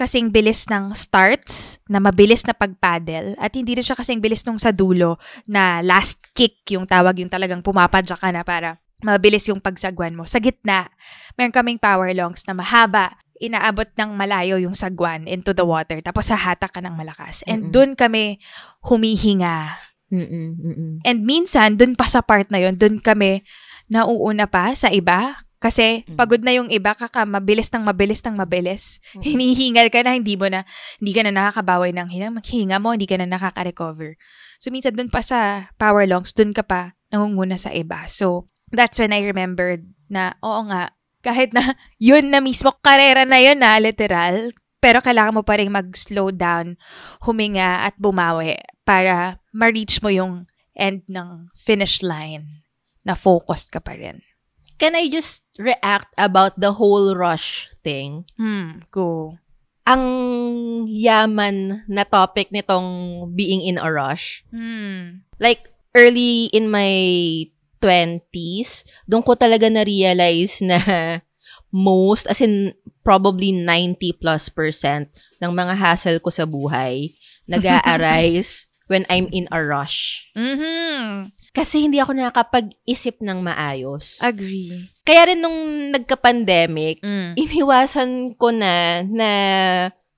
kasing 0.00 0.32
bilis 0.32 0.64
ng 0.72 0.96
starts, 0.96 1.76
na 1.84 2.00
mabilis 2.00 2.40
na 2.48 2.56
pagpaddle, 2.56 3.36
at 3.36 3.52
hindi 3.52 3.76
rin 3.76 3.84
siya 3.84 4.00
kasing 4.00 4.24
bilis 4.24 4.48
nung 4.48 4.56
sa 4.56 4.72
dulo 4.72 5.20
na 5.44 5.84
last 5.84 6.24
kick 6.32 6.64
yung 6.72 6.88
tawag 6.88 7.20
yung 7.20 7.28
talagang 7.28 7.60
pumapadya 7.60 8.16
ka 8.16 8.32
na 8.32 8.40
para 8.40 8.80
mabilis 9.04 9.44
yung 9.52 9.60
pagsagwan 9.60 10.16
mo. 10.16 10.24
Sa 10.24 10.40
gitna, 10.40 10.88
meron 11.36 11.52
kaming 11.52 11.80
power 11.80 12.08
longs 12.16 12.48
na 12.48 12.56
mahaba. 12.56 13.16
Inaabot 13.40 13.88
ng 13.96 14.12
malayo 14.16 14.60
yung 14.60 14.76
sagwan 14.76 15.24
into 15.24 15.56
the 15.56 15.64
water. 15.64 15.96
Tapos 16.04 16.28
hahatak 16.28 16.76
ka 16.76 16.80
ng 16.84 16.92
malakas. 16.92 17.40
And 17.48 17.68
Mm-mm. 17.68 17.72
dun 17.72 17.90
kami 17.96 18.36
humihinga. 18.84 19.80
Mm-mm, 20.12 20.48
mm-mm. 20.60 20.92
And 21.08 21.24
minsan, 21.24 21.80
dun 21.80 21.96
pa 21.96 22.04
sa 22.04 22.20
part 22.20 22.52
na 22.52 22.60
yun, 22.60 22.76
dun 22.76 23.00
kami 23.00 23.40
nauuna 23.88 24.44
pa 24.44 24.76
sa 24.76 24.92
iba. 24.92 25.40
Kasi 25.60 26.08
Mm. 26.08 26.16
pagod 26.16 26.40
na 26.40 26.56
yung 26.56 26.72
iba, 26.72 26.96
kaka 26.96 27.28
mabilis 27.28 27.68
ng 27.68 27.84
mabilis 27.84 28.24
ng 28.24 28.32
mabilis. 28.32 28.96
Hinihingal 29.20 29.92
ka 29.92 30.00
na, 30.00 30.16
hindi 30.16 30.32
mo 30.34 30.48
na, 30.48 30.64
hindi 30.96 31.12
ka 31.12 31.20
na 31.28 31.36
nakakabawi 31.36 31.92
ng 31.92 32.08
hinga. 32.08 32.28
Maghinga 32.32 32.80
mo, 32.80 32.96
hindi 32.96 33.04
ka 33.04 33.20
na 33.20 33.28
nakaka-recover. 33.28 34.16
So, 34.56 34.72
minsan 34.72 34.96
dun 34.96 35.12
pa 35.12 35.20
sa 35.20 35.68
power 35.76 36.08
longs, 36.08 36.32
dun 36.32 36.56
ka 36.56 36.64
pa 36.64 36.96
nangunguna 37.12 37.60
sa 37.60 37.76
iba. 37.76 38.08
So, 38.08 38.48
that's 38.72 38.96
when 38.96 39.12
I 39.12 39.20
remembered 39.20 39.84
na, 40.08 40.32
oo 40.40 40.64
nga, 40.64 40.96
kahit 41.20 41.52
na 41.52 41.76
yun 42.00 42.32
na 42.32 42.40
mismo, 42.40 42.72
karera 42.80 43.28
na 43.28 43.36
yun 43.36 43.60
na, 43.60 43.76
literal, 43.76 44.56
pero 44.80 45.04
kailangan 45.04 45.36
mo 45.36 45.42
pa 45.44 45.60
rin 45.60 45.68
mag-slow 45.68 46.32
down, 46.32 46.80
huminga 47.20 47.84
at 47.84 47.92
bumawi 48.00 48.56
para 48.88 49.36
ma-reach 49.52 50.00
mo 50.00 50.08
yung 50.08 50.48
end 50.72 51.04
ng 51.04 51.52
finish 51.52 52.00
line 52.00 52.64
na 53.04 53.12
focused 53.12 53.68
ka 53.68 53.84
pa 53.84 53.92
rin. 53.92 54.24
Can 54.80 54.96
I 54.96 55.12
just 55.12 55.44
react 55.60 56.08
about 56.16 56.56
the 56.56 56.72
whole 56.80 57.12
rush 57.12 57.68
thing? 57.84 58.24
Hmm, 58.40 58.80
go. 58.88 59.36
Ang 59.84 60.04
yaman 60.88 61.84
na 61.84 62.08
topic 62.08 62.48
nitong 62.48 63.28
being 63.36 63.60
in 63.60 63.76
a 63.76 63.92
rush. 63.92 64.40
Hmm. 64.48 65.28
Like, 65.36 65.68
early 65.92 66.48
in 66.56 66.72
my 66.72 66.88
20s, 67.84 68.88
doon 69.04 69.20
ko 69.20 69.36
talaga 69.36 69.68
na-realize 69.68 70.64
na 70.64 70.80
most, 71.68 72.24
as 72.32 72.40
in 72.40 72.72
probably 73.04 73.52
90 73.52 74.16
plus 74.16 74.48
percent 74.48 75.12
ng 75.44 75.52
mga 75.52 75.76
hassle 75.76 76.20
ko 76.24 76.32
sa 76.32 76.48
buhay 76.48 77.12
nag-a-arise 77.50 78.70
when 78.90 79.04
I'm 79.10 79.26
in 79.34 79.50
a 79.50 79.60
rush. 79.60 80.30
Mm-hmm. 80.36 81.34
Kasi 81.50 81.82
hindi 81.82 81.98
ako 81.98 82.14
nakakapag-isip 82.14 83.18
ng 83.20 83.42
maayos. 83.42 84.22
Agree. 84.22 84.86
Kaya 85.02 85.34
rin 85.34 85.42
nung 85.42 85.58
nagka-pandemic, 85.90 87.02
Mm. 87.02 87.34
iniwasan 87.34 88.10
ko 88.38 88.54
na 88.54 89.02
na 89.02 89.30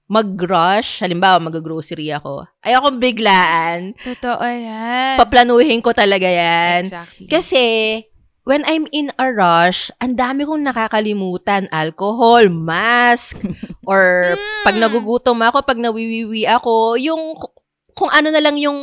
mag-rush. 0.07 1.01
Halimbawa, 1.01 1.41
mag-grocery 1.41 2.13
ako. 2.13 2.45
Ayokong 2.61 3.01
biglaan. 3.01 3.97
Totoo 3.97 4.45
yan. 4.45 5.17
Paplanuhin 5.17 5.81
ko 5.81 5.97
talaga 5.97 6.29
yan. 6.29 6.85
Exactly. 6.85 7.27
Kasi, 7.33 7.65
when 8.45 8.61
I'm 8.69 8.85
in 8.93 9.09
a 9.17 9.33
rush, 9.33 9.89
ang 10.05 10.13
dami 10.13 10.45
kong 10.45 10.69
nakakalimutan. 10.69 11.65
Alcohol, 11.73 12.53
mask, 12.53 13.41
or 13.89 14.37
pag 14.69 14.77
nagugutom 14.77 15.41
ako, 15.41 15.65
pag 15.65 15.81
nawiwiwi 15.81 16.45
ako, 16.45 17.01
yung 17.01 17.41
kung 17.93 18.11
ano 18.11 18.29
na 18.29 18.41
lang 18.41 18.57
yung 18.57 18.77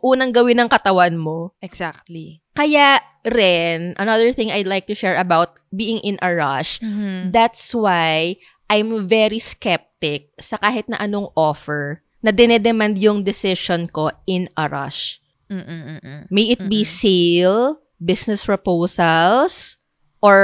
unang 0.00 0.32
gawin 0.32 0.58
ng 0.58 0.68
katawan 0.68 1.14
mo. 1.14 1.54
exactly. 1.60 2.42
Kaya 2.52 2.98
rin, 3.22 3.94
another 3.96 4.34
thing 4.34 4.50
I'd 4.50 4.66
like 4.66 4.90
to 4.90 4.96
share 4.98 5.14
about 5.14 5.62
being 5.70 6.02
in 6.02 6.18
a 6.18 6.34
rush, 6.34 6.82
Mhm. 6.82 7.30
that's 7.30 7.70
why 7.70 8.34
I'm 8.66 9.06
very 9.06 9.38
skeptic 9.38 10.34
sa 10.36 10.58
kahit 10.58 10.90
na 10.90 10.98
anong 10.98 11.30
offer 11.32 12.02
na 12.18 12.34
dinedemand 12.34 12.98
yung 12.98 13.22
decision 13.22 13.86
ko 13.86 14.10
in 14.26 14.50
a 14.58 14.66
rush. 14.66 15.22
Mm-mm-mm. 15.48 16.26
May 16.28 16.52
it 16.52 16.60
be 16.68 16.82
sale, 16.82 17.78
business 17.96 18.44
proposals, 18.44 19.78
or 20.20 20.38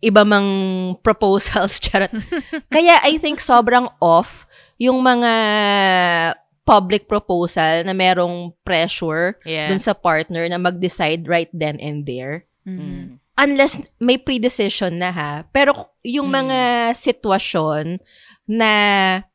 iba 0.00 0.24
mang 0.24 0.48
proposals, 1.04 1.78
charot. 1.84 2.10
Kaya 2.74 2.98
I 3.04 3.20
think 3.20 3.38
sobrang 3.38 3.86
off 4.00 4.48
yung 4.80 5.04
mga 5.04 5.32
public 6.68 7.08
proposal 7.08 7.80
na 7.88 7.96
merong 7.96 8.52
pressure 8.60 9.40
Yeah. 9.48 9.72
dun 9.72 9.80
sa 9.80 9.96
partner 9.96 10.44
na 10.52 10.60
mag-decide 10.60 11.24
right 11.24 11.48
then 11.56 11.80
and 11.80 12.04
there. 12.04 12.44
Mhm. 12.68 13.16
Unless 13.38 13.88
may 13.96 14.18
pre-decision 14.20 14.98
na 15.00 15.14
ha. 15.14 15.32
Pero 15.48 15.94
yung 16.04 16.28
Mm. 16.28 16.36
mga 16.44 16.58
sitwasyon 16.92 18.02
na 18.50 18.70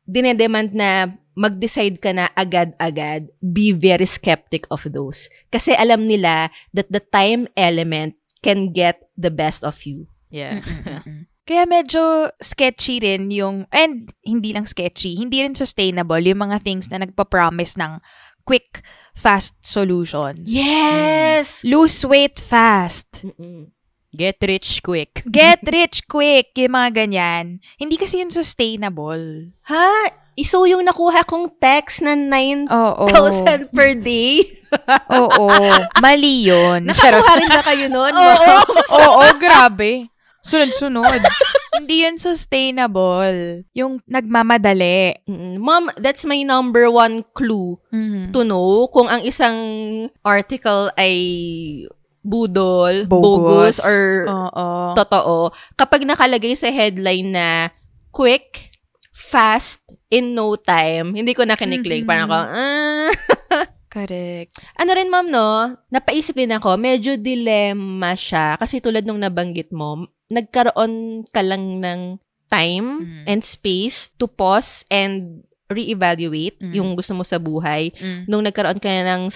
dinedemand 0.05 0.75
na 0.75 1.07
mag-decide 1.33 1.97
ka 1.97 2.13
na 2.13 2.29
agad-agad, 2.35 3.31
be 3.41 3.73
very 3.73 4.05
skeptic 4.05 4.69
of 4.69 4.85
those. 4.93 5.31
Kasi 5.49 5.73
alam 5.73 6.05
nila 6.05 6.53
that 6.75 6.91
the 6.93 7.01
time 7.01 7.49
element 7.57 8.13
can 8.43 8.69
get 8.69 9.01
the 9.17 9.31
best 9.33 9.63
of 9.65 9.81
you. 9.87 10.05
Yeah. 10.29 10.59
Kaya 11.43 11.67
medyo 11.67 12.31
sketchy 12.39 13.03
rin 13.03 13.27
yung, 13.27 13.67
and 13.67 14.15
hindi 14.23 14.55
lang 14.55 14.63
sketchy, 14.63 15.19
hindi 15.19 15.43
rin 15.43 15.55
sustainable 15.55 16.23
yung 16.23 16.39
mga 16.39 16.63
things 16.63 16.87
na 16.87 17.03
nagpa-promise 17.03 17.75
ng 17.75 17.99
quick, 18.47 18.79
fast 19.11 19.59
solutions. 19.59 20.47
Yes! 20.47 21.59
Lose 21.67 21.99
weight 22.07 22.39
fast. 22.39 23.27
Mm-mm. 23.27 23.75
Get 24.13 24.37
rich 24.45 24.79
quick. 24.85 25.25
Get 25.31 25.65
rich 25.65 26.05
quick. 26.05 26.53
Yung 26.55 26.77
mga 26.77 26.89
ganyan. 27.03 27.57
Hindi 27.81 27.97
kasi 27.97 28.21
yun 28.21 28.29
sustainable. 28.29 29.51
Ha? 29.67 29.89
Iso 30.37 30.65
yung 30.69 30.85
nakuha 30.85 31.25
kong 31.25 31.57
text 31.57 32.05
na 32.05 32.13
9,000 32.13 32.69
Oo. 32.69 33.05
per 33.73 33.97
day. 33.97 34.61
Oo. 35.09 35.49
Mali 35.97 36.45
yun. 36.45 36.85
Nakakuha 36.89 37.31
rin 37.41 37.49
ba 37.49 37.63
kayo 37.65 37.85
nun? 37.89 38.13
Oo. 38.21 38.53
Oo, 39.01 39.23
grabe. 39.41 40.12
Sunod-sunod. 40.43 41.21
Hindi 41.79 42.05
yun 42.05 42.21
sustainable. 42.21 43.65
Yung 43.73 43.97
nagmamadali. 44.05 45.17
Mm, 45.25 45.57
Mom, 45.57 45.89
that's 45.97 46.21
my 46.23 46.37
number 46.43 46.85
one 46.87 47.25
clue 47.33 47.79
Mhm. 47.89 48.29
to 48.29 48.45
know 48.45 48.85
kung 48.91 49.09
ang 49.09 49.25
isang 49.25 49.57
article 50.21 50.93
ay 50.93 51.15
budol, 52.21 53.03
Bogus. 53.03 53.23
bogus, 53.25 53.77
or 53.81 54.03
Oo. 54.29 54.67
totoo. 54.93 55.35
Kapag 55.73 56.05
nakalagay 56.05 56.53
sa 56.53 56.69
headline 56.69 57.33
na 57.33 57.47
quick, 58.13 58.69
fast, 59.11 59.81
in 60.07 60.31
no 60.31 60.53
time, 60.53 61.17
hindi 61.17 61.33
ko 61.33 61.41
na 61.41 61.57
kiniklik. 61.57 62.05
Mhm. 62.05 62.07
Parang 62.07 62.29
ako, 62.29 62.37
ah. 62.37 63.09
Correct. 63.93 64.57
ano 64.73 64.89
rin 64.89 65.05
ma'am 65.05 65.29
no, 65.29 65.49
napaisip 65.87 66.33
din 66.33 66.49
ako, 66.49 66.77
medyo 66.77 67.13
dilemma 67.13 68.13
siya. 68.13 68.57
Kasi 68.57 68.81
tulad 68.81 69.05
nung 69.05 69.21
nabanggit 69.21 69.69
mo, 69.69 70.09
nagkaroon 70.33 71.23
ka 71.29 71.41
lang 71.45 71.79
ng 71.79 72.01
time 72.49 72.87
Mhm. 73.01 73.23
and 73.25 73.41
space 73.41 74.09
to 74.17 74.25
pause 74.25 74.85
and 74.89 75.41
reevaluate 75.69 76.59
Mhm. 76.61 76.73
yung 76.73 76.89
gusto 76.93 77.13
mo 77.13 77.25
sa 77.25 77.37
buhay 77.37 77.89
Mm. 77.97 78.29
nung 78.29 78.43
nagkaroon 78.45 78.77
ka 78.77 78.89
na 78.89 79.17
ng 79.17 79.31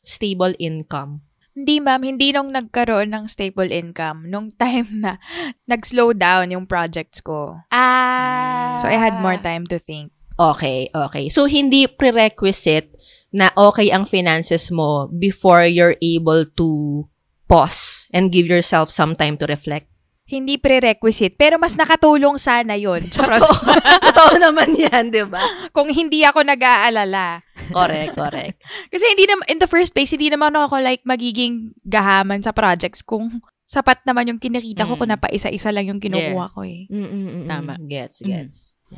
stable 0.00 0.54
income. 0.58 1.22
Hindi 1.50 1.82
ma'am, 1.82 2.02
hindi 2.06 2.30
nung 2.30 2.54
nagkaroon 2.54 3.10
ng 3.10 3.24
stable 3.26 3.74
income. 3.74 4.30
Nung 4.30 4.54
time 4.54 4.86
na 5.02 5.18
nag-slow 5.70 6.14
down 6.14 6.54
yung 6.54 6.62
projects 6.64 7.18
ko. 7.18 7.58
Ah. 7.74 8.78
So 8.78 8.86
I 8.86 8.94
had 8.94 9.18
more 9.18 9.34
time 9.36 9.66
to 9.66 9.82
think. 9.82 10.14
Okay, 10.40 10.88
okay. 10.94 11.28
So, 11.28 11.44
hindi 11.44 11.84
prerequisite 11.84 12.96
na 13.28 13.52
okay 13.60 13.92
ang 13.92 14.08
finances 14.08 14.72
mo 14.72 15.04
before 15.12 15.68
you're 15.68 16.00
able 16.00 16.48
to 16.56 17.04
pause 17.44 18.08
and 18.08 18.32
give 18.32 18.48
yourself 18.48 18.88
some 18.88 19.12
time 19.12 19.36
to 19.36 19.44
reflect. 19.44 19.92
Hindi 20.30 20.56
prerequisite, 20.56 21.34
pero 21.34 21.58
mas 21.58 21.74
nakatulong 21.74 22.38
sana 22.38 22.78
yon. 22.78 23.02
Totoo 24.06 24.32
naman 24.38 24.70
yan, 24.72 25.10
di 25.10 25.26
ba? 25.26 25.42
Kung 25.74 25.90
hindi 25.90 26.22
ako 26.22 26.46
nag-aalala. 26.46 27.42
Correct, 27.68 28.14
correct. 28.14 28.56
Kasi 28.94 29.10
hindi 29.10 29.26
naman, 29.26 29.44
in 29.50 29.58
the 29.58 29.66
first 29.66 29.90
place, 29.90 30.14
hindi 30.14 30.30
naman 30.30 30.54
ako 30.54 30.78
like 30.78 31.02
magiging 31.02 31.74
gahaman 31.82 32.40
sa 32.40 32.54
projects 32.54 33.02
kung 33.02 33.42
sapat 33.66 34.02
naman 34.02 34.26
yung 34.26 34.38
kinikita 34.38 34.82
ko 34.82 34.94
Mm. 34.94 34.98
kung 34.98 35.10
napaisa-isa 35.10 35.70
lang 35.70 35.86
yung 35.86 35.98
kinukuha 35.98 36.46
ko 36.50 36.62
eh. 36.62 36.86
Mm-mm-mm. 36.86 37.46
Tama. 37.46 37.78
Gets, 37.80 38.22
Mm. 38.22 38.28
gets. 38.28 38.56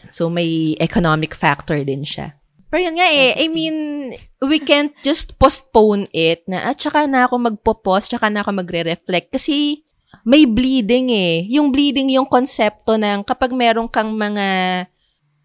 So, 0.08 0.28
may 0.28 0.72
economic 0.76 1.32
factor 1.32 1.76
din 1.80 2.04
siya. 2.04 2.36
Pero 2.72 2.88
yun 2.88 2.96
nga 2.96 3.04
eh, 3.04 3.36
I 3.36 3.52
mean, 3.52 3.76
we 4.40 4.56
can't 4.56 4.96
just 5.04 5.36
postpone 5.36 6.08
it 6.16 6.40
na, 6.48 6.72
at 6.72 6.80
saka 6.80 7.04
na 7.04 7.28
ako 7.28 7.52
magpo-pause, 7.52 8.08
tsaka 8.08 8.32
na 8.32 8.40
ako 8.40 8.64
magre-reflect. 8.64 9.28
Kasi, 9.28 9.84
may 10.22 10.46
bleeding 10.46 11.10
eh. 11.10 11.46
Yung 11.50 11.70
bleeding, 11.70 12.14
yung 12.14 12.26
konsepto 12.26 12.94
ng 12.94 13.22
kapag 13.22 13.50
meron 13.50 13.86
kang 13.86 14.14
mga 14.14 14.46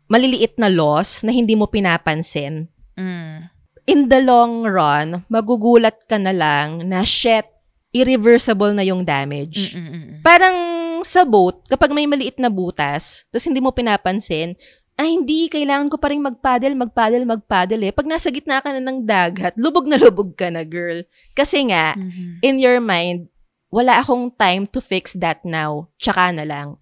maliliit 0.08 0.56
na 0.56 0.72
loss 0.72 1.22
na 1.22 1.32
hindi 1.32 1.54
mo 1.54 1.68
pinapansin, 1.68 2.70
Mm. 2.98 3.46
in 3.86 4.10
the 4.10 4.18
long 4.18 4.66
run, 4.66 5.22
magugulat 5.30 6.02
ka 6.10 6.18
na 6.18 6.34
lang 6.34 6.82
na, 6.90 7.06
shit, 7.06 7.46
irreversible 7.94 8.74
na 8.74 8.82
yung 8.82 9.06
damage. 9.06 9.78
Mm-mm-mm. 9.78 10.26
Parang 10.26 10.58
sa 11.06 11.22
boat, 11.22 11.62
kapag 11.70 11.94
may 11.94 12.10
maliit 12.10 12.42
na 12.42 12.50
butas, 12.50 13.24
tapos 13.30 13.46
hindi 13.46 13.62
mo 13.62 13.70
pinapansin, 13.70 14.58
ay 14.98 15.14
hindi, 15.14 15.46
kailangan 15.46 15.94
ko 15.94 16.02
pa 16.02 16.10
rin 16.10 16.26
magpaddle, 16.26 16.74
magpaddle, 16.74 17.22
magpaddle 17.22 17.84
eh. 17.86 17.94
Pag 17.94 18.10
nasa 18.10 18.34
gitna 18.34 18.66
ka 18.66 18.74
na 18.74 18.82
ng 18.82 19.06
dagat, 19.06 19.54
lubog 19.54 19.86
na 19.86 19.94
lubog 20.02 20.34
ka 20.34 20.50
na, 20.50 20.66
girl. 20.66 21.06
Kasi 21.38 21.70
nga, 21.70 21.94
Mhm. 21.94 22.42
in 22.42 22.56
your 22.58 22.82
mind, 22.82 23.30
wala 23.68 24.00
akong 24.00 24.32
time 24.32 24.64
to 24.66 24.80
fix 24.80 25.12
that 25.14 25.44
now. 25.44 25.92
Tsaka 25.98 26.32
na 26.32 26.44
lang. 26.44 26.80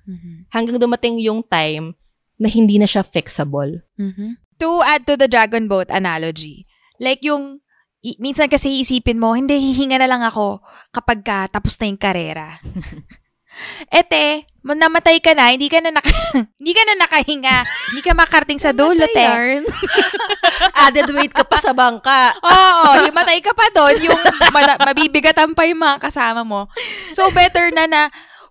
Hanggang 0.49 0.77
dumating 0.77 1.17
yung 1.19 1.41
time 1.41 1.97
na 2.35 2.47
hindi 2.47 2.75
na 2.75 2.85
siya 2.85 3.01
fixable. 3.01 3.81
To 4.55 4.79
add 4.81 5.03
to 5.03 5.15
the 5.15 5.25
dragon 5.25 5.65
boat 5.65 5.89
analogy, 5.89 6.63
like 6.97 7.19
yung, 7.21 7.59
i- 8.01 8.15
minsan 8.17 8.47
kasi 8.47 8.79
isipin 8.79 9.17
mo, 9.17 9.33
hindi, 9.33 9.57
hihinga 9.57 9.97
na 9.97 10.07
lang 10.07 10.21
ako 10.21 10.61
kapag 10.91 11.19
ka, 11.21 11.49
tapos 11.49 11.75
na 11.75 11.85
yung 11.85 11.97
karera. 11.97 12.59
Ete, 13.87 14.43
ma- 14.61 14.75
namatay 14.75 15.19
ka 15.19 15.31
na, 15.31 15.51
hindi 15.51 15.67
ka 15.67 15.79
na 15.79 15.89
naka, 15.89 16.11
hindi 16.59 16.73
ka 16.73 16.83
na 16.83 16.95
nakahinga, 16.97 17.57
hindi 17.89 18.01
ka 18.01 18.11
makarating 18.11 18.59
sa 18.59 18.71
dulo, 18.71 19.05
te. 19.07 19.25
Added 20.85 21.09
weight 21.11 21.31
ka 21.31 21.43
pa 21.43 21.57
sa 21.57 21.71
bangka. 21.71 22.35
Oo, 22.37 23.05
himatay 23.05 23.39
ka 23.39 23.51
pa 23.51 23.67
doon, 23.71 23.95
yung 24.03 24.21
mana- 24.51 24.79
mabibigatan 24.81 25.51
pa 25.51 25.63
yung 25.65 25.79
mga 25.79 25.99
kasama 25.99 26.43
mo. 26.43 26.67
So, 27.11 27.29
better 27.31 27.71
na 27.71 27.85
na 27.85 28.01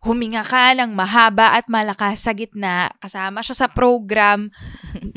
huminga 0.04 0.44
ka 0.44 0.76
ng 0.76 0.92
mahaba 0.92 1.56
at 1.56 1.64
malakas 1.66 2.20
sa 2.20 2.32
gitna, 2.32 2.92
kasama 3.00 3.40
siya 3.40 3.56
sa 3.56 3.68
program, 3.68 4.52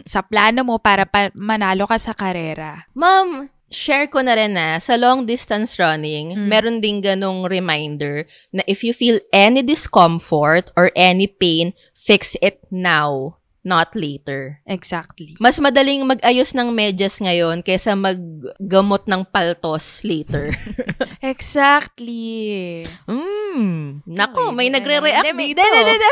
sa 0.08 0.24
plano 0.24 0.64
mo 0.64 0.80
para 0.80 1.04
pa- 1.04 1.34
manalo 1.36 1.84
ka 1.84 2.00
sa 2.00 2.16
karera. 2.16 2.88
Ma'am, 2.96 3.52
share 3.70 4.08
ko 4.08 4.24
na 4.24 4.36
rin 4.36 4.56
na 4.56 4.80
sa 4.80 4.96
long 4.96 5.28
distance 5.28 5.76
running, 5.80 6.36
meron 6.48 6.80
ding 6.80 7.04
ganong 7.04 7.48
reminder 7.48 8.24
na 8.52 8.64
if 8.68 8.84
you 8.84 8.96
feel 8.96 9.20
any 9.36 9.62
discomfort 9.64 10.72
or 10.76 10.92
any 10.96 11.28
pain, 11.28 11.76
fix 11.92 12.36
it 12.40 12.64
now, 12.72 13.38
not 13.68 13.92
later. 13.92 14.64
Exactly. 14.64 15.36
Mas 15.44 15.60
madaling 15.60 16.08
mag-ayos 16.08 16.56
ng 16.56 16.72
medyas 16.72 17.20
ngayon 17.20 17.60
kaysa 17.60 18.00
maggamot 18.00 19.04
ng 19.04 19.28
paltos 19.28 20.00
later. 20.08 20.56
Exactly. 21.20 22.88
Mm. 23.04 24.08
Nako, 24.08 24.56
may 24.56 24.72
nagre-react 24.72 25.36
dito. 25.36 25.60
Hindi, 25.68 25.68
hindi, 25.68 25.94
hindi. 26.00 26.10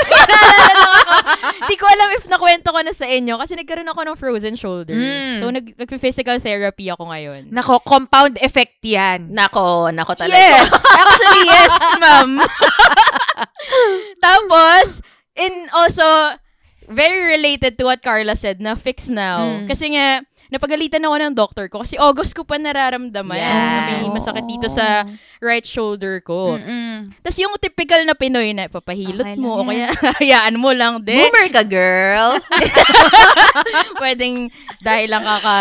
Hindi 1.76 1.84
ko 1.84 1.91
alam 1.91 2.09
if 2.15 2.23
nakwento 2.32 2.71
ko 2.71 2.80
na 2.80 2.95
sa 2.95 3.03
inyo 3.03 3.36
kasi 3.36 3.51
nagkaroon 3.59 3.91
ako 3.91 4.07
ng 4.07 4.15
frozen 4.15 4.55
shoulder. 4.55 4.95
Mm. 4.95 5.43
So, 5.43 5.51
nag- 5.51 5.76
nag-physical 5.76 6.39
therapy 6.39 6.88
ako 6.88 7.03
ngayon. 7.11 7.51
Nako, 7.51 7.84
compound 7.84 8.39
effect 8.39 8.80
yan. 8.80 9.28
Nako, 9.28 9.91
nako 9.91 10.15
talaga. 10.15 10.39
Yes! 10.39 10.71
Actually, 11.03 11.43
yes, 11.51 11.76
ma'am. 11.99 12.32
Tapos, 14.23 15.03
in 15.36 15.67
also, 15.76 16.39
very 16.89 17.36
related 17.36 17.77
to 17.77 17.86
what 17.86 18.01
Carla 18.01 18.36
said 18.36 18.61
na 18.61 18.75
fix 18.75 19.09
now. 19.09 19.63
Mm. 19.63 19.67
Kasi 19.67 19.93
nga, 19.93 20.21
napagalitan 20.49 21.01
ako 21.01 21.15
ng 21.17 21.33
doctor 21.33 21.65
ko 21.67 21.81
kasi 21.81 21.97
August 21.97 22.38
ko 22.38 22.45
pa 22.45 22.61
nararamdaman 22.61 23.33
na 23.33 23.57
may 23.97 24.09
masakit 24.13 24.45
dito 24.45 24.69
sa 24.69 25.03
right 25.41 25.65
shoulder 25.65 26.21
ko. 26.21 26.55
Mm-mm. 26.55 27.09
Tapos 27.25 27.38
yung 27.41 27.57
typical 27.57 28.05
na 28.05 28.13
Pinoy 28.13 28.53
na 28.53 28.69
papahilot 28.69 29.25
Okay 29.25 29.41
mo 29.41 29.57
o 29.57 29.65
kaya 29.65 29.89
hayaan 30.21 30.55
mo 30.61 30.69
lang 30.69 31.01
din. 31.01 31.17
Boomer 31.17 31.49
ka, 31.49 31.65
girl. 31.65 32.38
Pwedeng 34.01 34.53
dahil 34.86 35.09
lang 35.09 35.25
kaka 35.25 35.55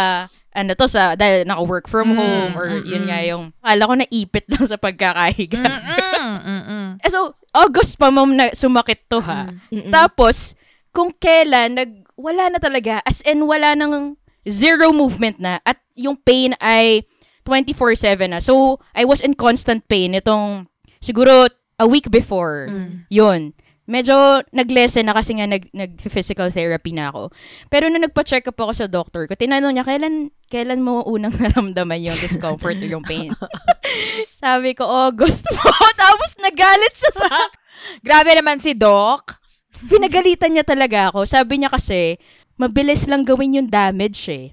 ano 0.54 0.70
to 0.78 0.86
sa 0.86 1.18
dahil 1.18 1.42
naka-work 1.42 1.90
from 1.90 2.14
Mm, 2.14 2.18
home 2.20 2.52
or 2.54 2.66
yun 2.86 3.10
nga 3.10 3.18
yung 3.26 3.50
akala 3.58 3.90
ko 3.90 3.94
naipit 3.98 4.46
lang 4.46 4.64
sa 4.68 4.78
pagkakahiga. 4.78 5.58
Mm-mm. 5.58 6.34
Mm-mm. 6.44 6.86
Eh, 7.04 7.10
so, 7.10 7.34
August 7.52 7.98
pa 7.98 8.08
ma'am 8.08 8.32
na 8.32 8.54
sumakit 8.54 9.02
to 9.10 9.18
ha. 9.18 9.50
Mm-mm. 9.68 9.90
Tapos, 9.90 10.54
kung 10.94 11.10
kailan, 11.18 11.74
nag, 11.74 11.90
wala 12.14 12.48
na 12.48 12.62
talaga. 12.62 13.02
As 13.02 13.20
in, 13.26 13.44
wala 13.50 13.74
nang 13.74 14.14
zero 14.46 14.94
movement 14.94 15.42
na. 15.42 15.58
At 15.66 15.82
yung 15.98 16.16
pain 16.22 16.54
ay 16.62 17.02
24-7 17.42 18.30
na. 18.30 18.38
So, 18.38 18.78
I 18.94 19.02
was 19.04 19.20
in 19.20 19.34
constant 19.34 19.84
pain 19.90 20.14
itong, 20.14 20.70
siguro, 21.02 21.50
a 21.82 21.86
week 21.90 22.08
before. 22.14 22.70
Mm. 22.70 23.10
Yun. 23.10 23.42
Medyo 23.84 24.40
nag-lessen 24.48 25.04
na 25.04 25.12
kasi 25.12 25.36
nga 25.36 25.44
nag, 25.44 25.68
nag-physical 25.76 26.48
therapy 26.48 26.96
na 26.96 27.12
ako. 27.12 27.28
Pero 27.68 27.92
nung 27.92 28.00
nagpa-check 28.00 28.48
up 28.48 28.56
ako 28.56 28.72
sa 28.72 28.88
doctor 28.88 29.28
ko, 29.28 29.36
tinanong 29.36 29.76
niya, 29.76 29.84
kailan, 29.84 30.32
kailan 30.48 30.80
mo 30.80 31.04
unang 31.04 31.36
naramdaman 31.42 32.00
yung 32.00 32.16
discomfort 32.16 32.80
or 32.80 32.88
yung 32.88 33.04
pain? 33.04 33.36
Sabi 34.40 34.72
ko, 34.72 34.88
August 34.88 35.44
po. 35.44 35.68
Tapos 36.00 36.32
nagalit 36.40 36.94
siya 36.96 37.12
sa 37.12 37.28
akin. 37.28 37.60
Grabe 38.00 38.30
naman 38.32 38.62
si 38.62 38.72
Doc. 38.72 39.43
Pinagalitan 39.90 40.54
niya 40.54 40.64
talaga 40.66 41.10
ako. 41.10 41.26
Sabi 41.26 41.60
niya 41.60 41.70
kasi, 41.70 42.16
mabilis 42.56 43.06
lang 43.10 43.26
gawin 43.26 43.58
yung 43.58 43.68
damage 43.70 44.26
eh. 44.30 44.46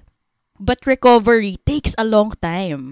But 0.62 0.86
recovery 0.86 1.58
takes 1.66 1.96
a 1.98 2.06
long 2.06 2.34
time. 2.38 2.82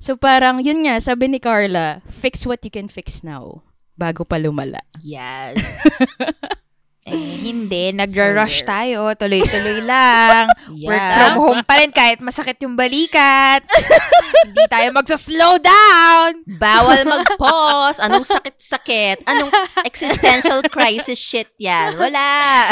So 0.00 0.16
parang, 0.16 0.64
yun 0.64 0.88
nga, 0.88 0.96
sabi 1.00 1.28
ni 1.28 1.36
Carla, 1.36 2.00
fix 2.08 2.48
what 2.48 2.64
you 2.64 2.72
can 2.72 2.88
fix 2.88 3.20
now 3.20 3.60
bago 4.00 4.24
pa 4.24 4.40
lumala. 4.40 4.80
Yes. 5.04 5.60
Eh, 7.10 7.36
hindi. 7.50 7.90
Nag-rush 7.90 8.62
tayo. 8.62 9.12
Tuloy-tuloy 9.12 9.82
lang. 9.82 10.46
Work 10.86 10.96
Yeah. 11.00 11.12
from 11.12 11.32
home 11.38 11.62
pa 11.66 11.74
rin 11.76 11.90
kahit 11.90 12.22
masakit 12.22 12.56
yung 12.62 12.78
balikat. 12.78 13.60
hindi 14.46 14.62
tayo 14.66 14.88
magsa-slow 14.94 15.58
down. 15.58 16.46
Bawal 16.46 17.04
mag-pause. 17.04 17.98
Anong 17.98 18.24
sakit-sakit? 18.24 19.26
Anong 19.26 19.50
existential 19.82 20.62
crisis 20.66 21.18
shit 21.18 21.50
yan? 21.58 21.98
Wala. 21.98 22.70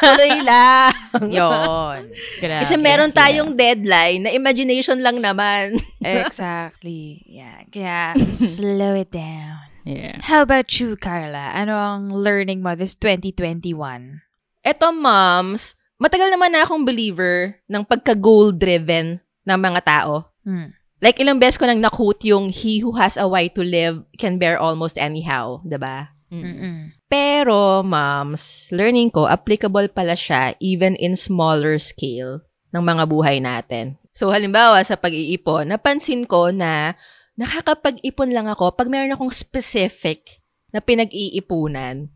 Tuloy 0.00 0.40
lang. 0.40 0.92
Yon. 1.28 2.10
Kasi 2.40 2.74
meron 2.74 3.12
tayong 3.12 3.54
deadline 3.54 4.24
na 4.24 4.30
imagination 4.32 4.98
lang 4.98 5.20
naman. 5.20 5.76
Exactly. 6.00 7.22
Yeah. 7.28 7.62
Kaya, 7.68 8.16
slow 8.32 8.96
it 8.96 9.12
down. 9.12 9.67
Yeah. 9.88 10.20
How 10.20 10.44
about 10.44 10.68
you, 10.76 11.00
Carla? 11.00 11.56
Ano 11.56 11.72
ang 11.72 12.12
learning 12.12 12.60
mo 12.60 12.76
this 12.76 12.92
2021? 13.00 14.20
Eto, 14.60 14.92
moms, 14.92 15.72
matagal 15.96 16.28
naman 16.28 16.52
na 16.52 16.68
akong 16.68 16.84
believer 16.84 17.56
ng 17.64 17.88
pagka-goal-driven 17.88 19.24
ng 19.48 19.58
mga 19.58 19.80
tao. 19.88 20.28
Hmm. 20.44 20.76
Like, 21.00 21.16
ilang 21.16 21.40
beses 21.40 21.56
ko 21.56 21.64
nang 21.64 21.80
na-quote 21.80 22.20
yung, 22.28 22.52
he 22.52 22.84
who 22.84 23.00
has 23.00 23.16
a 23.16 23.24
why 23.24 23.48
to 23.48 23.64
live 23.64 24.04
can 24.20 24.36
bear 24.36 24.60
almost 24.60 25.00
anyhow. 25.00 25.62
'di 25.64 25.78
ba? 25.80 26.12
Mm-mm. 26.28 26.92
Pero, 27.08 27.80
moms, 27.80 28.68
learning 28.68 29.08
ko, 29.08 29.24
applicable 29.24 29.88
pala 29.88 30.12
siya 30.12 30.52
even 30.60 30.92
in 31.00 31.16
smaller 31.16 31.80
scale 31.80 32.44
ng 32.76 32.84
mga 32.84 33.08
buhay 33.08 33.40
natin. 33.40 33.96
So, 34.12 34.28
halimbawa, 34.28 34.84
sa 34.84 35.00
pag-iipon, 35.00 35.72
napansin 35.72 36.28
ko 36.28 36.52
na 36.52 36.92
nakakapag-ipon 37.38 38.34
lang 38.34 38.50
ako 38.50 38.74
pag 38.74 38.90
meron 38.90 39.14
akong 39.14 39.30
specific 39.30 40.42
na 40.74 40.82
pinag-iipunan. 40.82 42.10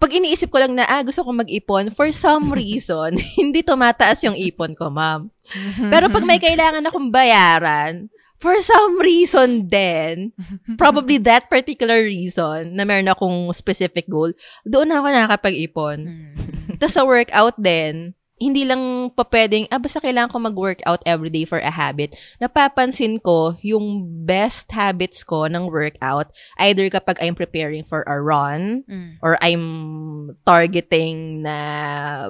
Pag 0.00 0.10
iniisip 0.10 0.50
ko 0.50 0.58
lang 0.58 0.74
na, 0.74 0.88
ah, 0.88 1.04
gusto 1.04 1.22
kong 1.22 1.46
mag-ipon, 1.46 1.92
for 1.92 2.08
some 2.10 2.50
reason, 2.58 3.14
hindi 3.38 3.60
tumataas 3.60 4.24
yung 4.24 4.34
ipon 4.34 4.72
ko, 4.72 4.88
ma'am. 4.88 5.28
Pero 5.92 6.08
pag 6.08 6.24
may 6.24 6.40
kailangan 6.40 6.88
akong 6.88 7.12
bayaran, 7.12 8.08
for 8.40 8.56
some 8.60 8.98
reason 8.98 9.68
then, 9.70 10.34
probably 10.80 11.20
that 11.20 11.46
particular 11.48 12.02
reason 12.02 12.74
na 12.74 12.82
meron 12.82 13.12
akong 13.12 13.52
specific 13.54 14.08
goal, 14.10 14.32
doon 14.66 14.90
ako 14.90 15.06
nakakapag-ipon. 15.12 15.98
Tapos 16.80 16.96
sa 16.96 17.06
workout 17.06 17.56
din, 17.60 18.12
hindi 18.34 18.66
lang 18.66 19.14
pa 19.14 19.22
pwedeng, 19.30 19.70
ah, 19.70 19.78
basta 19.78 20.02
kailangan 20.02 20.30
ko 20.30 20.38
mag-workout 20.42 21.02
everyday 21.06 21.46
for 21.46 21.62
a 21.62 21.70
habit. 21.70 22.18
Napapansin 22.42 23.22
ko 23.22 23.54
yung 23.62 24.10
best 24.26 24.74
habits 24.74 25.22
ko 25.22 25.46
ng 25.46 25.70
workout, 25.70 26.34
either 26.58 26.90
kapag 26.90 27.22
I'm 27.22 27.38
preparing 27.38 27.86
for 27.86 28.02
a 28.10 28.18
run, 28.18 28.82
Mm. 28.90 29.22
or 29.22 29.38
I'm 29.38 29.64
targeting 30.42 31.46
na 31.46 31.58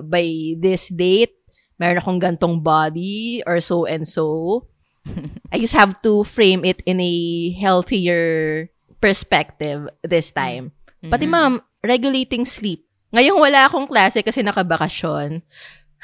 by 0.05 0.57
this 0.61 0.92
date, 0.92 1.32
meron 1.80 1.98
akong 1.98 2.20
gantong 2.20 2.61
body 2.61 3.40
or 3.48 3.59
so 3.64 3.88
and 3.88 4.05
so. 4.05 4.68
I 5.52 5.61
just 5.61 5.76
have 5.76 6.00
to 6.05 6.24
frame 6.24 6.64
it 6.64 6.80
in 6.84 7.00
a 7.00 7.14
healthier 7.57 8.68
perspective 9.00 9.88
this 10.05 10.32
time. 10.32 10.72
Pati 11.05 11.28
ma'am, 11.28 11.61
regulating 11.84 12.48
sleep. 12.48 12.88
Ngayong 13.12 13.36
wala 13.36 13.68
akong 13.68 13.84
klase 13.84 14.24
kasi 14.24 14.40
nakabakasyon. 14.40 15.44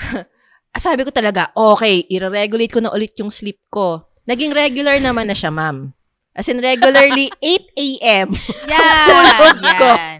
Sabi 0.80 1.02
ko 1.02 1.10
talaga, 1.10 1.50
okay, 1.52 2.06
i-regulate 2.08 2.70
ko 2.70 2.80
na 2.80 2.94
ulit 2.94 3.12
yung 3.18 3.28
sleep 3.28 3.58
ko. 3.68 4.06
Naging 4.24 4.54
regular 4.54 4.96
naman 5.02 5.26
na 5.26 5.34
siya, 5.34 5.50
ma'am. 5.50 5.90
As 6.30 6.46
in, 6.46 6.62
regularly, 6.62 7.26
8 7.42 7.74
a.m. 7.74 8.28
Yan. 8.70 9.54
Yan. 9.66 10.18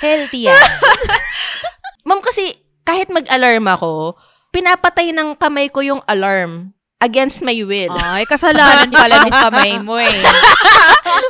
Healthy 0.00 0.48
yan. 0.48 0.56
Ma'am, 2.08 2.24
kasi 2.24 2.56
kahit 2.88 3.12
mag-alarm 3.12 3.68
ako, 3.68 4.16
pinapatay 4.54 5.12
ng 5.12 5.36
kamay 5.36 5.68
ko 5.68 5.84
yung 5.84 6.00
alarm 6.08 6.72
against 7.04 7.44
my 7.44 7.56
will. 7.60 7.92
Ay, 7.92 8.24
kasalanan 8.24 8.88
pala 8.88 9.28
ng 9.28 9.34
kamay 9.34 9.76
mo 9.84 10.00
eh. 10.00 10.24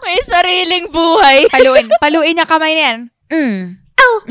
May 0.06 0.18
sariling 0.22 0.86
buhay. 0.94 1.50
Paluin. 1.50 1.90
Paluin 1.98 2.34
niya 2.38 2.46
kamay 2.46 2.72
na 2.78 2.82
yan. 2.86 2.98
Mm. 3.30 3.80
What 4.00 4.28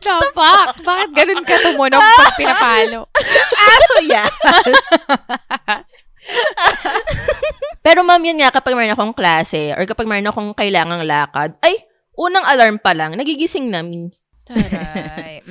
the 0.00 0.16
fuck? 0.34 0.76
Bakit 0.80 1.10
ganun 1.12 1.44
ka 1.44 1.56
tumunog 1.62 2.02
pag 2.18 2.36
pinapalo? 2.36 3.08
Aso 3.56 3.96
yan. 4.04 4.30
Pero 7.84 8.04
ma'am, 8.04 8.20
yun 8.20 8.44
nga, 8.44 8.52
kapag 8.52 8.76
mayroon 8.76 8.96
akong 8.96 9.16
klase 9.16 9.72
or 9.72 9.88
kapag 9.88 10.04
mayroon 10.04 10.28
akong 10.28 10.52
kailangang 10.52 11.04
lakad, 11.08 11.56
ay, 11.64 11.80
unang 12.16 12.44
alarm 12.44 12.76
pa 12.76 12.92
lang, 12.92 13.16
nagigising 13.16 13.72
na 13.72 13.80
me. 13.80 14.12
Taray. 14.44 15.40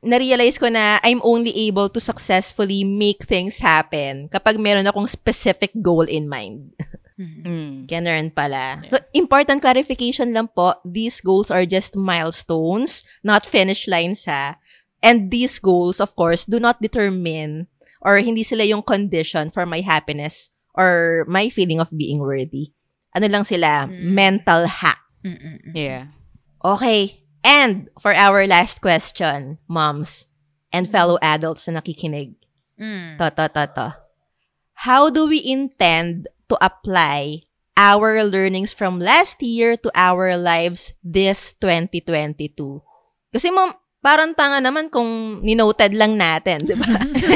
Mm. 0.00 0.16
Na-realize 0.16 0.56
ko 0.56 0.72
na 0.72 0.96
I'm 1.04 1.20
only 1.20 1.52
able 1.68 1.92
to 1.92 2.00
successfully 2.00 2.88
make 2.88 3.28
things 3.28 3.60
happen 3.60 4.32
kapag 4.32 4.56
meron 4.56 4.88
akong 4.88 5.04
specific 5.04 5.76
goal 5.76 6.08
in 6.08 6.24
mind. 6.24 6.72
Mm. 7.20 7.84
Ganun 7.84 8.32
pala. 8.32 8.80
So, 8.88 8.96
important 9.12 9.60
clarification 9.60 10.32
lang 10.32 10.48
po, 10.48 10.80
these 10.88 11.20
goals 11.20 11.52
are 11.52 11.68
just 11.68 11.92
milestones, 11.92 13.04
not 13.20 13.44
finish 13.44 13.84
lines 13.84 14.24
ha. 14.24 14.56
And 15.04 15.28
these 15.28 15.60
goals, 15.60 16.00
of 16.00 16.16
course, 16.16 16.48
do 16.48 16.56
not 16.56 16.80
determine 16.80 17.68
or 18.00 18.24
hindi 18.24 18.40
sila 18.40 18.64
yung 18.64 18.80
condition 18.80 19.52
for 19.52 19.64
my 19.68 19.84
happiness 19.84 20.48
or 20.72 21.24
my 21.28 21.48
feeling 21.52 21.80
of 21.80 21.92
being 21.92 22.20
worthy. 22.20 22.72
Ano 23.12 23.28
lang 23.28 23.44
sila? 23.44 23.88
Mm. 23.88 24.00
Mental 24.16 24.64
hack. 24.64 25.00
Mm-mm. 25.24 25.76
Yeah. 25.76 26.08
Okay. 26.64 27.20
And 27.44 27.88
for 28.00 28.16
our 28.16 28.46
last 28.46 28.80
question, 28.80 29.58
moms 29.68 30.28
and 30.72 30.88
fellow 30.88 31.18
adults 31.20 31.68
na 31.68 31.80
nakikinig. 31.80 32.36
Mm. 32.80 33.20
To, 33.20 33.28
to, 33.28 33.44
to, 33.48 33.64
to. 33.76 33.88
How 34.88 35.12
do 35.12 35.28
we 35.28 35.44
intend 35.44 36.28
to 36.50 36.58
apply 36.58 37.46
our 37.78 38.26
learnings 38.26 38.74
from 38.74 38.98
last 38.98 39.40
year 39.40 39.78
to 39.78 39.88
our 39.94 40.34
lives 40.34 40.92
this 41.00 41.54
2022? 41.62 42.82
Kasi 43.30 43.48
mom, 43.54 43.72
parang 44.02 44.34
tanga 44.34 44.58
naman 44.58 44.90
kung 44.90 45.40
ninoted 45.40 45.94
lang 45.94 46.18
natin, 46.18 46.58
di 46.60 46.74
ba? 46.74 46.88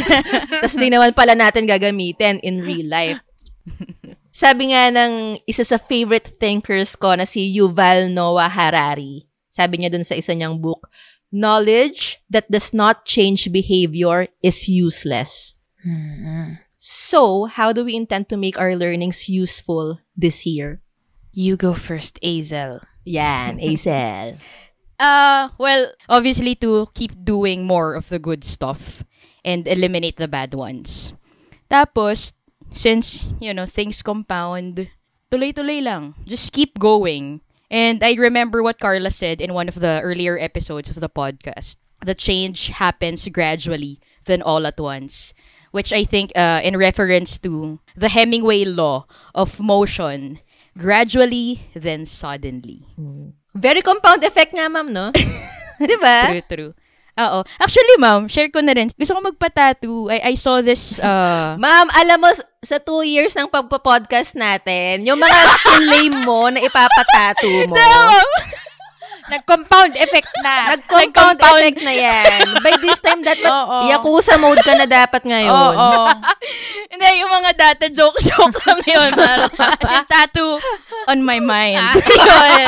Tapos 0.66 0.76
di 0.76 0.90
naman 0.90 1.14
pala 1.14 1.38
natin 1.38 1.64
gagamitin 1.64 2.42
in 2.42 2.60
real 2.60 2.90
life. 2.90 3.22
Sabi 4.34 4.74
nga 4.74 4.90
ng 4.90 5.38
isa 5.46 5.62
sa 5.62 5.78
favorite 5.78 6.26
thinkers 6.42 6.98
ko 6.98 7.14
na 7.14 7.22
si 7.22 7.54
Yuval 7.54 8.10
Noah 8.10 8.50
Harari. 8.50 9.30
Sabi 9.46 9.78
niya 9.78 9.94
dun 9.94 10.02
sa 10.02 10.18
isa 10.18 10.34
niyang 10.34 10.58
book, 10.58 10.90
Knowledge 11.34 12.22
that 12.30 12.46
does 12.46 12.70
not 12.70 13.06
change 13.06 13.50
behavior 13.50 14.30
is 14.42 14.70
useless. 14.70 15.58
Mm-mm. 15.82 16.63
So, 16.85 17.49
how 17.49 17.72
do 17.72 17.80
we 17.80 17.97
intend 17.97 18.28
to 18.28 18.37
make 18.37 18.61
our 18.61 18.76
learnings 18.76 19.24
useful 19.24 20.05
this 20.12 20.45
year? 20.45 20.85
You 21.32 21.57
go 21.57 21.72
first, 21.72 22.20
Azel. 22.20 22.85
Yan, 23.09 23.57
Azel. 23.57 24.37
Uh, 24.95 25.49
well, 25.59 25.91
obviously 26.09 26.55
to 26.55 26.87
keep 26.95 27.11
doing 27.24 27.66
more 27.66 27.97
of 27.97 28.09
the 28.11 28.18
good 28.20 28.45
stuff 28.45 29.03
and 29.45 29.66
eliminate 29.66 30.18
the 30.18 30.28
bad 30.28 30.55
ones. 30.55 31.12
Tapos, 31.68 32.32
since, 32.70 33.26
you 33.41 33.53
know, 33.53 33.66
things 33.66 34.03
compound, 34.03 34.89
tuloy-tuloy 35.32 35.82
lang. 35.82 36.14
Just 36.24 36.53
keep 36.53 36.78
going. 36.78 37.41
And 37.72 38.05
I 38.05 38.14
remember 38.14 38.62
what 38.62 38.78
Carla 38.78 39.11
said 39.11 39.41
in 39.41 39.53
one 39.53 39.66
of 39.66 39.80
the 39.80 40.01
earlier 40.05 40.39
episodes 40.39 40.89
of 40.89 41.01
the 41.03 41.11
podcast. 41.11 41.76
The 42.07 42.14
change 42.14 42.68
happens 42.68 43.26
gradually, 43.28 43.99
then 44.26 44.43
all 44.43 44.64
at 44.64 44.78
once. 44.78 45.35
Which 45.75 45.91
I 45.91 46.07
think, 46.07 46.31
uh, 46.39 46.62
in 46.62 46.79
reference 46.79 47.43
to 47.43 47.83
the 47.99 48.07
Hemingway 48.07 48.62
law 48.62 49.11
of 49.35 49.59
motion, 49.59 50.39
gradually, 50.79 51.66
then 51.75 52.07
suddenly. 52.07 52.87
Very 53.59 53.83
compound 53.83 54.22
effect 54.22 54.55
nga, 54.55 54.70
ma'am, 54.70 54.95
no? 54.95 55.11
Di 55.83 55.97
ba? 55.99 56.31
True, 56.31 56.47
true. 56.47 56.72
Oo. 57.14 57.47
Actually, 57.62 57.95
ma'am, 58.03 58.27
share 58.27 58.51
ko 58.51 58.59
na 58.59 58.75
rin. 58.75 58.91
Gusto 58.91 59.14
ko 59.14 59.22
magpa-tattoo. 59.22 60.11
I, 60.11 60.31
I 60.31 60.35
saw 60.35 60.59
this, 60.59 60.99
uh, 61.03 61.55
Ma'am, 61.59 61.87
alam 61.95 62.18
mo, 62.18 62.31
sa 62.62 62.83
two 62.83 63.07
years 63.07 63.39
ng 63.39 63.47
pagpa-podcast 63.47 64.35
natin, 64.35 65.07
yung 65.07 65.22
mga 65.22 65.41
claim 65.66 66.14
mo 66.27 66.51
na 66.51 66.59
ipapatato 66.59 67.70
mo, 67.70 67.79
Nag-compound 69.25 69.97
effect 69.97 70.29
na. 70.45 70.77
nag-compound 70.77 71.41
effect 71.41 71.81
na 71.81 71.95
yan. 71.97 72.45
By 72.61 72.77
this 72.77 73.01
time, 73.01 73.25
dapat 73.25 73.49
Oo. 73.57 73.89
Yakuza 73.89 74.37
mode 74.37 74.61
ka 74.61 74.77
na 74.77 74.85
dapat 74.85 75.25
ngayon. 75.25 75.49
Oo. 75.49 75.91
hindi, 76.93 77.09
yung 77.25 77.33
mga 77.33 77.51
data 77.57 77.87
joke-joke 77.89 78.61
lang 78.68 78.81
yun. 78.85 79.11
Parang, 79.16 79.49
As 79.81 79.91
in, 79.97 80.05
tattoo 80.05 80.61
on 81.09 81.25
my 81.25 81.41
mind. 81.41 81.81
Yun. 82.05 82.66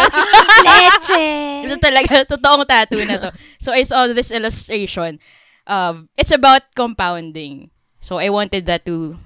Leche. 0.64 1.24
Ito 1.68 1.76
talaga, 1.76 2.24
totoong 2.24 2.64
tattoo 2.64 3.04
na 3.04 3.16
to. 3.20 3.30
So, 3.60 3.76
I 3.76 3.84
saw 3.84 4.08
this 4.08 4.32
illustration. 4.32 5.20
Um, 5.68 6.08
it's 6.16 6.32
about 6.32 6.72
compounding. 6.72 7.68
So, 8.00 8.16
I 8.16 8.32
wanted 8.32 8.64
that 8.64 8.88
to, 8.88 9.20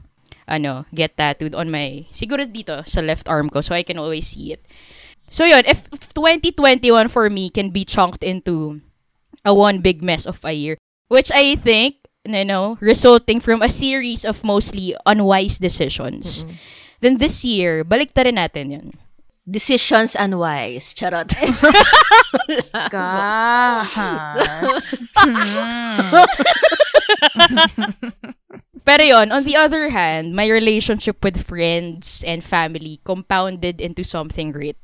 ano, 0.51 0.83
get 0.91 1.15
tattooed 1.15 1.55
on 1.55 1.71
my, 1.71 2.11
siguro 2.11 2.43
dito, 2.43 2.83
sa 2.91 2.99
left 2.99 3.31
arm 3.31 3.47
ko, 3.55 3.63
so 3.63 3.71
I 3.71 3.87
can 3.87 4.03
always 4.03 4.27
see 4.27 4.51
it. 4.51 4.67
So, 5.31 5.47
yun, 5.47 5.63
if 5.65 5.87
2021 6.13 7.07
for 7.07 7.31
me 7.31 7.51
can 7.51 7.71
be 7.71 7.87
chunked 7.87 8.27
into 8.27 8.83
a 9.47 9.55
one 9.55 9.79
big 9.79 10.03
mess 10.03 10.27
of 10.27 10.45
a 10.45 10.53
year, 10.53 10.77
which 11.07 11.31
I 11.33 11.55
think, 11.55 12.03
you 12.27 12.45
know, 12.45 12.77
resulting 12.83 13.39
from 13.39 13.63
a 13.63 13.71
series 13.71 14.27
of 14.27 14.43
mostly 14.43 14.97
unwise 15.07 15.59
decisions, 15.59 16.45
then 16.99 17.19
this 17.23 17.45
year, 17.47 17.85
balik 17.87 18.11
rin 18.19 18.35
natin 18.37 18.75
yun. 18.75 18.93
Decisions 19.47 20.19
unwise. 20.19 20.95
Charot. 20.95 21.31
Pero 28.85 29.05
yon, 29.05 29.33
on 29.33 29.45
the 29.45 29.57
other 29.57 29.91
hand, 29.91 30.35
my 30.35 30.47
relationship 30.47 31.23
with 31.25 31.47
friends 31.47 32.23
and 32.27 32.43
family 32.43 33.01
compounded 33.05 33.81
into 33.81 34.05
something 34.05 34.53
great. 34.53 34.77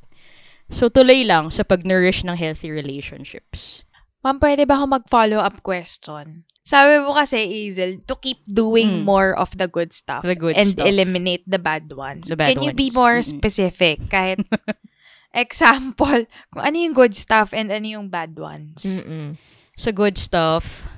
So 0.69 0.89
tuloy 0.89 1.23
lang 1.23 1.51
sa 1.51 1.63
pag-nourish 1.63 2.27
ng 2.27 2.35
healthy 2.35 2.71
relationships. 2.71 3.87
Ma'am, 4.23 4.43
pwede 4.43 4.67
ba 4.67 4.83
ako 4.83 4.87
mag-follow 4.99 5.39
up 5.39 5.63
question? 5.63 6.43
Sabi 6.67 6.99
mo 6.99 7.15
kasi, 7.15 7.47
Hazel, 7.47 8.03
to 8.11 8.19
keep 8.19 8.43
doing 8.43 9.03
Mm. 9.03 9.07
more 9.07 9.31
of 9.31 9.55
the 9.55 9.71
good 9.71 9.95
stuff 9.95 10.27
The 10.27 10.35
good 10.35 10.59
and 10.59 10.75
stuff. 10.75 10.83
eliminate 10.83 11.47
the 11.47 11.63
bad 11.63 11.87
ones. 11.95 12.27
The 12.27 12.35
bad 12.35 12.51
Can 12.51 12.67
you 12.67 12.75
be 12.75 12.91
ones. 12.91 12.99
more 12.99 13.17
Mm-mm. 13.23 13.31
specific? 13.39 14.11
Kahit 14.11 14.43
example, 15.31 16.27
kung 16.51 16.63
ano 16.65 16.77
yung 16.77 16.95
good 16.95 17.15
stuff 17.15 17.55
and 17.55 17.71
ano 17.71 17.87
yung 17.87 18.09
bad 18.11 18.35
ones. 18.35 18.83
Mm-mm. 18.83 19.39
Sa 19.79 19.93
good 19.93 20.19
stuff, 20.19 20.91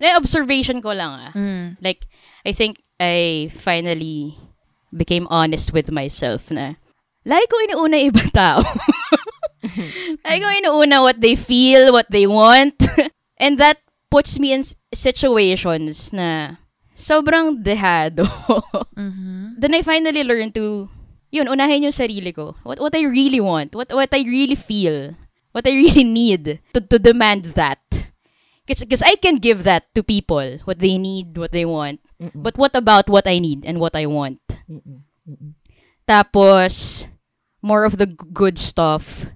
na 0.00 0.16
observation 0.16 0.80
ko 0.80 0.96
lang 0.96 1.12
ah. 1.28 1.32
Mm. 1.36 1.76
Like, 1.84 2.08
I 2.48 2.56
think 2.56 2.80
I 2.96 3.50
finally 3.52 4.40
became 4.88 5.28
honest 5.28 5.76
with 5.76 5.92
myself 5.92 6.48
na 6.48 6.80
lagi 7.26 7.46
ko 7.46 7.56
inuuna 7.66 7.96
yung 8.02 8.10
ibang 8.10 8.30
tao. 8.34 8.60
lagi 10.26 10.38
ko 10.42 10.48
inuuna 10.50 11.02
what 11.02 11.18
they 11.22 11.34
feel, 11.38 11.92
what 11.92 12.08
they 12.10 12.26
want. 12.26 12.74
And 13.42 13.58
that 13.58 13.78
puts 14.10 14.38
me 14.38 14.52
in 14.52 14.62
situations 14.94 16.12
na 16.12 16.58
sobrang 16.94 17.62
dehado. 17.62 18.26
Mhm. 18.92 19.58
Then 19.58 19.74
I 19.74 19.82
finally 19.82 20.22
learned 20.22 20.54
to, 20.54 20.86
yun, 21.32 21.48
unahin 21.48 21.82
yung 21.88 21.96
sarili 21.96 22.30
ko. 22.30 22.54
What, 22.62 22.78
what 22.78 22.94
I 22.94 23.02
really 23.02 23.40
want. 23.40 23.74
What, 23.74 23.90
what 23.90 24.12
I 24.12 24.22
really 24.22 24.54
feel. 24.54 25.16
What 25.50 25.66
I 25.66 25.72
really 25.74 26.04
need. 26.04 26.60
To, 26.74 26.80
to 26.80 26.98
demand 27.00 27.56
that. 27.58 27.80
Because 28.62 29.02
I 29.02 29.16
can 29.16 29.42
give 29.42 29.64
that 29.64 29.90
to 29.96 30.04
people. 30.04 30.58
What 30.64 30.78
they 30.78 30.98
need, 30.98 31.34
what 31.36 31.50
they 31.50 31.64
want. 31.64 31.98
Mm-mm. 32.22 32.42
But 32.46 32.56
what 32.58 32.76
about 32.76 33.08
what 33.10 33.26
I 33.26 33.40
need 33.40 33.64
and 33.66 33.80
what 33.80 33.96
I 33.96 34.06
want? 34.06 34.38
Mm-mm. 34.70 35.02
Mm-mm. 35.26 35.52
Tapos, 36.06 37.06
more 37.62 37.86
of 37.86 37.96
the 37.96 38.06
good 38.10 38.58
stuff. 38.58 39.30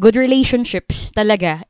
Good 0.00 0.16
relationships, 0.16 1.12
talaga. 1.12 1.68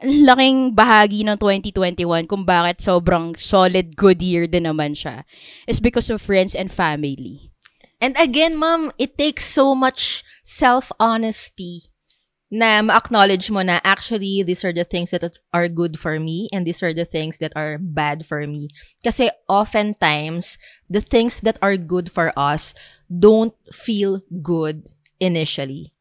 Laking 0.00 0.72
bahagi 0.72 1.22
ng 1.28 1.36
2021 1.38 2.26
kung 2.26 2.42
bakit 2.42 2.80
sobrang 2.80 3.36
solid 3.36 3.94
good 3.94 4.24
year 4.24 4.48
din 4.48 4.64
naman 4.64 4.96
siya 4.96 5.22
is 5.68 5.78
because 5.78 6.08
of 6.08 6.24
friends 6.24 6.56
and 6.56 6.72
family. 6.72 7.52
And 8.00 8.16
again, 8.18 8.58
ma'am, 8.58 8.92
it 8.98 9.16
takes 9.16 9.44
so 9.48 9.72
much 9.72 10.24
self-honesty 10.42 11.94
na 12.54 12.78
ma-acknowledge 12.78 13.50
mo 13.50 13.66
na 13.66 13.82
actually 13.82 14.46
these 14.46 14.62
are 14.62 14.72
the 14.72 14.86
things 14.86 15.10
that 15.10 15.26
are 15.50 15.66
good 15.66 15.98
for 15.98 16.22
me 16.22 16.46
and 16.54 16.62
these 16.62 16.86
are 16.86 16.94
the 16.94 17.04
things 17.04 17.38
that 17.42 17.50
are 17.58 17.78
bad 17.82 18.22
for 18.22 18.46
me. 18.46 18.70
Kasi 19.02 19.30
oftentimes, 19.50 20.54
the 20.86 21.02
things 21.02 21.42
that 21.42 21.58
are 21.58 21.74
good 21.74 22.06
for 22.06 22.30
us 22.38 22.70
don't 23.10 23.54
feel 23.74 24.22
good 24.42 24.93
initially. 25.20 25.92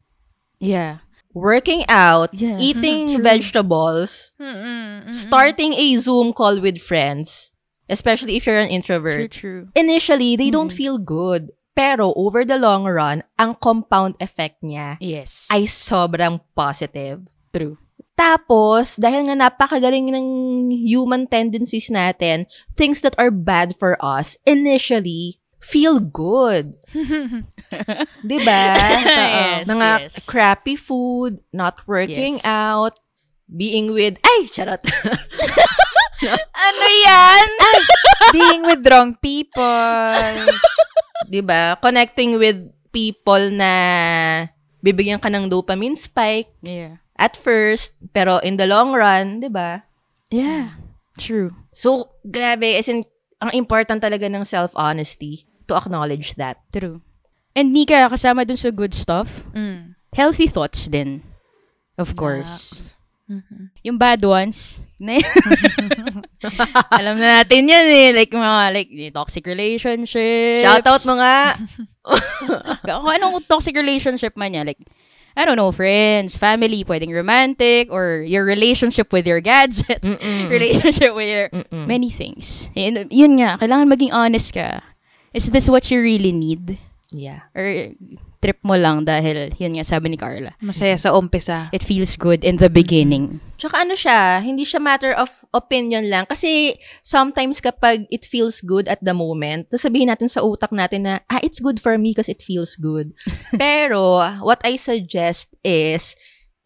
Yeah. 0.60 1.04
Working 1.34 1.84
out, 1.90 2.30
Yeah. 2.38 2.62
eating 2.62 3.18
True. 3.18 3.24
vegetables, 3.26 4.34
Mm-mm. 4.38 5.10
starting 5.10 5.74
a 5.74 5.98
Zoom 5.98 6.30
call 6.32 6.62
with 6.62 6.78
friends, 6.78 7.50
especially 7.90 8.38
if 8.38 8.46
you're 8.46 8.62
an 8.62 8.70
introvert, 8.70 9.32
true. 9.34 9.68
initially, 9.74 10.38
they 10.38 10.54
don't 10.54 10.72
feel 10.72 11.02
good. 11.02 11.50
Pero 11.74 12.14
over 12.14 12.46
the 12.46 12.62
long 12.62 12.86
run, 12.86 13.26
ang 13.42 13.58
compound 13.58 14.14
effect 14.22 14.62
niya 14.62 15.02
Yes. 15.02 15.50
ay 15.50 15.66
sobrang 15.66 16.38
positive. 16.54 17.26
true. 17.50 17.82
Tapos, 18.14 19.02
dahil 19.02 19.26
nga 19.26 19.34
napakagaling 19.34 20.14
ng 20.14 20.28
human 20.70 21.26
tendencies 21.26 21.90
natin, 21.90 22.46
things 22.78 23.02
that 23.02 23.18
are 23.18 23.34
bad 23.34 23.74
for 23.74 23.98
us 23.98 24.38
initially 24.46 25.42
feel 25.64 26.04
good. 26.04 26.76
'Di 28.28 28.38
ba? 28.44 28.64
Yes, 29.02 29.66
Mga 29.66 29.90
yes. 30.06 30.14
crappy 30.28 30.76
food, 30.76 31.40
not 31.50 31.82
working 31.90 32.38
Yes. 32.38 32.46
out, 32.46 32.94
being 33.50 33.96
with 33.96 34.20
ay 34.22 34.46
charot. 34.52 34.84
ano 36.68 36.86
yan? 37.04 37.48
Being 38.32 38.62
with 38.68 38.84
wrong 38.88 39.18
people. 39.18 40.30
'Di 41.26 41.42
ba? 41.42 41.80
Connecting 41.82 42.38
with 42.38 42.60
people 42.94 43.50
na 43.50 43.72
bibigyan 44.84 45.18
ka 45.18 45.32
ng 45.32 45.50
dopamine 45.50 45.98
spike 45.98 46.52
Yeah. 46.62 47.02
at 47.18 47.34
first, 47.34 47.96
pero 48.14 48.38
in 48.44 48.60
the 48.62 48.68
long 48.70 48.94
run, 48.94 49.42
'di 49.42 49.50
ba? 49.50 49.88
Yeah. 50.30 50.78
True. 51.18 51.54
So, 51.70 52.10
grabe, 52.26 52.74
as 52.74 52.90
in, 52.90 53.06
ang 53.38 53.54
important 53.54 54.02
talaga 54.02 54.26
ng 54.26 54.42
self-honesty 54.42 55.46
to 55.74 55.78
acknowledge 55.82 56.38
that. 56.38 56.62
True. 56.70 57.02
And 57.58 57.74
Nika, 57.74 58.06
kasama 58.06 58.46
dun 58.46 58.58
sa 58.58 58.70
good 58.70 58.94
stuff, 58.94 59.50
Mm. 59.54 59.98
healthy 60.14 60.46
thoughts 60.46 60.86
din. 60.86 61.26
Of 61.98 62.14
course. 62.14 62.54
Naks. 62.54 63.02
Mhm. 63.24 63.72
Yung 63.88 63.98
bad 63.98 64.20
ones, 64.22 64.84
na 65.04 65.18
alam 66.98 67.16
na 67.18 67.42
natin 67.42 67.66
yan 67.70 67.88
eh. 67.88 68.10
Like, 68.12 68.34
mga, 68.36 68.74
like, 68.74 68.90
toxic 69.16 69.48
relationships. 69.48 70.62
Shoutout 70.62 71.02
mo 71.08 71.18
nga! 71.18 71.56
Kung 72.86 73.08
anong 73.08 73.48
toxic 73.48 73.74
relationship 73.76 74.36
man 74.36 74.54
niya, 74.54 74.68
like, 74.68 74.82
I 75.34 75.46
don't 75.46 75.58
know, 75.58 75.72
friends, 75.74 76.38
family, 76.38 76.86
pwedeng 76.86 77.10
romantic, 77.10 77.90
or 77.90 78.22
your 78.22 78.46
relationship 78.46 79.10
with 79.10 79.26
your 79.26 79.42
gadget, 79.42 80.04
Mm-mm. 80.06 80.46
relationship 80.52 81.16
with 81.18 81.26
your, 81.26 81.48
Mm-mm. 81.50 81.88
many 81.90 82.12
things. 82.14 82.70
Yun, 82.78 83.10
yun 83.10 83.34
nga, 83.42 83.58
kailangan 83.58 83.90
maging 83.90 84.14
honest 84.14 84.54
ka. 84.54 84.84
Is 85.34 85.50
this 85.50 85.66
what 85.66 85.90
you 85.90 85.98
really 86.02 86.32
need? 86.32 86.78
Yeah. 87.14 87.46
Or 87.54 87.94
trip 88.44 88.60
mo 88.66 88.76
lang 88.76 89.06
dahil, 89.08 89.56
yun 89.56 89.80
nga, 89.80 89.86
sabi 89.88 90.12
ni 90.12 90.18
Carla. 90.18 90.58
Masaya 90.60 90.98
sa 91.00 91.16
umpisa. 91.16 91.72
It 91.72 91.86
feels 91.86 92.20
good 92.20 92.44
in 92.44 92.60
the 92.60 92.68
beginning. 92.68 93.40
Tsaka 93.56 93.88
ano 93.88 93.96
siya, 93.96 94.44
hindi 94.44 94.68
siya 94.68 94.84
matter 94.84 95.16
of 95.16 95.32
opinion 95.56 96.12
lang. 96.12 96.28
Kasi 96.28 96.76
sometimes 97.00 97.64
kapag 97.64 98.04
it 98.12 98.28
feels 98.28 98.60
good 98.60 98.92
at 98.92 99.00
the 99.00 99.16
moment, 99.16 99.72
sabihin 99.72 100.12
natin 100.12 100.28
sa 100.28 100.44
utak 100.44 100.76
natin 100.76 101.08
na, 101.08 101.14
ah, 101.32 101.40
it's 101.40 101.64
good 101.64 101.80
for 101.80 101.96
me 101.96 102.12
because 102.12 102.28
it 102.28 102.44
feels 102.44 102.76
good. 102.76 103.16
Pero, 103.56 104.22
what 104.44 104.60
I 104.68 104.76
suggest 104.76 105.56
is, 105.64 106.18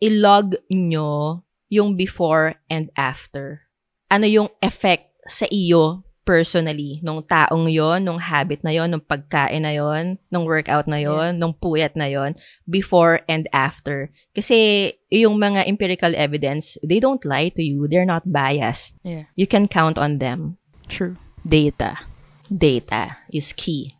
ilog 0.02 0.58
nyo 0.74 1.46
yung 1.70 1.94
before 1.94 2.58
and 2.72 2.90
after. 2.98 3.70
Ano 4.10 4.26
yung 4.26 4.50
effect 4.64 5.12
sa 5.28 5.46
iyo 5.52 6.07
personally, 6.28 7.00
nung 7.00 7.24
taong 7.24 7.72
yon, 7.72 8.04
nung 8.04 8.20
habit 8.20 8.60
na 8.68 8.76
yon, 8.76 8.92
nung 8.92 9.02
pagkain 9.08 9.64
na 9.64 9.72
yon, 9.72 10.20
nung 10.28 10.44
workout 10.44 10.84
na 10.84 11.00
yon, 11.00 11.40
nung 11.40 11.56
puyat 11.56 11.96
na 11.96 12.12
yon, 12.12 12.36
before 12.68 13.24
and 13.32 13.48
after. 13.56 14.12
Kasi 14.36 14.92
yung 15.08 15.40
mga 15.40 15.64
empirical 15.64 16.12
evidence, 16.20 16.76
they 16.84 17.00
don't 17.00 17.24
lie 17.24 17.48
to 17.56 17.64
you. 17.64 17.88
They're 17.88 18.04
not 18.04 18.28
biased. 18.28 19.00
Yeah. 19.08 19.32
You 19.40 19.48
can 19.48 19.72
count 19.72 19.96
on 19.96 20.20
them. 20.20 20.60
True. 20.92 21.16
Data. 21.48 22.04
Data 22.52 23.24
is 23.32 23.56
key. 23.56 23.96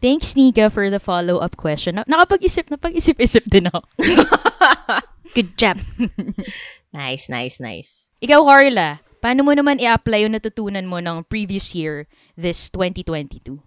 Thanks, 0.00 0.32
Nika, 0.32 0.72
for 0.72 0.88
the 0.88 0.96
follow-up 0.96 1.60
question. 1.60 2.00
Na- 2.00 2.08
nakapag-isip, 2.08 2.72
napag-isip-isip 2.72 3.44
din 3.44 3.68
ako. 3.68 3.84
Good 5.36 5.60
job. 5.60 5.76
Nice, 6.96 7.28
nice, 7.28 7.60
nice. 7.60 8.08
Ikaw, 8.24 8.40
Carla, 8.40 9.04
paano 9.26 9.42
mo 9.42 9.50
naman 9.50 9.82
i-apply 9.82 10.22
yung 10.22 10.38
natutunan 10.38 10.86
mo 10.86 11.02
ng 11.02 11.26
previous 11.26 11.74
year, 11.74 12.06
this 12.38 12.70
2022? 12.70 13.58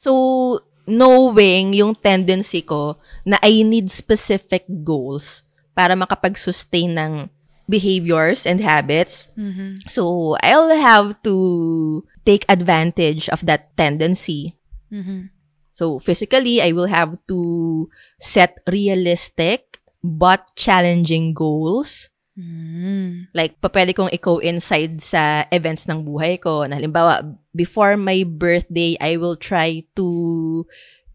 So, 0.00 0.64
knowing 0.88 1.76
yung 1.76 1.92
tendency 1.92 2.64
ko 2.64 2.96
na 3.28 3.36
I 3.44 3.68
need 3.68 3.92
specific 3.92 4.64
goals 4.80 5.44
para 5.76 5.92
makapag-sustain 5.92 6.96
ng 6.96 7.28
behaviors 7.68 8.48
and 8.48 8.64
habits. 8.64 9.28
Mhm. 9.36 9.76
So, 9.84 10.32
I'll 10.40 10.72
have 10.72 11.20
to 11.28 11.36
take 12.24 12.48
advantage 12.48 13.28
of 13.28 13.44
that 13.44 13.76
tendency. 13.76 14.56
Mhm. 14.88 15.28
So, 15.68 16.00
physically, 16.00 16.64
I 16.64 16.72
will 16.72 16.88
have 16.88 17.20
to 17.28 17.92
set 18.16 18.64
realistic 18.64 19.84
but 20.00 20.48
challenging 20.56 21.36
goals. 21.36 22.08
Mm. 22.38 23.34
Like, 23.34 23.58
papwede 23.58 23.90
kong 23.98 24.14
i-coincide 24.14 25.02
sa 25.02 25.42
events 25.50 25.90
ng 25.90 26.06
buhay 26.06 26.38
ko. 26.38 26.62
Na 26.70 26.78
halimbawa, 26.78 27.26
before 27.50 27.98
my 27.98 28.22
birthday, 28.22 28.94
I 29.02 29.18
will 29.18 29.34
try 29.34 29.82
to 29.98 30.06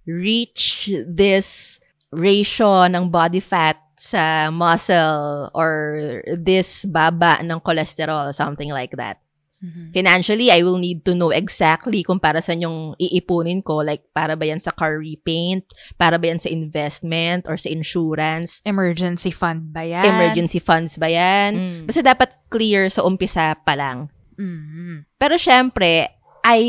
reach 0.03 0.91
this 1.07 1.79
ratio 2.11 2.91
ng 2.91 3.07
body 3.07 3.39
fat 3.39 3.79
sa 3.95 4.51
muscle 4.51 5.47
or 5.55 6.19
this 6.27 6.83
baba 6.83 7.39
ng 7.39 7.63
cholesterol, 7.63 8.35
something 8.35 8.67
like 8.75 8.91
that. 8.99 9.22
Mhm. 9.63 9.95
Financially, 9.95 10.51
I 10.51 10.59
will 10.59 10.75
need 10.75 11.07
to 11.07 11.15
know 11.15 11.31
exactly 11.31 12.03
kung 12.03 12.19
para 12.19 12.43
saan 12.43 12.59
yung 12.59 12.99
iipunin 12.99 13.63
ko. 13.63 13.79
Like, 13.79 14.03
para 14.11 14.35
ba 14.35 14.43
yan 14.43 14.59
sa 14.59 14.75
car 14.75 14.99
repaint? 14.99 15.63
Para 15.95 16.19
ba 16.19 16.27
yan 16.27 16.43
sa 16.43 16.51
investment 16.51 17.47
or 17.47 17.55
sa 17.55 17.71
insurance? 17.71 18.59
Emergency 18.67 19.31
fund 19.31 19.71
ba 19.71 19.87
yan? 19.87 20.03
Emergency 20.03 20.59
funds 20.59 20.99
ba 20.99 21.07
yan? 21.07 21.55
Mm. 21.55 21.81
Basta 21.87 22.03
dapat 22.03 22.29
clear 22.51 22.91
sa 22.91 23.07
umpisa 23.07 23.55
pa 23.63 23.79
lang. 23.79 24.11
Mhm. 24.35 25.07
Pero 25.15 25.39
syempre, 25.39 26.11
I 26.43 26.59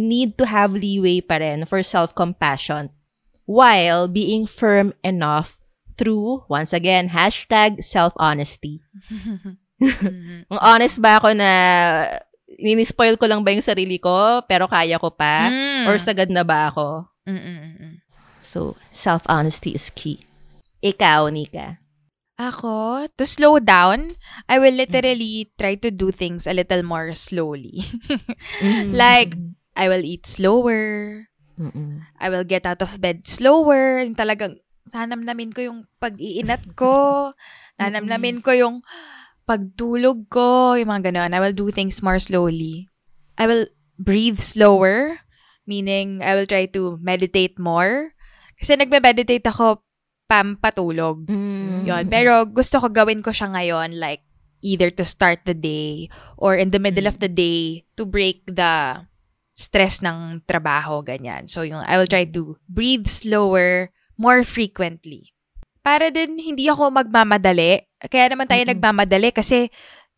need 0.00 0.40
to 0.40 0.48
have 0.48 0.72
leeway 0.72 1.20
pa 1.20 1.36
rin 1.44 1.68
for 1.68 1.84
self-compassion 1.84 2.88
while 3.44 4.08
being 4.08 4.48
firm 4.48 4.96
enough 5.04 5.60
through, 6.00 6.48
once 6.48 6.72
again, 6.72 7.12
hashtag 7.12 7.84
self-honesty. 7.84 8.80
Mhm. 9.84 10.48
Ang 10.48 10.60
honest 10.60 10.96
ba 10.98 11.20
ako 11.20 11.36
na 11.36 11.50
ninispoil 12.56 13.18
ko 13.18 13.26
lang 13.26 13.42
ba 13.42 13.52
yung 13.52 13.64
sarili 13.64 13.98
ko 14.00 14.42
pero 14.48 14.64
kaya 14.70 14.96
ko 14.96 15.12
pa? 15.12 15.50
Mm. 15.50 15.84
Or 15.90 15.96
sagad 16.00 16.30
na 16.30 16.46
ba 16.46 16.70
ako? 16.72 17.08
Mm-mm-mm. 17.28 18.00
So, 18.44 18.76
self-honesty 18.92 19.72
is 19.72 19.88
key. 19.88 20.20
Ikaw, 20.84 21.32
Nika. 21.32 21.80
Ako, 22.36 23.06
to 23.16 23.24
slow 23.24 23.56
down, 23.56 24.12
I 24.50 24.60
will 24.60 24.74
literally 24.76 25.48
try 25.56 25.80
to 25.80 25.88
do 25.88 26.12
things 26.12 26.44
a 26.44 26.52
little 26.52 26.84
more 26.84 27.14
slowly. 27.16 27.80
like, 28.92 29.32
I 29.72 29.88
will 29.88 30.04
eat 30.04 30.28
slower. 30.28 31.24
Mm-mm. 31.56 32.04
I 32.20 32.28
will 32.28 32.44
get 32.44 32.66
out 32.68 32.82
of 32.84 33.00
bed 33.00 33.24
slower. 33.24 34.04
Yung 34.04 34.18
talagang, 34.18 34.60
nanamnamin 34.92 35.54
ko 35.56 35.72
yung 35.72 35.88
pag-iinat 35.96 36.76
ko. 36.76 37.32
nanamnamin 37.80 38.44
ko 38.44 38.52
yung 38.52 38.84
pagtulog 39.44 40.28
ko. 40.28 40.74
Yung 40.76 40.90
mga 40.90 41.12
ganon. 41.12 41.32
I 41.36 41.40
will 41.40 41.56
do 41.56 41.70
things 41.70 42.00
more 42.00 42.18
slowly. 42.18 42.88
I 43.38 43.46
will 43.46 43.68
breathe 43.96 44.40
slower. 44.40 45.20
Meaning, 45.64 46.20
I 46.20 46.36
will 46.36 46.48
try 46.48 46.68
to 46.76 47.00
meditate 47.00 47.56
more. 47.56 48.12
Kasi 48.60 48.76
nagme-meditate 48.76 49.44
ako 49.48 49.80
pampatulog. 50.28 51.28
Mm. 51.28 51.88
Yon. 51.88 52.04
Pero 52.08 52.44
gusto 52.48 52.80
ko 52.80 52.88
gawin 52.88 53.20
ko 53.20 53.32
siya 53.32 53.52
ngayon 53.52 53.96
like 53.96 54.24
either 54.64 54.88
to 54.88 55.04
start 55.04 55.44
the 55.44 55.52
day 55.52 56.08
or 56.40 56.56
in 56.56 56.72
the 56.72 56.80
middle 56.80 57.04
of 57.04 57.20
the 57.20 57.28
day 57.28 57.84
to 58.00 58.08
break 58.08 58.40
the 58.48 59.04
stress 59.54 60.00
ng 60.00 60.40
trabaho, 60.48 61.04
ganyan. 61.04 61.46
So, 61.46 61.62
yung 61.62 61.84
I 61.84 62.00
will 62.00 62.08
try 62.08 62.24
to 62.24 62.56
breathe 62.66 63.06
slower, 63.06 63.92
more 64.16 64.42
frequently. 64.42 65.33
Para 65.84 66.08
din 66.08 66.40
hindi 66.40 66.64
ako 66.72 66.88
magmamadali. 66.88 67.84
Kaya 68.08 68.32
naman 68.32 68.48
tayo 68.48 68.64
Mm-mm. 68.64 68.72
nagmamadali 68.72 69.36
kasi 69.36 69.68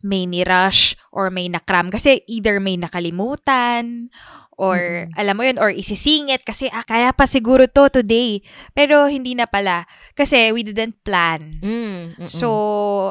may 0.07 0.23
ni-rush 0.31 0.95
or 1.11 1.35
may 1.35 1.51
nakram. 1.51 1.91
Kasi 1.91 2.23
either 2.31 2.63
may 2.63 2.79
nakalimutan 2.79 4.07
or 4.57 4.79
Mm-mm. 4.79 5.19
alam 5.19 5.35
mo 5.37 5.43
yun, 5.45 5.59
or 5.59 5.69
isisingit 5.69 6.47
kasi 6.47 6.71
ah, 6.71 6.87
kaya 6.87 7.11
pa 7.13 7.27
siguro 7.27 7.67
to 7.67 7.91
today. 7.91 8.41
Pero 8.73 9.11
hindi 9.11 9.35
na 9.35 9.51
pala. 9.51 9.85
Kasi 10.15 10.55
we 10.55 10.63
didn't 10.63 11.03
plan. 11.03 11.59
Mm. 11.61 12.17
Mm-mm. 12.17 12.31
So, 12.31 12.49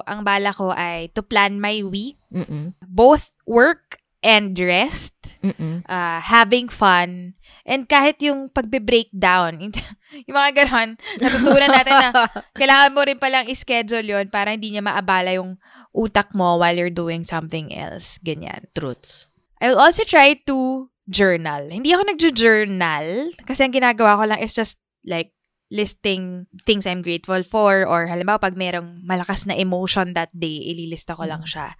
ang 0.07 0.23
bala 0.23 0.55
ko 0.55 0.71
ay 0.71 1.11
to 1.13 1.21
plan 1.21 1.59
my 1.59 1.83
week, 1.85 2.17
Mm-mm. 2.33 2.73
both 2.81 3.35
work 3.45 3.99
and 4.25 4.57
rest, 4.57 5.13
Mm-mm. 5.45 5.85
uh, 5.85 6.19
having 6.25 6.65
fun, 6.65 7.37
and 7.61 7.85
kahit 7.85 8.17
yung 8.25 8.49
pagbe-breakdown, 8.49 9.69
yung 10.25 10.35
mga 10.35 10.65
ganon, 10.65 10.97
natutunan 11.21 11.69
natin 11.69 11.93
na 11.93 12.09
kailangan 12.59 12.91
mo 12.97 13.05
rin 13.05 13.21
palang 13.21 13.45
i-schedule 13.45 14.09
yon 14.09 14.33
para 14.33 14.57
hindi 14.57 14.73
niya 14.73 14.81
maabala 14.81 15.37
yung 15.37 15.61
utak 15.93 16.33
mo 16.33 16.57
while 16.57 16.73
you're 16.73 16.89
doing 16.89 17.21
something 17.21 17.69
else. 17.69 18.17
Ganyan. 18.25 18.65
Truths. 18.73 19.29
I 19.61 19.69
will 19.69 19.79
also 19.79 20.01
try 20.01 20.33
to 20.49 20.89
journal. 21.05 21.69
Hindi 21.69 21.93
ako 21.93 22.09
nagjo-journal 22.09 23.37
kasi 23.45 23.61
ang 23.61 23.73
ginagawa 23.77 24.17
ko 24.17 24.23
lang 24.25 24.41
is 24.41 24.57
just 24.57 24.81
like 25.05 25.31
listing 25.69 26.45
things 26.65 26.85
I'm 26.85 27.01
grateful 27.01 27.41
for 27.41 27.85
or 27.85 28.05
halimbawa 28.05 28.37
pag 28.37 28.57
merong 28.57 29.01
malakas 29.05 29.49
na 29.49 29.57
emotion 29.57 30.13
that 30.13 30.29
day, 30.33 30.73
ililista 30.73 31.17
ko 31.17 31.25
lang 31.25 31.45
siya. 31.45 31.77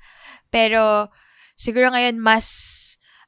Pero 0.50 1.10
siguro 1.56 1.92
ngayon 1.92 2.20
mas 2.20 2.46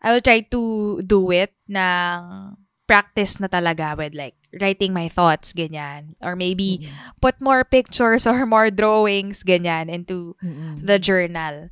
I 0.03 0.13
will 0.13 0.21
try 0.21 0.45
to 0.53 1.01
do 1.01 1.31
it 1.33 1.57
ng 1.65 2.53
practice 2.87 3.41
na 3.41 3.51
talaga 3.51 3.97
with 3.97 4.15
like 4.15 4.37
writing 4.61 4.93
my 4.93 5.09
thoughts, 5.09 5.51
ganyan. 5.51 6.15
Or 6.21 6.35
maybe 6.37 6.87
put 7.19 7.41
more 7.41 7.65
pictures 7.65 8.25
or 8.25 8.45
more 8.49 8.71
drawings, 8.71 9.43
ganyan, 9.43 9.89
into 9.91 10.37
the 10.85 10.97
journal. 10.97 11.69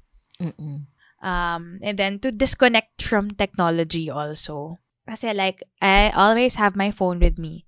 Um, 1.21 1.79
and 1.81 1.97
then 1.97 2.19
to 2.19 2.31
disconnect 2.31 3.01
from 3.01 3.31
technology 3.31 4.09
also. 4.09 4.77
Kasi 5.07 5.33
like, 5.33 5.63
I 5.81 6.11
always 6.13 6.57
have 6.57 6.75
my 6.75 6.91
phone 6.91 7.17
with 7.21 7.37
me. 7.39 7.65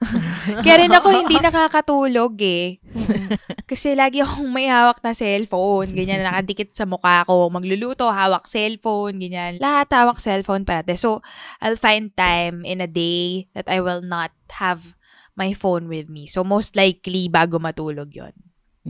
Kaya 0.64 0.80
rin 0.80 0.92
ako 0.92 1.08
hindi 1.12 1.36
nakakatulog 1.36 2.32
eh. 2.40 2.80
Kasi 3.70 3.92
lagi 3.92 4.24
akong 4.24 4.48
may 4.48 4.66
hawak 4.66 5.04
na 5.04 5.12
cellphone. 5.12 5.92
Ganyan, 5.92 6.24
nakadikit 6.24 6.72
sa 6.72 6.88
mukha 6.88 7.22
ko. 7.28 7.52
Magluluto, 7.52 8.08
hawak 8.08 8.48
cellphone, 8.48 9.20
ganyan. 9.20 9.60
Lahat 9.60 9.92
hawak 9.92 10.16
cellphone 10.16 10.64
parate. 10.64 10.96
So, 10.96 11.20
I'll 11.60 11.76
find 11.78 12.10
time 12.16 12.64
in 12.64 12.80
a 12.80 12.88
day 12.88 13.52
that 13.52 13.68
I 13.68 13.84
will 13.84 14.00
not 14.00 14.32
have 14.56 14.96
my 15.36 15.52
phone 15.52 15.86
with 15.86 16.08
me. 16.08 16.24
So, 16.24 16.42
most 16.42 16.74
likely, 16.74 17.28
bago 17.28 17.60
matulog 17.60 18.10
yon 18.16 18.32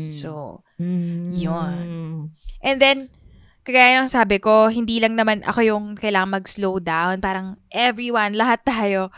So, 0.07 0.63
yun. 1.35 2.31
And 2.63 2.79
then, 2.79 3.11
kagaya 3.67 4.01
ng 4.01 4.09
sabi 4.09 4.39
ko, 4.39 4.71
hindi 4.71 5.03
lang 5.03 5.19
naman 5.19 5.43
ako 5.45 5.61
yung 5.67 5.85
kailangan 5.99 6.41
mag-slow 6.41 6.81
down. 6.81 7.21
Parang 7.21 7.59
everyone, 7.75 8.39
lahat 8.39 8.65
tayo. 8.65 9.11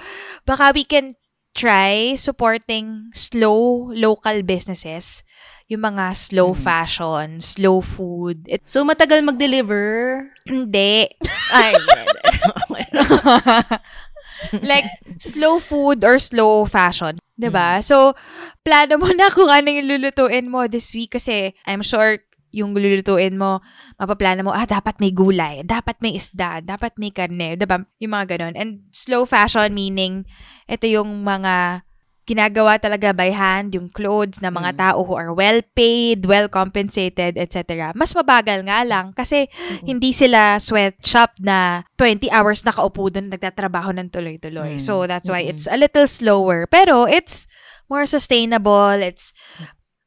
Baka 0.49 0.73
we 0.75 0.83
can 0.89 1.15
try 1.55 2.17
supporting 2.17 3.11
slow 3.15 3.91
local 3.93 4.43
businesses. 4.43 5.25
Yung 5.73 5.89
mga 5.89 6.13
slow 6.13 6.53
fashion, 6.53 7.41
slow 7.41 7.81
food. 7.81 8.45
It, 8.45 8.61
So, 8.69 8.85
matagal 8.85 9.25
mag-deliver? 9.25 10.29
hindi. 10.49 11.09
Ay, 11.49 11.73
like, 14.63 14.85
slow 15.17 15.59
food 15.59 16.05
or 16.05 16.19
slow 16.19 16.65
fashion. 16.65 17.17
'Di 17.39 17.49
ba? 17.49 17.81
So, 17.81 18.13
plano 18.63 19.01
mo 19.01 19.09
na 19.11 19.33
kung 19.33 19.49
ano 19.49 19.69
yung 19.71 19.89
lulutuin 19.89 20.47
mo 20.51 20.67
this 20.69 20.93
week 20.93 21.17
kasi 21.17 21.57
I'm 21.67 21.83
sure 21.83 22.21
yung 22.53 22.77
lulutuin 22.77 23.35
mo, 23.41 23.65
mapaplano 23.97 24.47
mo, 24.47 24.53
ah, 24.53 24.69
dapat 24.69 25.01
may 25.01 25.11
gulay, 25.11 25.65
dapat 25.65 25.99
may 26.05 26.15
isda, 26.15 26.61
dapat 26.61 26.95
may 27.01 27.11
karne, 27.11 27.57
diba? 27.57 27.83
Yung 27.99 28.13
mga 28.13 28.37
ganon. 28.37 28.55
And 28.55 28.87
slow 28.93 29.25
fashion 29.25 29.73
meaning, 29.73 30.29
ito 30.69 30.85
yung 30.85 31.25
mga 31.25 31.83
ginagawa 32.23 32.79
talaga 32.79 33.11
by 33.11 33.35
hand, 33.35 33.75
yung 33.75 33.91
clothes 33.91 34.39
ng 34.39 34.55
mga 34.55 34.79
tao 34.79 35.03
who 35.03 35.15
are 35.19 35.35
well 35.35 35.59
paid, 35.75 36.23
well 36.23 36.47
compensated, 36.47 37.35
etc. 37.35 37.91
Mas 37.99 38.15
mabagal 38.15 38.63
nga 38.63 38.87
lang 38.87 39.11
kasi 39.11 39.51
hindi 39.83 40.15
sila 40.15 40.63
sweatshop 40.63 41.43
na 41.43 41.83
20 41.99 42.31
hours 42.31 42.63
nakaupo 42.63 43.11
doon 43.11 43.27
nagtatrabaho 43.27 43.91
ng 43.99 44.15
tuloy-tuloy. 44.15 44.79
So 44.79 45.11
that's 45.11 45.27
why 45.27 45.43
it's 45.43 45.67
a 45.67 45.75
little 45.75 46.07
slower. 46.07 46.71
Pero 46.71 47.11
it's 47.11 47.51
more 47.91 48.07
sustainable, 48.07 49.03
it's 49.03 49.35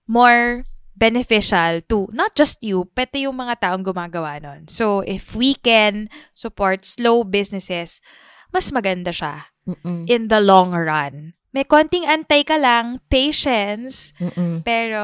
more 0.07 0.63
beneficial 0.95 1.83
to 1.91 2.07
not 2.15 2.33
just 2.33 2.63
you, 2.63 2.87
pati 2.87 3.27
yung 3.27 3.35
mga 3.35 3.59
taong 3.59 3.83
gumagawa 3.83 4.39
nun. 4.39 4.67
So, 4.71 5.03
if 5.03 5.35
we 5.35 5.53
can 5.59 6.07
support 6.31 6.87
slow 6.87 7.27
businesses, 7.27 7.99
mas 8.49 8.71
maganda 8.71 9.11
siya 9.11 9.51
in 10.07 10.31
the 10.31 10.39
long 10.39 10.71
run. 10.71 11.35
May 11.51 11.63
konting 11.63 12.03
antay 12.03 12.43
ka 12.43 12.59
lang, 12.59 12.99
patience, 13.07 14.11
pero 14.63 15.01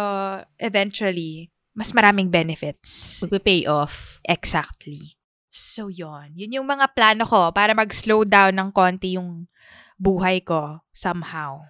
eventually, 0.59 1.47
mas 1.71 1.95
maraming 1.95 2.27
benefits. 2.27 3.23
Magpe-pay 3.23 3.63
off. 3.67 4.19
Exactly. 4.27 5.15
So, 5.51 5.87
yon 5.91 6.31
Yun 6.35 6.59
yung 6.59 6.67
mga 6.67 6.91
plano 6.95 7.23
ko 7.27 7.51
para 7.51 7.71
mag-slow 7.75 8.23
down 8.23 8.55
ng 8.55 8.69
konti 8.71 9.15
yung 9.19 9.47
buhay 9.95 10.43
ko 10.43 10.83
somehow. 10.91 11.63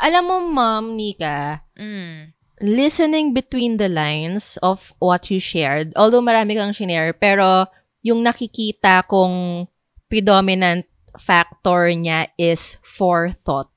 Alam 0.00 0.22
mo, 0.28 0.36
Ma'am 0.48 0.96
Mika, 0.96 1.64
Mm. 1.76 2.32
Listening 2.60 3.32
between 3.32 3.76
the 3.80 3.88
lines 3.88 4.56
of 4.62 4.92
what 5.00 5.32
you 5.32 5.40
shared, 5.40 5.92
although 5.96 6.22
marami 6.22 6.56
kang 6.56 6.72
share, 6.76 7.12
pero 7.16 7.66
yung 8.04 8.24
nakikita 8.24 9.04
kong 9.08 9.66
predominant 10.08 10.84
factor 11.18 11.90
niya 11.90 12.28
is 12.38 12.76
forethought. 12.84 13.68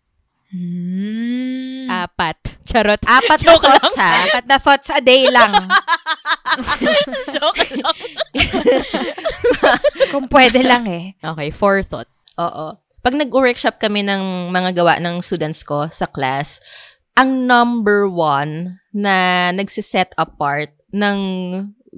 Mm. 0.53 1.89
Apat. 1.89 2.61
Charot. 2.61 3.01
Apat 3.01 3.39
na 3.45 3.57
Joke 3.57 3.65
thoughts, 3.65 3.93
ha? 3.97 4.11
Apat 4.29 4.45
na 4.45 4.57
thoughts 4.61 4.89
a 4.93 5.01
day 5.01 5.25
lang. 5.33 5.49
Joke 7.33 7.65
lang. 7.73 7.97
Kung 10.13 10.29
pwede 10.29 10.61
lang 10.61 10.85
eh. 10.85 11.17
Okay, 11.17 11.49
forethought. 11.49 12.07
Oo. 12.37 12.77
Pag 13.03 13.19
nag-workshop 13.19 13.81
kami 13.81 14.05
ng 14.05 14.53
mga 14.53 14.77
gawa 14.77 15.01
ng 15.01 15.25
students 15.25 15.65
ko 15.65 15.89
sa 15.89 16.05
class, 16.07 16.61
ang 17.13 17.45
number 17.45 18.09
one 18.09 18.81
na 18.93 19.49
nagsiset 19.53 20.13
apart 20.17 20.73
ng 20.93 21.19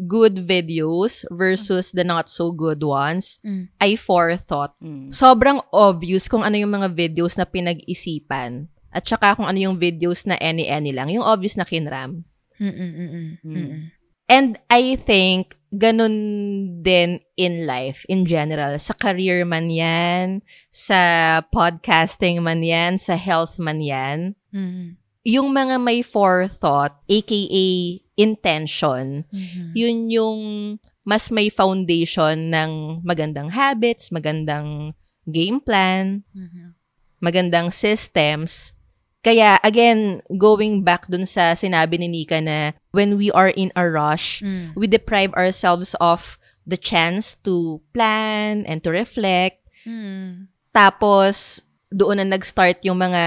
good 0.08 0.44
videos 0.44 1.24
versus 1.32 1.96
the 1.96 2.04
not 2.04 2.28
so 2.28 2.52
good 2.52 2.84
ones 2.84 3.40
Mm. 3.48 3.72
ay 3.80 3.96
forethought. 3.96 4.76
Mm. 4.84 5.08
Sobrang 5.08 5.64
obvious 5.72 6.28
kung 6.28 6.44
ano 6.44 6.60
yung 6.60 6.76
mga 6.76 6.92
videos 6.92 7.40
na 7.40 7.48
pinag-isipan. 7.48 8.68
At 8.92 9.08
saka 9.08 9.36
kung 9.40 9.48
ano 9.48 9.60
yung 9.60 9.80
videos 9.80 10.28
na 10.28 10.36
any-any 10.40 10.92
lang. 10.92 11.12
Yung 11.12 11.24
obvious 11.24 11.56
na 11.56 11.68
kinram. 11.68 12.24
Mm-mm-mm. 12.60 13.40
Mm-mm. 13.44 13.92
And 14.26 14.58
I 14.72 14.98
think, 14.98 15.54
ganun 15.70 16.82
din 16.82 17.20
in 17.38 17.68
life, 17.68 18.08
in 18.10 18.26
general. 18.26 18.80
Sa 18.80 18.96
career 18.98 19.44
man 19.46 19.70
yan, 19.70 20.42
sa 20.72 21.40
podcasting 21.52 22.42
man 22.42 22.64
yan, 22.66 22.98
sa 22.98 23.20
health 23.20 23.60
man 23.60 23.84
yan. 23.84 24.34
Mm-mm. 24.50 24.98
Yung 25.26 25.50
mga 25.50 25.82
may 25.82 26.06
forethought, 26.06 26.94
aka 27.10 27.66
intention, 28.16 29.26
Mhm. 29.34 29.74
yun 29.76 29.98
yung 30.08 30.40
mas 31.04 31.30
may 31.34 31.50
foundation 31.50 32.54
ng 32.54 33.02
magandang 33.02 33.52
habits, 33.52 34.14
magandang 34.14 34.94
game 35.26 35.60
plan, 35.60 36.22
Mhm. 36.32 36.78
magandang 37.20 37.74
systems. 37.74 38.72
Kaya, 39.26 39.58
again, 39.66 40.22
going 40.38 40.86
back 40.86 41.10
dun 41.10 41.26
sa 41.26 41.58
sinabi 41.58 41.98
ni 41.98 42.06
Nika 42.06 42.38
na 42.38 42.78
when 42.94 43.18
we 43.18 43.34
are 43.34 43.50
in 43.50 43.74
a 43.74 43.82
rush, 43.90 44.46
Mm. 44.46 44.78
we 44.78 44.86
deprive 44.86 45.34
ourselves 45.34 45.98
of 45.98 46.38
the 46.62 46.78
chance 46.78 47.34
to 47.42 47.82
plan 47.90 48.62
and 48.70 48.86
to 48.86 48.94
reflect. 48.94 49.66
Mm. 49.82 50.54
Tapos, 50.70 51.66
doon 51.94 52.20
na 52.22 52.26
nag-start 52.36 52.82
yung 52.84 52.98
mga 52.98 53.24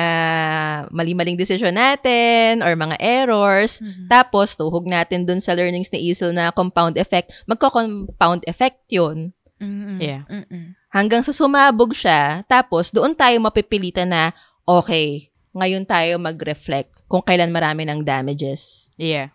mali-maling 0.91 1.39
decision 1.39 1.75
natin 1.75 2.61
or 2.61 2.75
mga 2.75 2.99
errors. 2.99 3.79
Tapos, 4.11 4.59
tuhog 4.59 4.85
natin 4.85 5.25
dun 5.25 5.39
sa 5.39 5.55
learnings 5.55 5.89
ni 5.95 6.11
Isel 6.11 6.35
na 6.35 6.51
compound 6.51 6.99
effect. 6.99 7.33
Magko-compound 7.47 8.43
effect 8.51 8.83
yun. 8.91 9.33
Mm-mm. 9.59 9.99
Yeah. 9.99 10.27
Mm-mm. 10.27 10.75
Hanggang 10.91 11.23
sa 11.23 11.35
sumabog 11.35 11.95
siya. 11.95 12.43
Tapos, 12.51 12.91
doon 12.91 13.15
tayo 13.15 13.39
mapipilitan 13.39 14.11
na, 14.11 14.35
okay, 14.67 15.31
ngayon 15.55 15.89
tayo 15.89 16.21
mag-reflect 16.21 17.07
kung 17.09 17.25
kailan 17.25 17.55
marami 17.55 17.89
ng 17.89 18.05
damages. 18.05 18.93
Yeah. 19.01 19.33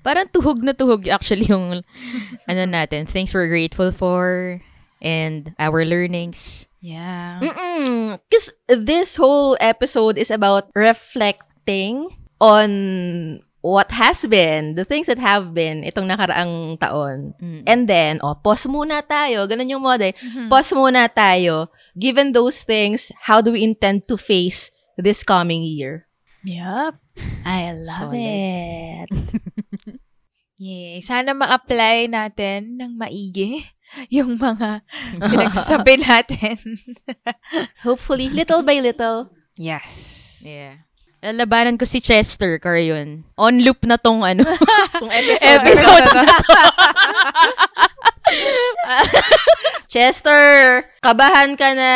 Parang 0.00 0.30
tuhog 0.30 0.64
na 0.64 0.72
tuhog 0.72 1.06
actually 1.10 1.50
yung 1.50 1.84
ano 2.50 2.62
natin, 2.64 3.04
things 3.04 3.34
we're 3.34 3.50
grateful 3.50 3.92
for 3.92 4.58
and 5.02 5.52
our 5.58 5.84
learnings. 5.84 6.69
Yeah. 6.80 7.40
Because 8.28 8.52
this 8.68 9.16
whole 9.16 9.56
episode 9.60 10.16
is 10.16 10.30
about 10.30 10.72
reflecting 10.74 12.08
on 12.40 13.40
what 13.60 13.92
has 13.92 14.24
been, 14.24 14.74
the 14.74 14.84
things 14.84 15.06
that 15.06 15.20
have 15.20 15.52
been 15.52 15.84
itong 15.84 16.08
nakaraang 16.08 16.80
taon. 16.80 17.36
Mm. 17.36 17.62
And 17.68 17.82
then, 17.88 18.20
oh, 18.24 18.34
pause 18.34 18.64
muna 18.66 19.04
tayo. 19.04 19.44
Ganun 19.44 19.68
yung 19.68 19.84
mode. 19.84 20.16
Pause 20.48 20.72
muna 20.72 21.08
tayo. 21.12 21.68
Given 21.96 22.32
those 22.32 22.64
things, 22.64 23.12
how 23.28 23.40
do 23.44 23.52
we 23.52 23.62
intend 23.62 24.08
to 24.08 24.16
face 24.16 24.72
this 24.96 25.22
coming 25.22 25.62
year? 25.62 26.08
Yep. 26.48 26.96
I 27.44 27.76
love 27.76 28.16
Solid. 28.16 28.24
it. 28.24 29.08
Yay. 30.60 31.00
Sana 31.04 31.36
ma-apply 31.36 32.08
natin 32.08 32.80
ng 32.80 32.96
maigi 32.96 33.64
yung 34.14 34.38
mga 34.38 34.82
pinagsasabi 35.18 35.94
natin. 36.06 36.56
Hopefully, 37.82 38.28
little 38.30 38.62
by 38.62 38.78
little. 38.80 39.30
yes. 39.58 40.26
Yeah. 40.40 40.88
Lalabanan 41.20 41.76
ko 41.76 41.84
si 41.84 42.00
Chester 42.00 42.56
Carion. 42.56 43.28
On 43.36 43.52
loop 43.60 43.84
na 43.84 44.00
tong 44.00 44.24
ano. 44.24 44.40
Kung 45.00 45.12
episode, 45.12 45.60
episode 45.60 46.06
na 46.16 46.24
to. 46.24 46.40
Chester, 49.84 50.40
kabahan 51.04 51.60
ka 51.60 51.76
na. 51.76 51.92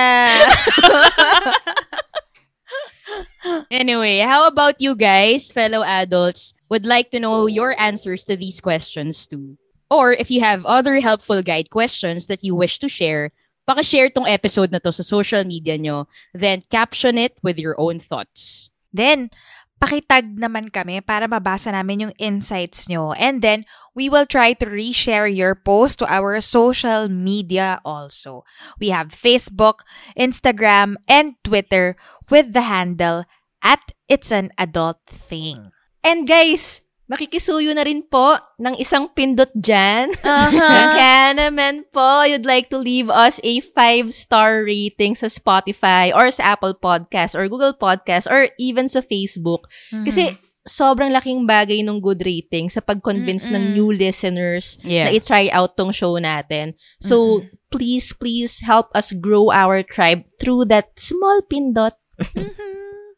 Anyway, 3.73 4.21
how 4.21 4.45
about 4.47 4.77
you 4.81 4.93
guys, 4.93 5.49
fellow 5.49 5.81
adults, 5.81 6.53
would 6.69 6.85
like 6.85 7.11
to 7.13 7.21
know 7.21 7.47
your 7.47 7.73
answers 7.81 8.25
to 8.25 8.37
these 8.37 8.61
questions 8.61 9.25
too? 9.25 9.57
Or 9.95 10.11
if 10.11 10.27
you 10.27 10.43
have 10.43 10.67
other 10.67 10.99
helpful 10.99 11.39
guide 11.39 11.71
questions 11.71 12.27
that 12.27 12.43
you 12.43 12.59
wish 12.59 12.83
to 12.83 12.91
share, 12.91 13.31
pakishare 13.63 14.11
tong 14.11 14.27
episode 14.27 14.75
na 14.75 14.83
to 14.83 14.91
sa 14.91 15.07
social 15.07 15.47
media 15.47 15.79
nyo. 15.79 16.11
Then, 16.35 16.67
caption 16.67 17.15
it 17.15 17.39
with 17.47 17.63
your 17.63 17.79
own 17.79 18.03
thoughts. 18.03 18.75
Then, 18.91 19.31
pakitag 19.79 20.35
naman 20.35 20.75
kami 20.75 20.99
para 20.99 21.31
mabasa 21.31 21.71
namin 21.71 22.11
yung 22.11 22.15
insights 22.19 22.91
nyo. 22.91 23.15
And 23.15 23.39
then, 23.39 23.71
we 23.95 24.11
will 24.11 24.27
try 24.27 24.59
to 24.59 24.67
reshare 24.67 25.31
your 25.31 25.55
post 25.55 26.03
to 26.03 26.11
our 26.11 26.43
social 26.43 27.07
media 27.07 27.79
also. 27.87 28.43
We 28.83 28.91
have 28.91 29.15
Facebook, 29.15 29.87
Instagram, 30.19 30.99
and 31.07 31.39
Twitter 31.47 31.95
with 32.35 32.51
the 32.51 32.67
handle 32.67 33.31
at 33.63 33.95
It's 34.11 34.35
an 34.35 34.51
Adult 34.59 35.07
Thing. 35.07 35.71
And 36.05 36.29
guys, 36.29 36.84
makikisuyo 37.05 37.77
na 37.77 37.85
rin 37.85 38.01
po 38.01 38.41
ng 38.57 38.75
isang 38.81 39.13
pindot 39.13 39.53
dyan. 39.53 40.09
Uh-huh. 40.25 40.85
Kaya 40.97 41.37
naman 41.37 41.85
po, 41.93 42.25
you'd 42.25 42.49
like 42.49 42.73
to 42.73 42.81
leave 42.81 43.13
us 43.13 43.37
a 43.45 43.61
five-star 43.61 44.65
rating 44.65 45.13
sa 45.13 45.29
Spotify 45.29 46.09
or 46.17 46.33
sa 46.33 46.57
Apple 46.57 46.73
Podcast 46.73 47.37
or 47.37 47.45
Google 47.49 47.77
Podcast 47.77 48.25
or 48.25 48.49
even 48.57 48.89
sa 48.89 49.05
Facebook. 49.05 49.69
Kasi 49.93 50.41
sobrang 50.65 51.13
laking 51.13 51.45
bagay 51.45 51.85
ng 51.85 52.01
good 52.01 52.25
rating 52.25 52.73
sa 52.73 52.81
pag-convince 52.81 53.53
ng 53.53 53.69
Mm-mm. 53.69 53.77
new 53.77 53.91
listeners 53.93 54.81
Yeah. 54.81 55.05
na 55.05 55.13
i-try 55.13 55.53
out 55.53 55.77
tong 55.77 55.93
show 55.93 56.17
natin. 56.17 56.73
So, 57.05 57.45
please, 57.69 58.17
please 58.17 58.65
help 58.65 58.89
us 58.97 59.13
grow 59.13 59.53
our 59.53 59.85
tribe 59.85 60.25
through 60.41 60.73
that 60.73 60.97
small 60.97 61.45
pindot. 61.45 61.93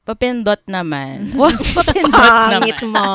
Papindot 0.06 0.62
naman. 0.70 1.26
Papindot 1.34 2.14
Pangit 2.14 2.78
naman. 2.78 2.94
mo. 2.94 3.10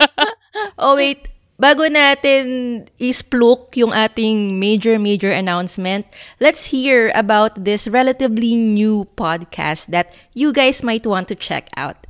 oh, 0.80 0.96
wait. 0.96 1.28
Bago 1.60 1.84
natin 1.92 2.88
ispluk 2.96 3.76
yung 3.76 3.92
ating 3.92 4.56
major, 4.56 4.96
major 4.96 5.28
announcement, 5.28 6.08
let's 6.40 6.72
hear 6.72 7.12
about 7.12 7.52
this 7.68 7.84
relatively 7.84 8.56
new 8.56 9.04
podcast 9.12 9.92
that 9.92 10.16
you 10.32 10.56
guys 10.56 10.80
might 10.80 11.04
want 11.04 11.28
to 11.28 11.36
check 11.36 11.68
out. 11.76 12.08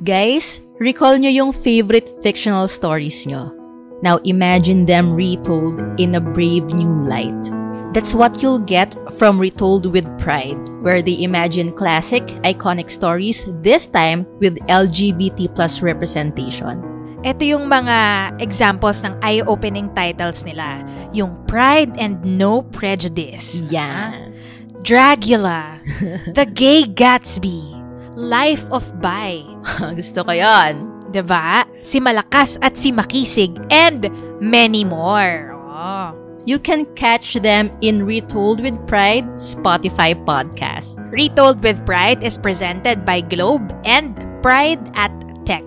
Guys, 0.00 0.64
recall 0.80 1.20
nyo 1.20 1.28
yung 1.28 1.52
favorite 1.52 2.08
fictional 2.24 2.72
stories 2.72 3.28
nyo. 3.28 3.52
Now 4.00 4.16
imagine 4.24 4.88
them 4.88 5.12
retold 5.12 5.76
in 6.00 6.16
a 6.16 6.24
brave 6.24 6.72
new 6.72 7.04
light. 7.04 7.59
That's 7.90 8.14
what 8.14 8.38
you'll 8.38 8.62
get 8.62 8.94
from 9.18 9.34
Retold 9.34 9.90
with 9.90 10.06
Pride, 10.14 10.62
where 10.78 11.02
they 11.02 11.18
imagine 11.26 11.74
classic, 11.74 12.22
iconic 12.46 12.86
stories, 12.86 13.42
this 13.66 13.90
time 13.90 14.30
with 14.38 14.62
LGBT 14.70 15.50
plus 15.58 15.82
representation. 15.82 16.78
Ito 17.26 17.42
yung 17.42 17.66
mga 17.66 17.98
examples 18.38 19.02
ng 19.02 19.18
eye-opening 19.20 19.90
titles 19.92 20.46
nila. 20.46 20.86
Yung 21.10 21.34
Pride 21.50 21.90
and 21.98 22.22
No 22.22 22.62
Prejudice. 22.62 23.60
Yan. 23.74 24.38
Dragula. 24.86 25.82
The 26.38 26.46
Gay 26.46 26.86
Gatsby. 26.86 27.74
Life 28.14 28.70
of 28.70 28.86
Bai. 29.02 29.42
Gusto 29.98 30.22
ko 30.22 30.30
yon. 30.30 31.10
ba? 31.26 31.66
Si 31.82 31.98
Malakas 31.98 32.54
at 32.62 32.78
si 32.78 32.94
Makisig 32.94 33.58
and 33.68 34.06
many 34.38 34.86
more. 34.86 35.58
Oh. 35.74 36.19
You 36.46 36.58
can 36.58 36.86
catch 36.94 37.34
them 37.34 37.70
in 37.80 38.06
Retold 38.06 38.60
with 38.62 38.74
Pride 38.86 39.26
Spotify 39.36 40.16
podcast. 40.24 40.96
Retold 41.12 41.62
with 41.62 41.84
Pride 41.84 42.24
is 42.24 42.38
presented 42.38 43.04
by 43.04 43.20
Globe 43.20 43.72
and 43.84 44.16
Pride 44.42 44.80
at 44.94 45.12
Tech 45.44 45.64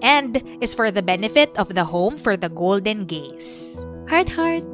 and 0.00 0.42
is 0.62 0.74
for 0.74 0.90
the 0.90 1.02
benefit 1.02 1.56
of 1.58 1.74
the 1.74 1.84
Home 1.84 2.16
for 2.16 2.36
the 2.36 2.48
Golden 2.48 3.04
Gays. 3.04 3.76
Heart, 4.08 4.30
heart. 4.30 4.64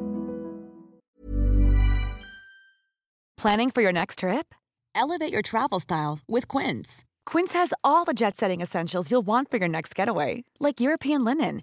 Planning 3.37 3.73
for 3.73 3.83
your 3.83 3.93
next 3.93 4.21
trip? 4.21 4.55
Elevate 4.95 5.33
your 5.33 5.43
travel 5.43 5.81
style 5.81 6.21
with 6.29 6.47
Quince. 6.47 7.05
Quince 7.27 7.55
has 7.55 7.73
all 7.83 8.05
the 8.05 8.15
jet 8.15 8.37
setting 8.37 8.61
essentials 8.61 9.11
you'll 9.11 9.27
want 9.27 9.51
for 9.51 9.57
your 9.57 9.69
next 9.69 9.95
getaway, 9.95 10.45
like 10.61 10.81
European 10.81 11.25
linen, 11.25 11.63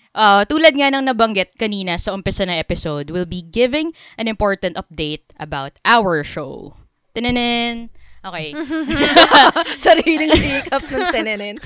Uh, 0.11 0.43
tulad 0.43 0.75
nga 0.75 0.91
ng 0.91 1.07
nabanggit 1.07 1.55
kanina 1.55 1.95
sa 1.95 2.11
umpisa 2.11 2.43
ng 2.43 2.59
episode, 2.59 3.09
we'll 3.15 3.29
be 3.29 3.43
giving 3.43 3.95
an 4.19 4.27
important 4.27 4.75
update 4.75 5.23
about 5.39 5.79
our 5.87 6.19
show. 6.23 6.75
Tinanin! 7.15 7.87
Okay. 8.21 8.53
Sariling 9.81 10.29
sikap 10.37 10.85
ng 10.85 11.05
tenenen. 11.09 11.57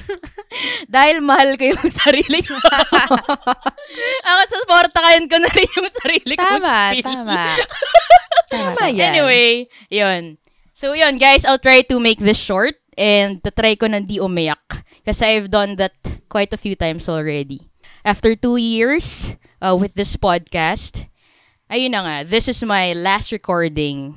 Dahil 0.96 1.20
mahal 1.20 1.60
ko 1.60 1.68
yung 1.68 1.92
sarili 1.92 2.40
ko. 2.40 2.56
Ako, 4.24 4.42
suportahan 4.48 5.28
ko 5.28 5.36
na 5.36 5.52
rin 5.52 5.70
yung 5.76 5.92
sarili 6.00 6.34
ko. 6.40 6.48
Tama, 6.48 6.96
tama. 7.04 7.44
Tama 8.48 8.84
yan. 8.88 9.12
Anyway, 9.12 9.68
yun. 9.92 10.40
So 10.72 10.96
yun, 10.96 11.20
guys, 11.20 11.44
I'll 11.44 11.60
try 11.60 11.84
to 11.92 12.00
make 12.00 12.24
this 12.24 12.40
short 12.40 12.80
and 12.96 13.44
try 13.44 13.76
ko 13.76 13.92
na 13.92 14.00
di 14.00 14.24
umiyak. 14.24 14.64
Kasi 15.04 15.36
I've 15.36 15.52
done 15.52 15.76
that 15.76 15.96
quite 16.32 16.56
a 16.56 16.60
few 16.60 16.80
times 16.80 17.12
already. 17.12 17.68
After 18.06 18.38
two 18.38 18.62
years 18.62 19.34
uh, 19.58 19.74
with 19.74 19.98
this 19.98 20.14
podcast, 20.14 21.10
ayun 21.74 21.98
na 21.98 22.06
nga, 22.06 22.18
this 22.22 22.46
is 22.46 22.62
my 22.62 22.94
last 22.94 23.34
recording 23.34 24.14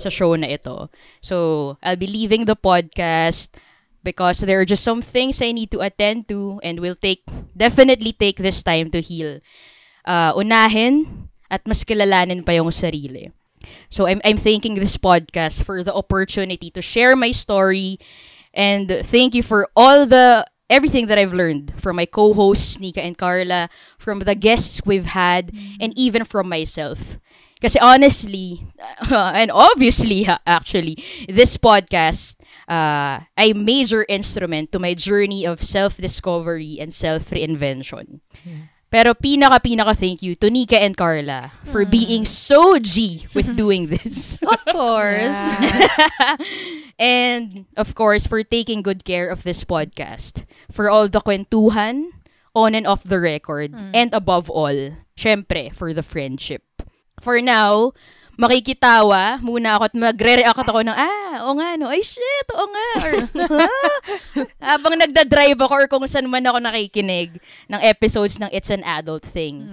sa 0.00 0.08
show 0.08 0.32
na 0.32 0.48
ito. 0.48 0.88
So, 1.20 1.76
I'll 1.84 2.00
be 2.00 2.08
leaving 2.08 2.48
the 2.48 2.56
podcast 2.56 3.52
because 4.00 4.40
there 4.40 4.56
are 4.56 4.64
just 4.64 4.80
some 4.80 5.04
things 5.04 5.44
I 5.44 5.52
need 5.52 5.68
to 5.76 5.84
attend 5.84 6.32
to 6.32 6.56
and 6.64 6.80
will 6.80 6.96
take, 6.96 7.28
definitely 7.52 8.16
take 8.16 8.40
this 8.40 8.64
time 8.64 8.88
to 8.96 9.04
heal. 9.04 9.44
Uh, 10.08 10.32
unahin 10.32 11.28
at 11.52 11.68
mas 11.68 11.84
kilalanin 11.84 12.48
pa 12.48 12.56
yung 12.56 12.72
sarili. 12.72 13.28
So 13.92 14.08
I'm 14.08 14.24
I'm 14.24 14.40
thanking 14.40 14.80
this 14.80 14.96
podcast 14.96 15.68
for 15.68 15.84
the 15.84 15.92
opportunity 15.92 16.72
to 16.72 16.80
share 16.80 17.12
my 17.12 17.36
story 17.36 18.00
and 18.56 18.88
thank 19.04 19.36
you 19.36 19.44
for 19.44 19.68
all 19.76 20.08
the 20.08 20.48
everything 20.70 21.06
that 21.06 21.18
I've 21.18 21.34
learned 21.34 21.72
from 21.76 21.96
my 21.96 22.06
co-hosts 22.06 22.78
Nika 22.78 23.02
and 23.02 23.16
Carla, 23.16 23.68
from 23.98 24.20
the 24.20 24.34
guests 24.34 24.82
we've 24.84 25.06
had 25.06 25.52
and 25.80 25.92
even 25.96 26.24
from 26.24 26.48
myself. 26.48 27.18
Kasi 27.60 27.78
honestly, 27.82 28.66
and 29.10 29.50
obviously 29.50 30.28
actually, 30.46 31.02
this 31.28 31.58
podcast 31.58 32.38
uh, 32.70 33.26
ay 33.34 33.50
major 33.54 34.06
instrument 34.08 34.70
to 34.70 34.78
my 34.78 34.94
journey 34.94 35.44
of 35.44 35.58
self-discovery 35.58 36.78
and 36.78 36.94
self-reinvention. 36.94 38.20
Pero 38.88 39.12
pinaka-pinaka 39.12 39.92
thank 39.92 40.24
you 40.24 40.32
to 40.40 40.48
Nika 40.48 40.80
and 40.80 40.96
Carla 40.96 41.52
for 41.68 41.84
hmm. 41.84 41.92
being 41.92 42.22
so 42.24 42.80
G 42.80 43.28
with 43.36 43.52
doing 43.60 43.92
this. 43.92 44.40
Of 44.40 44.64
course. 44.72 45.36
and 46.98 47.68
of 47.76 47.92
course, 47.92 48.24
for 48.26 48.40
taking 48.42 48.80
good 48.80 49.04
care 49.04 49.28
of 49.28 49.44
this 49.44 49.60
podcast. 49.64 50.48
For 50.72 50.88
all 50.88 51.08
the 51.08 51.20
kwentuhan, 51.20 52.16
on 52.56 52.74
and 52.74 52.86
off 52.86 53.04
the 53.04 53.20
record. 53.20 53.76
Hmm. 53.76 53.92
And 53.92 54.10
above 54.14 54.48
all, 54.48 54.96
syempre, 55.16 55.68
for 55.74 55.92
the 55.92 56.02
friendship. 56.02 56.64
For 57.20 57.42
now, 57.42 57.92
makikitawa 58.38 59.42
muna 59.42 59.74
ako 59.74 59.82
at 59.90 59.94
magre-react 59.98 60.62
ako 60.62 60.80
ng, 60.86 60.94
ah, 60.94 61.42
o 61.50 61.58
nga, 61.58 61.74
no, 61.74 61.90
ay 61.90 62.06
shit, 62.06 62.48
o 62.54 62.62
nga. 62.70 62.88
Or, 63.02 63.14
habang 64.70 64.94
nagda-drive 64.94 65.58
ako 65.58 65.74
or 65.74 65.86
kung 65.90 66.06
saan 66.06 66.30
man 66.30 66.46
ako 66.46 66.62
nakikinig 66.62 67.42
ng 67.66 67.80
episodes 67.82 68.38
ng 68.38 68.46
It's 68.54 68.70
an 68.70 68.86
Adult 68.86 69.26
Thing. 69.26 69.66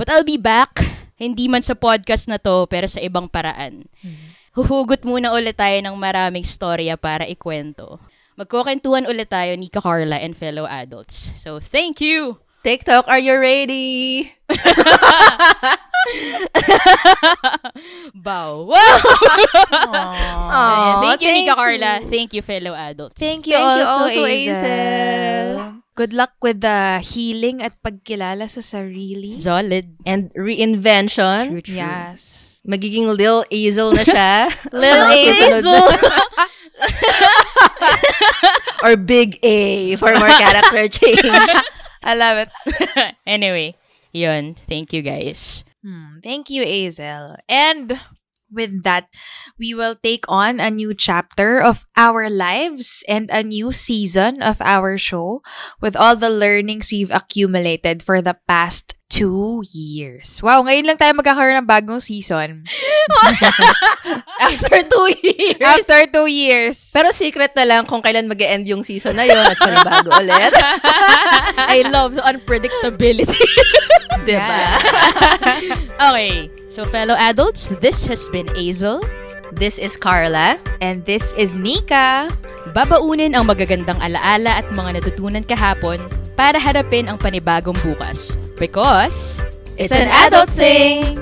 But 0.00 0.08
I'll 0.08 0.24
be 0.24 0.40
back, 0.40 0.80
hindi 1.20 1.52
man 1.52 1.60
sa 1.60 1.76
podcast 1.76 2.32
na 2.32 2.40
to, 2.40 2.64
pero 2.64 2.88
sa 2.88 3.04
ibang 3.04 3.28
paraan. 3.28 3.84
Huhugot 4.56 5.04
muna 5.04 5.30
ulit 5.36 5.60
tayo 5.60 5.76
ng 5.84 5.94
maraming 5.94 6.48
storya 6.48 6.96
para 6.96 7.28
ikwento. 7.28 8.00
Magkukentuhan 8.40 9.04
ulit 9.04 9.28
tayo 9.28 9.52
ni 9.58 9.68
Carla 9.68 10.16
and 10.16 10.32
fellow 10.32 10.64
adults. 10.64 11.34
So, 11.36 11.60
thank 11.60 12.00
you! 12.00 12.40
TikTok, 12.62 13.06
are 13.06 13.20
you 13.20 13.36
ready? 13.38 14.32
Bow. 18.14 18.64
Wow! 18.68 19.00
Aw, 20.48 21.00
thank 21.02 21.20
you, 21.22 21.28
thank 21.28 21.46
Nika. 21.46 21.54
Carla. 21.54 22.00
Thank 22.06 22.34
you, 22.34 22.42
fellow 22.42 22.74
adults. 22.74 23.20
Thank 23.20 23.46
you, 23.46 23.54
Thank 23.54 23.78
you 23.78 23.86
also, 23.86 24.02
also, 24.02 24.24
Azel. 24.24 24.56
Azel. 24.56 25.82
Good 25.98 26.14
luck 26.14 26.38
with 26.42 26.62
the 26.62 27.02
healing 27.02 27.58
at 27.58 27.74
pagkilala 27.82 28.46
sa 28.46 28.62
sarili. 28.62 29.42
Solid. 29.42 29.98
And 30.06 30.30
reinvention. 30.38 31.50
True, 31.50 31.62
true. 31.62 31.82
Yes. 31.82 32.62
Magiging 32.62 33.10
Lil 33.10 33.42
Azel 33.50 33.90
na 33.92 34.04
siya. 34.06 34.46
Lil 34.70 35.02
Azel. 35.10 35.90
or 38.86 38.94
big 38.94 39.42
A 39.42 39.96
for 39.96 40.14
more 40.14 40.30
character 40.30 40.86
change. 40.86 41.26
I 42.02 42.14
love 42.14 42.46
it. 42.46 42.50
anyway, 43.26 43.74
yun. 44.12 44.54
Thank 44.54 44.94
you 44.94 45.02
guys. 45.02 45.66
Hmm, 45.84 46.18
thank 46.22 46.50
you, 46.50 46.62
Azel. 46.62 47.36
And 47.48 48.00
with 48.50 48.82
that, 48.82 49.06
we 49.58 49.74
will 49.74 49.94
take 49.94 50.24
on 50.26 50.58
a 50.58 50.70
new 50.70 50.94
chapter 50.94 51.60
of 51.62 51.86
our 51.96 52.28
lives 52.28 53.04
and 53.06 53.30
a 53.30 53.42
new 53.44 53.70
season 53.72 54.42
of 54.42 54.60
our 54.62 54.98
show 54.98 55.42
with 55.80 55.94
all 55.94 56.16
the 56.16 56.30
learnings 56.30 56.90
we've 56.90 57.12
accumulated 57.12 58.02
for 58.02 58.20
the 58.20 58.36
past 58.48 58.94
two 59.08 59.64
years. 59.72 60.38
Wow, 60.44 60.62
ngayon 60.68 60.84
lang 60.84 60.98
tayo 61.00 61.16
magkakaroon 61.16 61.64
ng 61.64 61.68
bagong 61.68 62.00
season. 62.00 62.68
After 64.44 64.84
two 64.84 65.08
years. 65.24 65.58
After 65.64 66.00
two 66.12 66.28
years. 66.28 66.76
Pero 66.92 67.08
secret 67.10 67.56
na 67.56 67.64
lang 67.64 67.82
kung 67.88 68.04
kailan 68.04 68.28
mag 68.28 68.38
end 68.44 68.68
yung 68.68 68.84
season 68.84 69.16
na 69.16 69.24
yun 69.24 69.40
at 69.40 69.56
panibago 69.56 70.12
ulit. 70.12 70.52
I 71.72 71.88
love 71.88 72.14
the 72.20 72.22
unpredictability. 72.22 73.48
diba? 74.28 74.76
okay. 75.96 76.52
So, 76.68 76.84
fellow 76.84 77.16
adults, 77.16 77.72
this 77.80 78.04
has 78.04 78.28
been 78.28 78.46
Azel. 78.52 79.00
This 79.56 79.80
is 79.80 79.96
Carla. 79.96 80.60
And 80.84 81.00
this 81.08 81.32
is 81.40 81.56
Nika. 81.56 82.28
Babaunin 82.76 83.32
ang 83.32 83.48
magagandang 83.48 83.96
alaala 84.04 84.60
at 84.60 84.68
mga 84.76 85.00
natutunan 85.00 85.42
kahapon 85.48 85.96
para 86.38 86.62
harapin 86.62 87.10
ang 87.10 87.18
panibagong 87.18 87.74
bukas. 87.82 88.38
Because 88.62 89.42
it's 89.74 89.90
an 89.90 90.06
adult 90.06 90.46
thing! 90.54 91.18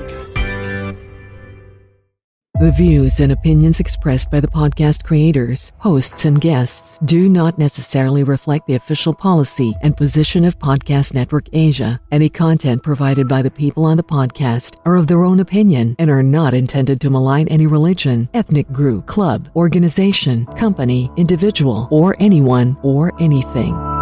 The 2.59 2.71
views 2.71 3.19
and 3.19 3.31
opinions 3.31 3.79
expressed 3.79 4.31
by 4.31 4.39
the 4.39 4.47
podcast 4.47 5.03
creators, 5.03 5.71
hosts, 5.77 6.25
and 6.25 6.41
guests 6.41 6.97
do 7.05 7.29
not 7.29 7.59
necessarily 7.59 8.23
reflect 8.23 8.65
the 8.65 8.73
official 8.73 9.13
policy 9.13 9.75
and 9.83 9.95
position 9.95 10.43
of 10.43 10.57
Podcast 10.57 11.13
Network 11.13 11.53
Asia. 11.53 12.01
Any 12.11 12.29
content 12.29 12.81
provided 12.81 13.27
by 13.27 13.43
the 13.43 13.51
people 13.51 13.85
on 13.85 13.95
the 13.95 14.01
podcast 14.01 14.81
are 14.85 14.95
of 14.95 15.05
their 15.05 15.23
own 15.23 15.39
opinion 15.39 15.95
and 15.99 16.09
are 16.09 16.23
not 16.23 16.55
intended 16.55 16.99
to 17.01 17.11
malign 17.11 17.47
any 17.49 17.67
religion, 17.67 18.27
ethnic 18.33 18.71
group, 18.71 19.05
club, 19.05 19.49
organization, 19.55 20.47
company, 20.57 21.11
individual, 21.15 21.87
or 21.91 22.15
anyone 22.17 22.75
or 22.81 23.13
anything. 23.21 23.96